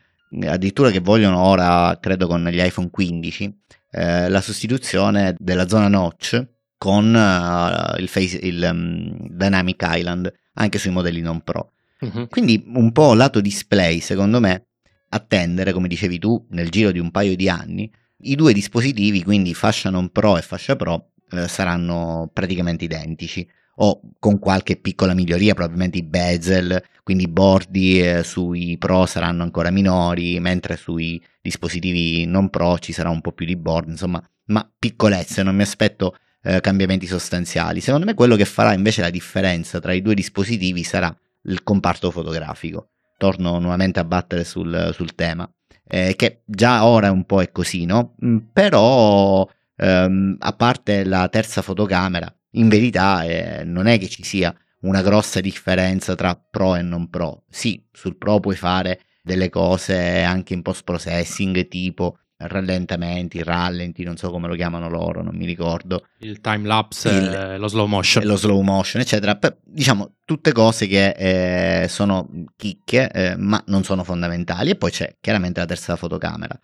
addirittura 0.47 0.89
che 0.89 0.99
vogliono 0.99 1.41
ora, 1.41 1.97
credo 1.99 2.27
con 2.27 2.45
gli 2.45 2.61
iPhone 2.61 2.89
15, 2.89 3.59
eh, 3.95 4.27
la 4.27 4.41
sostituzione 4.41 5.35
della 5.37 5.67
zona 5.67 5.87
notch 5.87 6.43
con 6.77 7.13
uh, 7.13 7.99
il, 7.99 8.07
face, 8.07 8.37
il 8.41 8.67
um, 8.69 9.15
Dynamic 9.29 9.85
Island 9.87 10.33
anche 10.55 10.79
sui 10.79 10.89
modelli 10.89 11.21
non 11.21 11.41
Pro. 11.41 11.71
Uh-huh. 11.99 12.27
Quindi 12.27 12.61
un 12.73 12.91
po' 12.91 13.13
lato 13.13 13.39
display, 13.39 13.99
secondo 13.99 14.39
me, 14.39 14.69
attendere, 15.09 15.71
come 15.71 15.87
dicevi 15.87 16.17
tu, 16.17 16.45
nel 16.49 16.69
giro 16.69 16.91
di 16.91 16.99
un 16.99 17.11
paio 17.11 17.35
di 17.35 17.47
anni, 17.47 17.89
i 18.23 18.35
due 18.35 18.51
dispositivi, 18.51 19.23
quindi 19.23 19.53
fascia 19.53 19.89
non 19.89 20.09
Pro 20.09 20.37
e 20.37 20.41
fascia 20.41 20.75
Pro, 20.75 21.11
eh, 21.29 21.47
saranno 21.47 22.29
praticamente 22.33 22.83
identici. 22.83 23.47
O 23.75 24.01
con 24.19 24.39
qualche 24.39 24.75
piccola 24.75 25.13
miglioria, 25.13 25.53
probabilmente 25.53 25.97
i 25.97 26.03
bezel, 26.03 26.81
quindi 27.03 27.23
i 27.23 27.27
bordi 27.27 28.01
eh, 28.01 28.23
sui 28.23 28.77
Pro 28.77 29.05
saranno 29.05 29.43
ancora 29.43 29.71
minori, 29.71 30.39
mentre 30.39 30.77
sui 30.77 31.21
dispositivi 31.41 32.25
non 32.25 32.49
Pro 32.49 32.77
ci 32.79 32.91
sarà 32.91 33.09
un 33.09 33.21
po' 33.21 33.31
più 33.31 33.45
di 33.45 33.55
board, 33.55 33.89
insomma, 33.89 34.23
ma 34.45 34.69
piccolezze, 34.77 35.43
non 35.43 35.55
mi 35.55 35.63
aspetto 35.63 36.17
eh, 36.43 36.59
cambiamenti 36.61 37.07
sostanziali. 37.07 37.81
Secondo 37.81 38.05
me 38.05 38.13
quello 38.13 38.35
che 38.35 38.45
farà 38.45 38.73
invece 38.73 39.01
la 39.01 39.09
differenza 39.09 39.79
tra 39.79 39.93
i 39.93 40.01
due 40.01 40.13
dispositivi 40.13 40.83
sarà 40.83 41.15
il 41.43 41.63
comparto 41.63 42.11
fotografico. 42.11 42.89
Torno 43.17 43.57
nuovamente 43.59 43.99
a 43.99 44.03
battere 44.03 44.43
sul, 44.43 44.91
sul 44.93 45.15
tema, 45.15 45.49
eh, 45.87 46.15
che 46.15 46.41
già 46.45 46.85
ora 46.85 47.11
un 47.11 47.25
po' 47.25 47.41
è 47.41 47.51
così, 47.51 47.85
no? 47.85 48.15
Mm, 48.25 48.37
però, 48.51 49.47
ehm, 49.77 50.35
a 50.39 50.53
parte 50.53 51.05
la 51.05 51.27
terza 51.29 51.61
fotocamera, 51.61 52.33
in 52.53 52.69
verità 52.69 53.23
eh, 53.23 53.63
non 53.63 53.87
è 53.87 53.97
che 53.99 54.07
ci 54.07 54.23
sia 54.23 54.55
una 54.81 55.01
grossa 55.01 55.39
differenza 55.39 56.15
tra 56.15 56.35
pro 56.35 56.75
e 56.75 56.81
non 56.81 57.09
pro. 57.09 57.43
Sì, 57.49 57.83
sul 57.91 58.17
pro 58.17 58.39
puoi 58.39 58.55
fare 58.55 59.01
delle 59.21 59.49
cose 59.49 60.21
anche 60.23 60.53
in 60.53 60.61
post 60.61 60.83
processing 60.83 61.67
tipo 61.67 62.17
rallentamenti, 62.47 63.41
rallenti, 63.41 64.03
non 64.03 64.17
so 64.17 64.29
come 64.29 64.47
lo 64.47 64.55
chiamano 64.55 64.89
loro, 64.89 65.21
non 65.21 65.35
mi 65.35 65.45
ricordo. 65.45 66.07
Il 66.19 66.41
time 66.41 66.67
lapse, 66.67 67.09
il, 67.09 67.55
lo 67.57 67.67
slow 67.67 67.85
motion. 67.85 68.25
Lo 68.25 68.35
slow 68.35 68.61
motion, 68.61 69.01
eccetera. 69.01 69.35
Per, 69.35 69.59
diciamo, 69.63 70.15
tutte 70.25 70.51
cose 70.51 70.87
che 70.87 71.83
eh, 71.83 71.87
sono 71.87 72.29
chicche, 72.55 73.09
eh, 73.11 73.35
ma 73.37 73.61
non 73.67 73.83
sono 73.83 74.03
fondamentali. 74.03 74.71
E 74.71 74.75
poi 74.75 74.91
c'è 74.91 75.15
chiaramente 75.19 75.59
la 75.59 75.65
terza 75.65 75.95
fotocamera. 75.95 76.59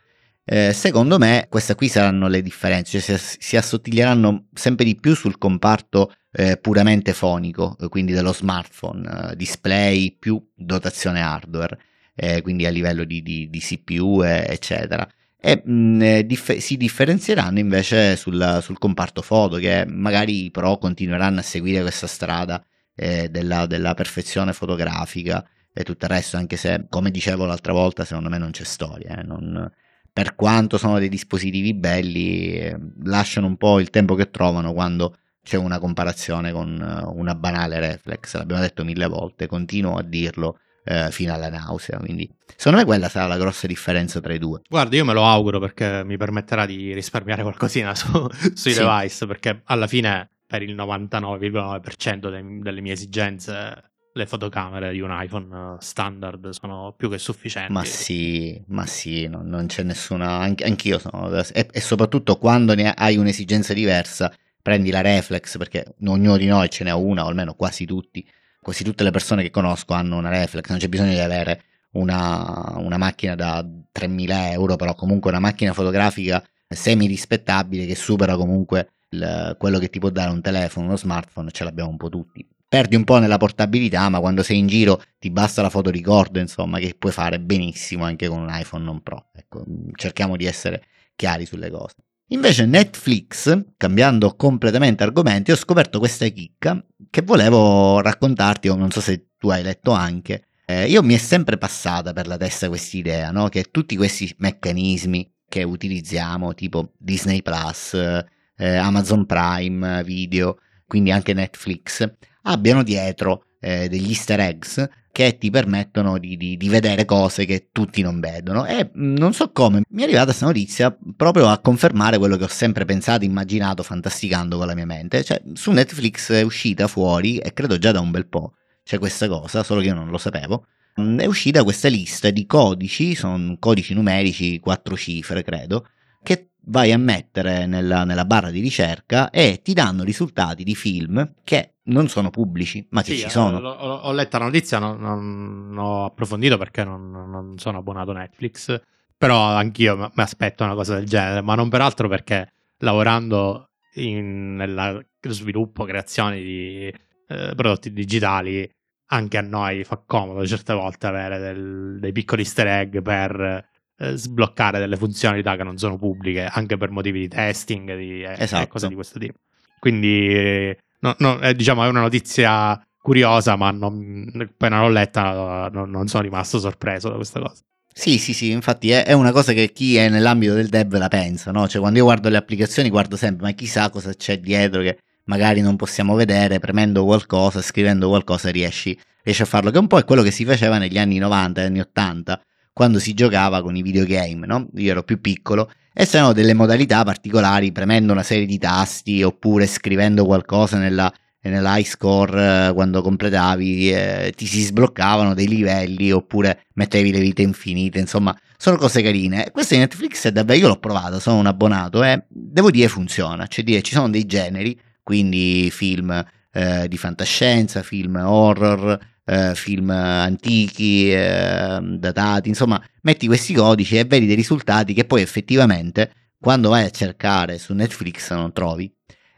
Eh, 0.51 0.73
secondo 0.73 1.19
me 1.19 1.45
queste 1.47 1.75
qui 1.75 1.87
saranno 1.89 2.27
le 2.27 2.41
differenze, 2.41 2.99
cioè 2.99 3.17
si, 3.19 3.35
si 3.39 3.55
assottiglieranno 3.55 4.47
sempre 4.51 4.83
di 4.83 4.95
più 4.95 5.13
sul 5.13 5.37
comparto 5.37 6.11
eh, 6.31 6.57
puramente 6.57 7.13
fonico, 7.13 7.75
quindi 7.89 8.13
dello 8.13 8.33
smartphone, 8.33 9.29
eh, 9.31 9.35
display 9.35 10.17
più 10.17 10.43
dotazione 10.55 11.21
hardware, 11.21 11.77
eh, 12.15 12.41
quindi 12.41 12.65
a 12.65 12.71
livello 12.71 13.03
di, 13.03 13.21
di, 13.21 13.47
di 13.47 13.59
CPU, 13.59 14.23
eccetera. 14.23 15.07
E 15.39 15.61
mh, 15.63 15.71
mm, 15.71 16.01
eh, 16.01 16.25
dif- 16.25 16.57
si 16.57 16.77
differenzieranno 16.77 17.59
invece 17.59 18.15
sul, 18.15 18.59
sul, 18.63 18.79
comparto 18.79 19.21
foto 19.21 19.57
che 19.57 19.85
magari 19.87 20.45
i 20.45 20.51
pro 20.51 20.79
continueranno 20.79 21.41
a 21.41 21.43
seguire 21.43 21.81
questa 21.81 22.07
strada 22.07 22.63
eh, 22.95 23.29
della, 23.29 23.67
della, 23.67 23.93
perfezione 23.93 24.53
fotografica 24.53 25.47
e 25.71 25.83
tutto 25.83 26.05
il 26.05 26.11
resto 26.11 26.37
anche 26.37 26.57
se 26.57 26.87
come 26.89 27.11
dicevo 27.11 27.45
l'altra 27.45 27.71
volta 27.71 28.03
secondo 28.03 28.29
me 28.29 28.37
non 28.39 28.51
c'è 28.51 28.63
storia 28.63 29.19
eh, 29.19 29.23
non, 29.23 29.71
per 30.19 30.35
quanto 30.35 30.77
sono 30.77 30.99
dei 30.99 31.07
dispositivi 31.07 31.73
belli 31.73 32.57
eh, 32.57 32.77
lasciano 33.03 33.47
un 33.47 33.55
po' 33.55 33.79
il 33.79 33.89
tempo 33.89 34.15
che 34.15 34.29
trovano 34.29 34.73
quando 34.73 35.15
c'è 35.41 35.55
una 35.55 35.79
comparazione 35.79 36.51
con 36.51 36.77
eh, 36.77 37.09
una 37.15 37.35
banale 37.35 37.79
reflex 37.79 38.35
l'abbiamo 38.35 38.61
detto 38.61 38.83
mille 38.83 39.07
volte 39.07 39.47
continuo 39.47 39.95
a 39.95 40.03
dirlo 40.03 40.59
eh, 40.83 41.09
fino 41.11 41.33
alla 41.33 41.49
nausea. 41.49 41.99
Quindi, 41.99 42.29
secondo 42.55 42.79
me, 42.79 42.85
quella 42.85 43.07
sarà 43.09 43.27
la 43.27 43.37
grossa 43.37 43.67
differenza 43.67 44.19
tra 44.19 44.33
i 44.33 44.39
due. 44.39 44.61
Guarda, 44.67 44.95
io 44.95 45.05
me 45.05 45.13
lo 45.13 45.23
auguro 45.23 45.59
perché 45.59 46.03
mi 46.03 46.17
permetterà 46.17 46.65
di 46.65 46.93
risparmiare 46.93 47.43
qualcosina 47.43 47.93
su, 47.93 48.27
sui 48.55 48.71
sì. 48.71 48.79
device. 48.79 49.27
Perché 49.27 49.61
alla 49.65 49.85
fine, 49.87 50.29
per 50.47 50.63
il 50.63 50.75
99,9% 50.75 52.29
de- 52.29 52.59
delle 52.61 52.81
mie 52.81 52.93
esigenze, 52.93 53.88
le 54.19 54.27
fotocamere 54.27 54.91
di 54.91 55.01
un 55.01 55.09
iPhone 55.11 55.77
standard 55.79 56.49
sono 56.49 56.93
più 56.95 57.09
che 57.09 57.17
sufficienti. 57.17 57.71
Ma 57.71 57.83
sì, 57.83 58.61
ma 58.67 58.85
sì, 58.85 59.27
no, 59.27 59.41
non 59.43 59.65
c'è 59.67 59.83
nessuna. 59.83 60.39
Anch- 60.39 60.63
anch'io 60.63 60.99
sono. 60.99 61.33
E, 61.35 61.67
e 61.71 61.81
soprattutto 61.81 62.37
quando 62.37 62.75
ne 62.75 62.91
hai 62.91 63.17
un'esigenza 63.17 63.73
diversa 63.73 64.31
prendi 64.61 64.91
la 64.91 65.01
reflex 65.01 65.57
perché 65.57 65.95
ognuno 66.05 66.37
di 66.37 66.45
noi 66.45 66.69
ce 66.69 66.83
n'è 66.83 66.91
una 66.91 67.23
o 67.23 67.27
almeno 67.27 67.53
quasi 67.53 67.85
tutti 67.85 68.23
quasi 68.61 68.83
tutte 68.83 69.03
le 69.03 69.11
persone 69.11 69.41
che 69.41 69.51
conosco 69.51 69.93
hanno 69.93 70.17
una 70.17 70.29
reflex, 70.29 70.69
non 70.69 70.77
c'è 70.77 70.89
bisogno 70.89 71.13
di 71.13 71.19
avere 71.19 71.63
una, 71.91 72.75
una 72.77 72.97
macchina 72.97 73.35
da 73.35 73.61
3.000 73.61 74.51
euro, 74.51 74.75
però 74.75 74.93
comunque 74.93 75.31
una 75.31 75.39
macchina 75.39 75.73
fotografica 75.73 76.43
semi 76.67 77.07
rispettabile 77.07 77.85
che 77.85 77.95
supera 77.95 78.35
comunque 78.35 78.89
il, 79.09 79.55
quello 79.57 79.79
che 79.79 79.89
ti 79.89 79.99
può 79.99 80.09
dare 80.09 80.29
un 80.29 80.41
telefono, 80.41 80.85
uno 80.87 80.97
smartphone, 80.97 81.51
ce 81.51 81.63
l'abbiamo 81.63 81.89
un 81.89 81.97
po' 81.97 82.09
tutti. 82.09 82.47
Perdi 82.69 82.95
un 82.95 83.03
po' 83.03 83.17
nella 83.17 83.37
portabilità, 83.37 84.07
ma 84.09 84.19
quando 84.19 84.43
sei 84.43 84.59
in 84.59 84.67
giro 84.67 85.01
ti 85.17 85.31
basta 85.31 85.63
la 85.63 85.71
fotoricordo, 85.71 86.37
insomma, 86.37 86.77
che 86.77 86.95
puoi 86.97 87.11
fare 87.11 87.39
benissimo 87.39 88.03
anche 88.03 88.27
con 88.27 88.41
un 88.41 88.49
iPhone 88.51 88.83
non 88.83 89.01
Pro. 89.01 89.31
Ecco, 89.33 89.65
cerchiamo 89.95 90.37
di 90.37 90.45
essere 90.45 90.83
chiari 91.15 91.47
sulle 91.47 91.71
cose. 91.71 91.95
Invece 92.27 92.67
Netflix, 92.67 93.71
cambiando 93.75 94.35
completamente 94.35 95.01
argomenti, 95.01 95.51
ho 95.51 95.55
scoperto 95.55 95.97
questa 95.97 96.27
chicca 96.27 96.79
che 97.09 97.23
volevo 97.23 98.01
raccontarti, 98.01 98.67
o 98.67 98.75
non 98.75 98.91
so 98.91 99.01
se 99.01 99.29
tu 99.39 99.49
hai 99.49 99.63
letto 99.63 99.89
anche. 99.89 100.43
Eh, 100.67 100.87
io 100.87 101.01
mi 101.01 101.15
è 101.15 101.17
sempre 101.17 101.57
passata 101.57 102.13
per 102.13 102.27
la 102.27 102.37
testa 102.37 102.67
questa 102.67 102.97
idea, 102.97 103.31
no? 103.31 103.49
che 103.49 103.63
tutti 103.71 103.95
questi 103.95 104.31
meccanismi 104.37 105.37
che 105.47 105.63
utilizziamo, 105.63 106.53
tipo 106.53 106.93
Disney 106.99 107.41
Plus, 107.41 107.95
eh, 107.95 108.75
Amazon 108.75 109.25
Prime 109.25 110.03
Video, 110.03 110.59
quindi 110.89 111.11
anche 111.11 111.33
Netflix, 111.33 112.11
abbiano 112.43 112.81
dietro 112.81 113.43
eh, 113.61 113.87
degli 113.87 114.09
easter 114.09 114.39
eggs 114.39 114.89
che 115.11 115.37
ti 115.37 115.51
permettono 115.51 116.17
di, 116.17 116.35
di, 116.35 116.57
di, 116.57 116.69
vedere 116.69 117.05
cose 117.05 117.45
che 117.45 117.69
tutti 117.71 118.01
non 118.01 118.19
vedono. 118.19 118.65
E 118.65 118.89
mm, 118.97 119.17
non 119.17 119.33
so 119.33 119.51
come 119.51 119.83
mi 119.89 120.01
è 120.01 120.05
arrivata 120.05 120.25
questa 120.25 120.45
notizia 120.45 120.97
proprio 121.15 121.47
a 121.47 121.59
confermare 121.59 122.17
quello 122.17 122.37
che 122.37 122.45
ho 122.45 122.49
sempre 122.49 122.85
pensato, 122.85 123.23
immaginato, 123.23 123.83
fantasticando 123.83 124.57
con 124.57 124.65
la 124.65 124.73
mia 124.73 124.87
mente. 124.87 125.23
Cioè, 125.23 125.41
su 125.53 125.71
Netflix 125.71 126.31
è 126.31 126.41
uscita 126.41 126.87
fuori, 126.87 127.37
e 127.37 127.53
credo 127.53 127.77
già 127.77 127.91
da 127.91 127.99
un 127.99 128.09
bel 128.09 128.27
po', 128.27 128.53
c'è 128.83 128.97
questa 128.97 129.27
cosa, 129.27 129.61
solo 129.63 129.81
che 129.81 129.87
io 129.87 129.93
non 129.93 130.09
lo 130.09 130.17
sapevo. 130.17 130.65
Mm, 130.99 131.19
è 131.19 131.25
uscita 131.25 131.63
questa 131.63 131.87
lista 131.87 132.31
di 132.31 132.45
codici, 132.45 133.13
sono 133.13 133.57
codici 133.59 133.93
numerici, 133.93 134.59
quattro 134.59 134.95
cifre, 134.95 135.43
credo, 135.43 135.85
che 136.23 136.51
vai 136.69 136.91
a 136.91 136.97
mettere 136.97 137.65
nella, 137.65 138.03
nella, 138.03 138.25
barra 138.25 138.51
di 138.51 138.59
ricerca 138.59 139.29
e 139.29 139.61
ti 139.63 139.73
danno 139.73 140.03
risultati 140.03 140.63
di 140.63 140.75
film 140.75 141.33
che 141.43 141.75
non 141.83 142.07
sono 142.07 142.29
pubblici, 142.29 142.85
ma 142.91 143.01
che 143.01 143.15
sì, 143.15 143.21
ci 143.21 143.29
sono. 143.29 143.57
Ho, 143.57 143.71
ho, 143.71 143.95
ho 143.95 144.11
letto 144.13 144.37
la 144.37 144.45
notizia, 144.45 144.79
non, 144.79 144.99
non, 144.99 145.75
ho 145.77 146.05
approfondito 146.05 146.57
perché 146.57 146.83
non, 146.83 147.09
non, 147.09 147.57
sono 147.57 147.79
abbonato 147.79 148.11
a 148.11 148.15
Netflix, 148.15 148.79
però 149.17 149.41
anch'io 149.41 149.97
mi 149.97 150.23
aspetto 150.23 150.63
una 150.63 150.75
cosa 150.75 150.95
del 150.95 151.05
genere, 151.05 151.41
ma 151.41 151.55
non 151.55 151.69
peraltro 151.69 152.07
perché 152.07 152.51
lavorando 152.77 153.69
in, 153.95 154.55
nella 154.55 155.03
sviluppo, 155.21 155.85
creazione 155.85 156.37
di 156.39 156.85
eh, 156.85 157.53
prodotti 157.55 157.91
digitali, 157.91 158.69
anche 159.11 159.37
a 159.37 159.41
noi 159.41 159.83
fa 159.83 160.01
comodo 160.05 160.45
certe 160.45 160.73
volte 160.73 161.07
avere 161.07 161.39
del, 161.39 161.97
dei 161.99 162.11
piccoli 162.11 162.43
easter 162.43 162.67
egg 162.67 162.99
per 162.99 163.67
eh, 163.99 164.15
sbloccare 164.15 164.79
delle 164.79 164.95
funzionalità 164.95 165.55
che 165.55 165.63
non 165.63 165.77
sono 165.77 165.97
pubbliche, 165.97 166.45
anche 166.45 166.77
per 166.77 166.89
motivi 166.89 167.19
di 167.19 167.27
testing 167.27 167.95
di, 167.97 168.23
eh, 168.23 168.35
esatto. 168.37 168.67
cose 168.67 168.87
di 168.87 168.95
questo 168.95 169.19
tipo. 169.19 169.37
Quindi 169.77 170.75
no, 171.01 171.15
no, 171.19 171.39
eh, 171.41 171.53
diciamo, 171.53 171.83
è 171.83 171.87
una 171.89 172.01
notizia 172.01 172.81
curiosa, 173.01 173.55
ma 173.55 173.71
non, 173.71 174.31
appena 174.41 174.81
l'ho 174.81 174.89
letta 174.89 175.69
non, 175.71 175.89
non, 175.89 176.07
sono 176.07 176.23
rimasto 176.23 176.59
sorpreso 176.59 177.09
da 177.09 177.15
questa 177.15 177.39
cosa. 177.39 177.61
Sì, 177.91 178.17
sì, 178.17 178.33
sì, 178.33 178.51
infatti 178.51 178.91
è, 178.91 179.03
è, 179.03 179.13
una 179.13 179.31
cosa 179.31 179.51
che 179.51 179.71
chi 179.71 179.97
è 179.97 180.07
nell'ambito 180.07 180.53
del 180.53 180.69
dev 180.69 180.93
la 180.93 181.07
pensa, 181.09 181.51
no? 181.51 181.67
Cioè 181.67 181.81
quando 181.81 181.99
io 181.99 182.05
guardo 182.05 182.29
le 182.29 182.37
applicazioni 182.37 182.89
guardo 182.89 183.17
sempre, 183.17 183.47
ma 183.47 183.51
chissà 183.51 183.89
cosa 183.89 184.13
c'è 184.13 184.39
dietro 184.39 184.81
che 184.81 184.99
magari 185.25 185.61
non 185.61 185.75
possiamo 185.75 186.15
vedere, 186.15 186.59
premendo 186.59 187.03
qualcosa, 187.03 187.61
scrivendo 187.61 188.07
qualcosa 188.07 188.49
riesci, 188.49 188.97
riesci 189.23 189.41
a 189.41 189.45
farlo, 189.45 189.71
che 189.71 189.77
un 189.77 189.87
po' 189.87 189.97
è 189.97 190.05
quello 190.05 190.21
che 190.21 190.31
si 190.31 190.45
faceva 190.45 190.77
negli 190.77 190.97
anni 190.97 191.17
90, 191.17 191.61
anni 191.61 191.79
80, 191.81 192.41
quando 192.79 192.97
si 192.99 193.13
giocava 193.13 193.61
con 193.61 193.75
i 193.75 193.81
videogame, 193.81 194.47
no? 194.47 194.69
Io 194.75 194.91
ero 194.91 195.03
più 195.03 195.19
piccolo 195.19 195.69
e 195.93 196.05
c'erano 196.05 196.31
delle 196.31 196.53
modalità 196.53 197.03
particolari, 197.03 197.73
premendo 197.73 198.13
una 198.13 198.23
serie 198.23 198.45
di 198.45 198.57
tasti 198.57 199.21
oppure 199.21 199.67
scrivendo 199.67 200.23
qualcosa 200.23 200.77
nella, 200.77 201.11
nell'high 201.41 201.83
score 201.83 202.67
eh, 202.69 202.73
quando 202.73 203.01
completavi, 203.01 203.91
eh, 203.91 204.33
ti 204.33 204.45
si 204.45 204.61
sbloccavano 204.61 205.33
dei 205.33 205.49
livelli 205.49 206.09
oppure 206.13 206.67
mettevi 206.75 207.11
le 207.11 207.19
vite 207.19 207.41
infinite, 207.41 207.99
insomma, 207.99 208.33
sono 208.55 208.77
cose 208.77 209.01
carine. 209.01 209.51
Questo 209.51 209.73
di 209.73 209.81
Netflix 209.81 210.27
è 210.27 210.31
davvero, 210.31 210.59
io 210.59 210.67
l'ho 210.69 210.79
provato, 210.79 211.19
sono 211.19 211.37
un 211.37 211.47
abbonato 211.47 212.01
e 212.01 212.23
devo 212.29 212.71
dire 212.71 212.87
funziona, 212.87 213.45
cioè 213.47 213.65
dire 213.65 213.81
ci 213.81 213.91
sono 213.91 214.09
dei 214.09 214.25
generi, 214.25 214.79
quindi 215.03 215.69
film 215.69 216.25
eh, 216.53 216.87
di 216.87 216.95
fantascienza, 216.95 217.83
film 217.83 218.15
horror, 218.23 218.97
eh, 219.29 219.53
film 219.53 219.91
antichi, 219.91 221.11
eh, 221.11 221.79
datati, 221.81 222.49
insomma, 222.49 222.81
metti 223.03 223.27
questi 223.27 223.53
codici 223.53 223.97
e 223.97 224.05
vedi 224.05 224.25
dei 224.25 224.35
risultati 224.35 224.93
che 224.93 225.05
poi 225.05 225.21
effettivamente 225.21 226.11
quando 226.39 226.69
vai 226.69 226.85
a 226.85 226.89
cercare 226.89 227.59
su 227.59 227.73
Netflix 227.73 228.31
non 228.31 228.51
trovi. 228.53 228.91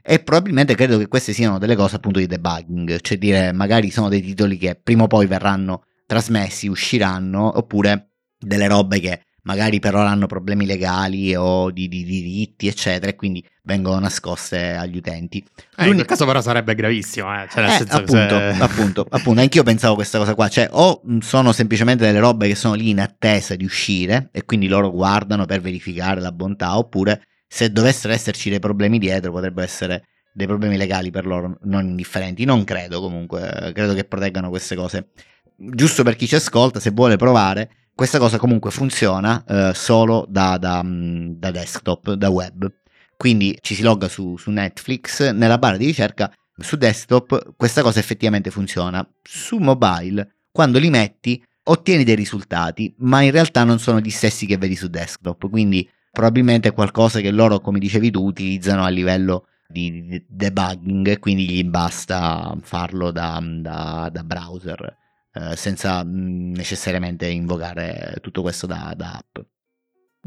E 0.03 0.19
probabilmente 0.19 0.75
credo 0.75 0.97
che 0.97 1.07
queste 1.07 1.33
siano 1.33 1.59
delle 1.59 1.75
cose 1.75 1.97
appunto 1.97 2.19
di 2.19 2.25
debugging, 2.25 3.01
cioè 3.01 3.17
dire 3.17 3.51
magari 3.51 3.91
sono 3.91 4.09
dei 4.09 4.21
titoli 4.21 4.57
che 4.57 4.79
prima 4.81 5.03
o 5.03 5.07
poi 5.07 5.27
verranno 5.27 5.83
trasmessi, 6.07 6.67
usciranno, 6.67 7.57
oppure 7.57 8.13
delle 8.37 8.67
robe 8.67 8.99
che 8.99 9.21
magari 9.43 9.79
per 9.79 9.95
ora 9.95 10.09
hanno 10.09 10.27
problemi 10.27 10.65
legali 10.65 11.35
o 11.35 11.71
di, 11.71 11.87
di 11.87 12.03
diritti, 12.03 12.67
eccetera, 12.67 13.11
e 13.11 13.15
quindi 13.15 13.43
vengono 13.63 13.99
nascoste 13.99 14.71
agli 14.73 14.97
utenti. 14.97 15.43
Eh, 15.77 15.87
in 15.87 15.93
quel 15.93 16.05
caso 16.05 16.25
però 16.25 16.41
sarebbe 16.41 16.75
gravissimo, 16.75 17.33
eh? 17.33 17.47
Cioè, 17.49 17.63
Eh, 17.63 17.85
appunto, 17.89 18.37
se- 18.37 18.55
appunto, 18.59 19.05
appunto, 19.09 19.41
anch'io 19.41 19.63
pensavo 19.63 19.95
questa 19.95 20.17
cosa 20.17 20.35
qua, 20.35 20.47
cioè 20.47 20.67
o 20.71 21.01
sono 21.19 21.51
semplicemente 21.51 22.05
delle 22.05 22.19
robe 22.19 22.47
che 22.47 22.55
sono 22.55 22.73
lì 22.73 22.89
in 22.89 22.99
attesa 22.99 23.55
di 23.55 23.65
uscire 23.65 24.29
e 24.31 24.45
quindi 24.45 24.67
loro 24.67 24.91
guardano 24.91 25.45
per 25.45 25.61
verificare 25.61 26.21
la 26.21 26.31
bontà, 26.31 26.77
oppure 26.77 27.23
se 27.47 27.71
dovessero 27.71 28.13
esserci 28.13 28.49
dei 28.49 28.59
problemi 28.59 28.97
dietro 28.97 29.31
potrebbero 29.31 29.65
essere 29.65 30.05
dei 30.33 30.47
problemi 30.47 30.77
legali 30.77 31.11
per 31.11 31.25
loro 31.25 31.57
non 31.63 31.85
indifferenti. 31.87 32.45
Non 32.45 32.63
credo 32.63 33.01
comunque, 33.01 33.71
credo 33.73 33.93
che 33.93 34.05
proteggano 34.05 34.49
queste 34.49 34.75
cose. 34.75 35.09
Giusto 35.57 36.03
per 36.03 36.15
chi 36.15 36.27
ci 36.27 36.35
ascolta, 36.35 36.79
se 36.79 36.91
vuole 36.91 37.17
provare, 37.17 37.69
questa 37.93 38.19
cosa 38.19 38.37
comunque 38.37 38.71
funziona 38.71 39.43
eh, 39.47 39.71
solo 39.73 40.25
da, 40.27 40.57
da, 40.57 40.81
mh, 40.83 41.37
da 41.37 41.51
desktop, 41.51 42.13
da 42.13 42.29
web. 42.29 42.71
Quindi 43.15 43.57
ci 43.61 43.75
si 43.75 43.83
logga 43.83 44.07
su, 44.07 44.35
su 44.37 44.49
Netflix, 44.49 45.29
nella 45.31 45.57
barra 45.59 45.77
di 45.77 45.85
ricerca 45.85 46.31
su 46.57 46.75
desktop 46.75 47.53
questa 47.55 47.81
cosa 47.81 47.99
effettivamente 47.99 48.49
funziona. 48.51 49.07
Su 49.21 49.57
mobile, 49.57 50.45
quando 50.51 50.79
li 50.79 50.89
metti, 50.89 51.43
ottieni 51.63 52.03
dei 52.03 52.15
risultati, 52.15 52.93
ma 52.99 53.21
in 53.21 53.31
realtà 53.31 53.63
non 53.63 53.79
sono 53.79 53.99
gli 53.99 54.09
stessi 54.09 54.45
che 54.45 54.57
vedi 54.57 54.75
su 54.75 54.87
desktop. 54.87 55.49
Quindi 55.49 55.87
probabilmente 56.11 56.69
è 56.69 56.73
qualcosa 56.73 57.19
che 57.19 57.31
loro, 57.31 57.59
come 57.59 57.79
dicevi 57.79 58.11
tu, 58.11 58.25
utilizzano 58.25 58.83
a 58.83 58.89
livello 58.89 59.45
di 59.67 60.23
debugging, 60.27 61.19
quindi 61.19 61.47
gli 61.49 61.63
basta 61.63 62.57
farlo 62.61 63.11
da, 63.11 63.41
da- 63.41 64.09
da 64.11 64.23
browser, 64.23 64.97
eh, 65.33 65.55
senza 65.55 66.03
mh, 66.03 66.51
necessariamente 66.55 67.27
invocare 67.27 68.17
tutto 68.21 68.41
questo 68.41 68.65
da, 68.67 68.93
da 68.95 69.13
app. 69.17 69.43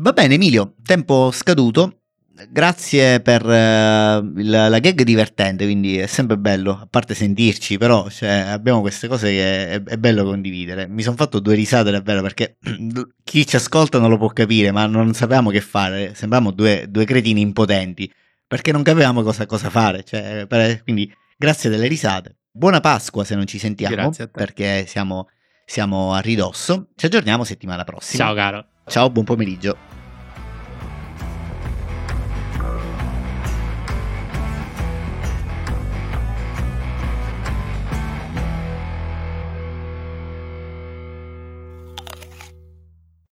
Va 0.01 0.13
bene, 0.13 0.35
Emilio, 0.35 0.75
tempo 0.85 1.31
scaduto. 1.31 1.99
Grazie 2.51 3.21
per 3.21 3.49
eh, 3.49 4.17
il- 4.19 4.51
la 4.51 4.79
gag 4.81 5.03
divertente, 5.03 5.65
quindi 5.65 5.99
è 5.99 6.07
sempre 6.07 6.37
bello, 6.37 6.73
a 6.81 6.87
parte 6.91 7.15
sentirci, 7.15 7.79
però 7.79 8.09
cioè, 8.11 8.29
abbiamo 8.49 8.81
queste 8.81 9.07
cose 9.07 9.29
che 9.31 9.69
è, 9.69 9.83
è 9.83 9.97
bello 9.99 10.25
condividere. 10.25 10.89
Mi 10.89 11.03
sono 11.03 11.15
fatto 11.15 11.39
due 11.39 11.55
risate 11.55 11.93
davvero 11.93 12.23
perché 12.23 12.57
chi 13.23 13.47
ci 13.47 13.55
ascolta 13.55 14.01
non 14.01 14.11
lo 14.11 14.19
può 14.19 14.29
capire, 14.31 14.73
ma 14.73 14.85
non 14.87 15.15
sapevamo 15.15 15.51
che 15.51 15.61
fare, 15.61 16.15
sembravamo 16.17 16.51
due, 16.51 16.87
due 16.89 17.05
cretini 17.05 17.41
impotenti, 17.41 18.13
perché 18.49 18.73
non 18.73 18.83
capivamo 18.83 19.23
cosa, 19.23 19.47
cosa 19.47 19.71
fare, 19.71 20.03
cioè, 20.03 20.47
per- 20.49 20.83
quindi 20.83 21.09
grazie 21.37 21.71
delle 21.71 21.87
risate. 21.87 22.39
Buona 22.57 22.79
Pasqua 22.79 23.25
se 23.25 23.35
non 23.35 23.49
ci 23.49 23.59
sentiamo, 23.59 24.13
perché 24.31 24.87
siamo, 24.87 25.27
siamo 25.65 26.15
a 26.15 26.21
ridosso. 26.21 26.91
Ci 26.95 27.07
aggiorniamo 27.07 27.43
settimana 27.43 27.83
prossima. 27.83 28.27
Ciao 28.27 28.35
caro. 28.35 28.67
Ciao, 28.87 29.11
buon 29.11 29.25
pomeriggio. 29.25 29.94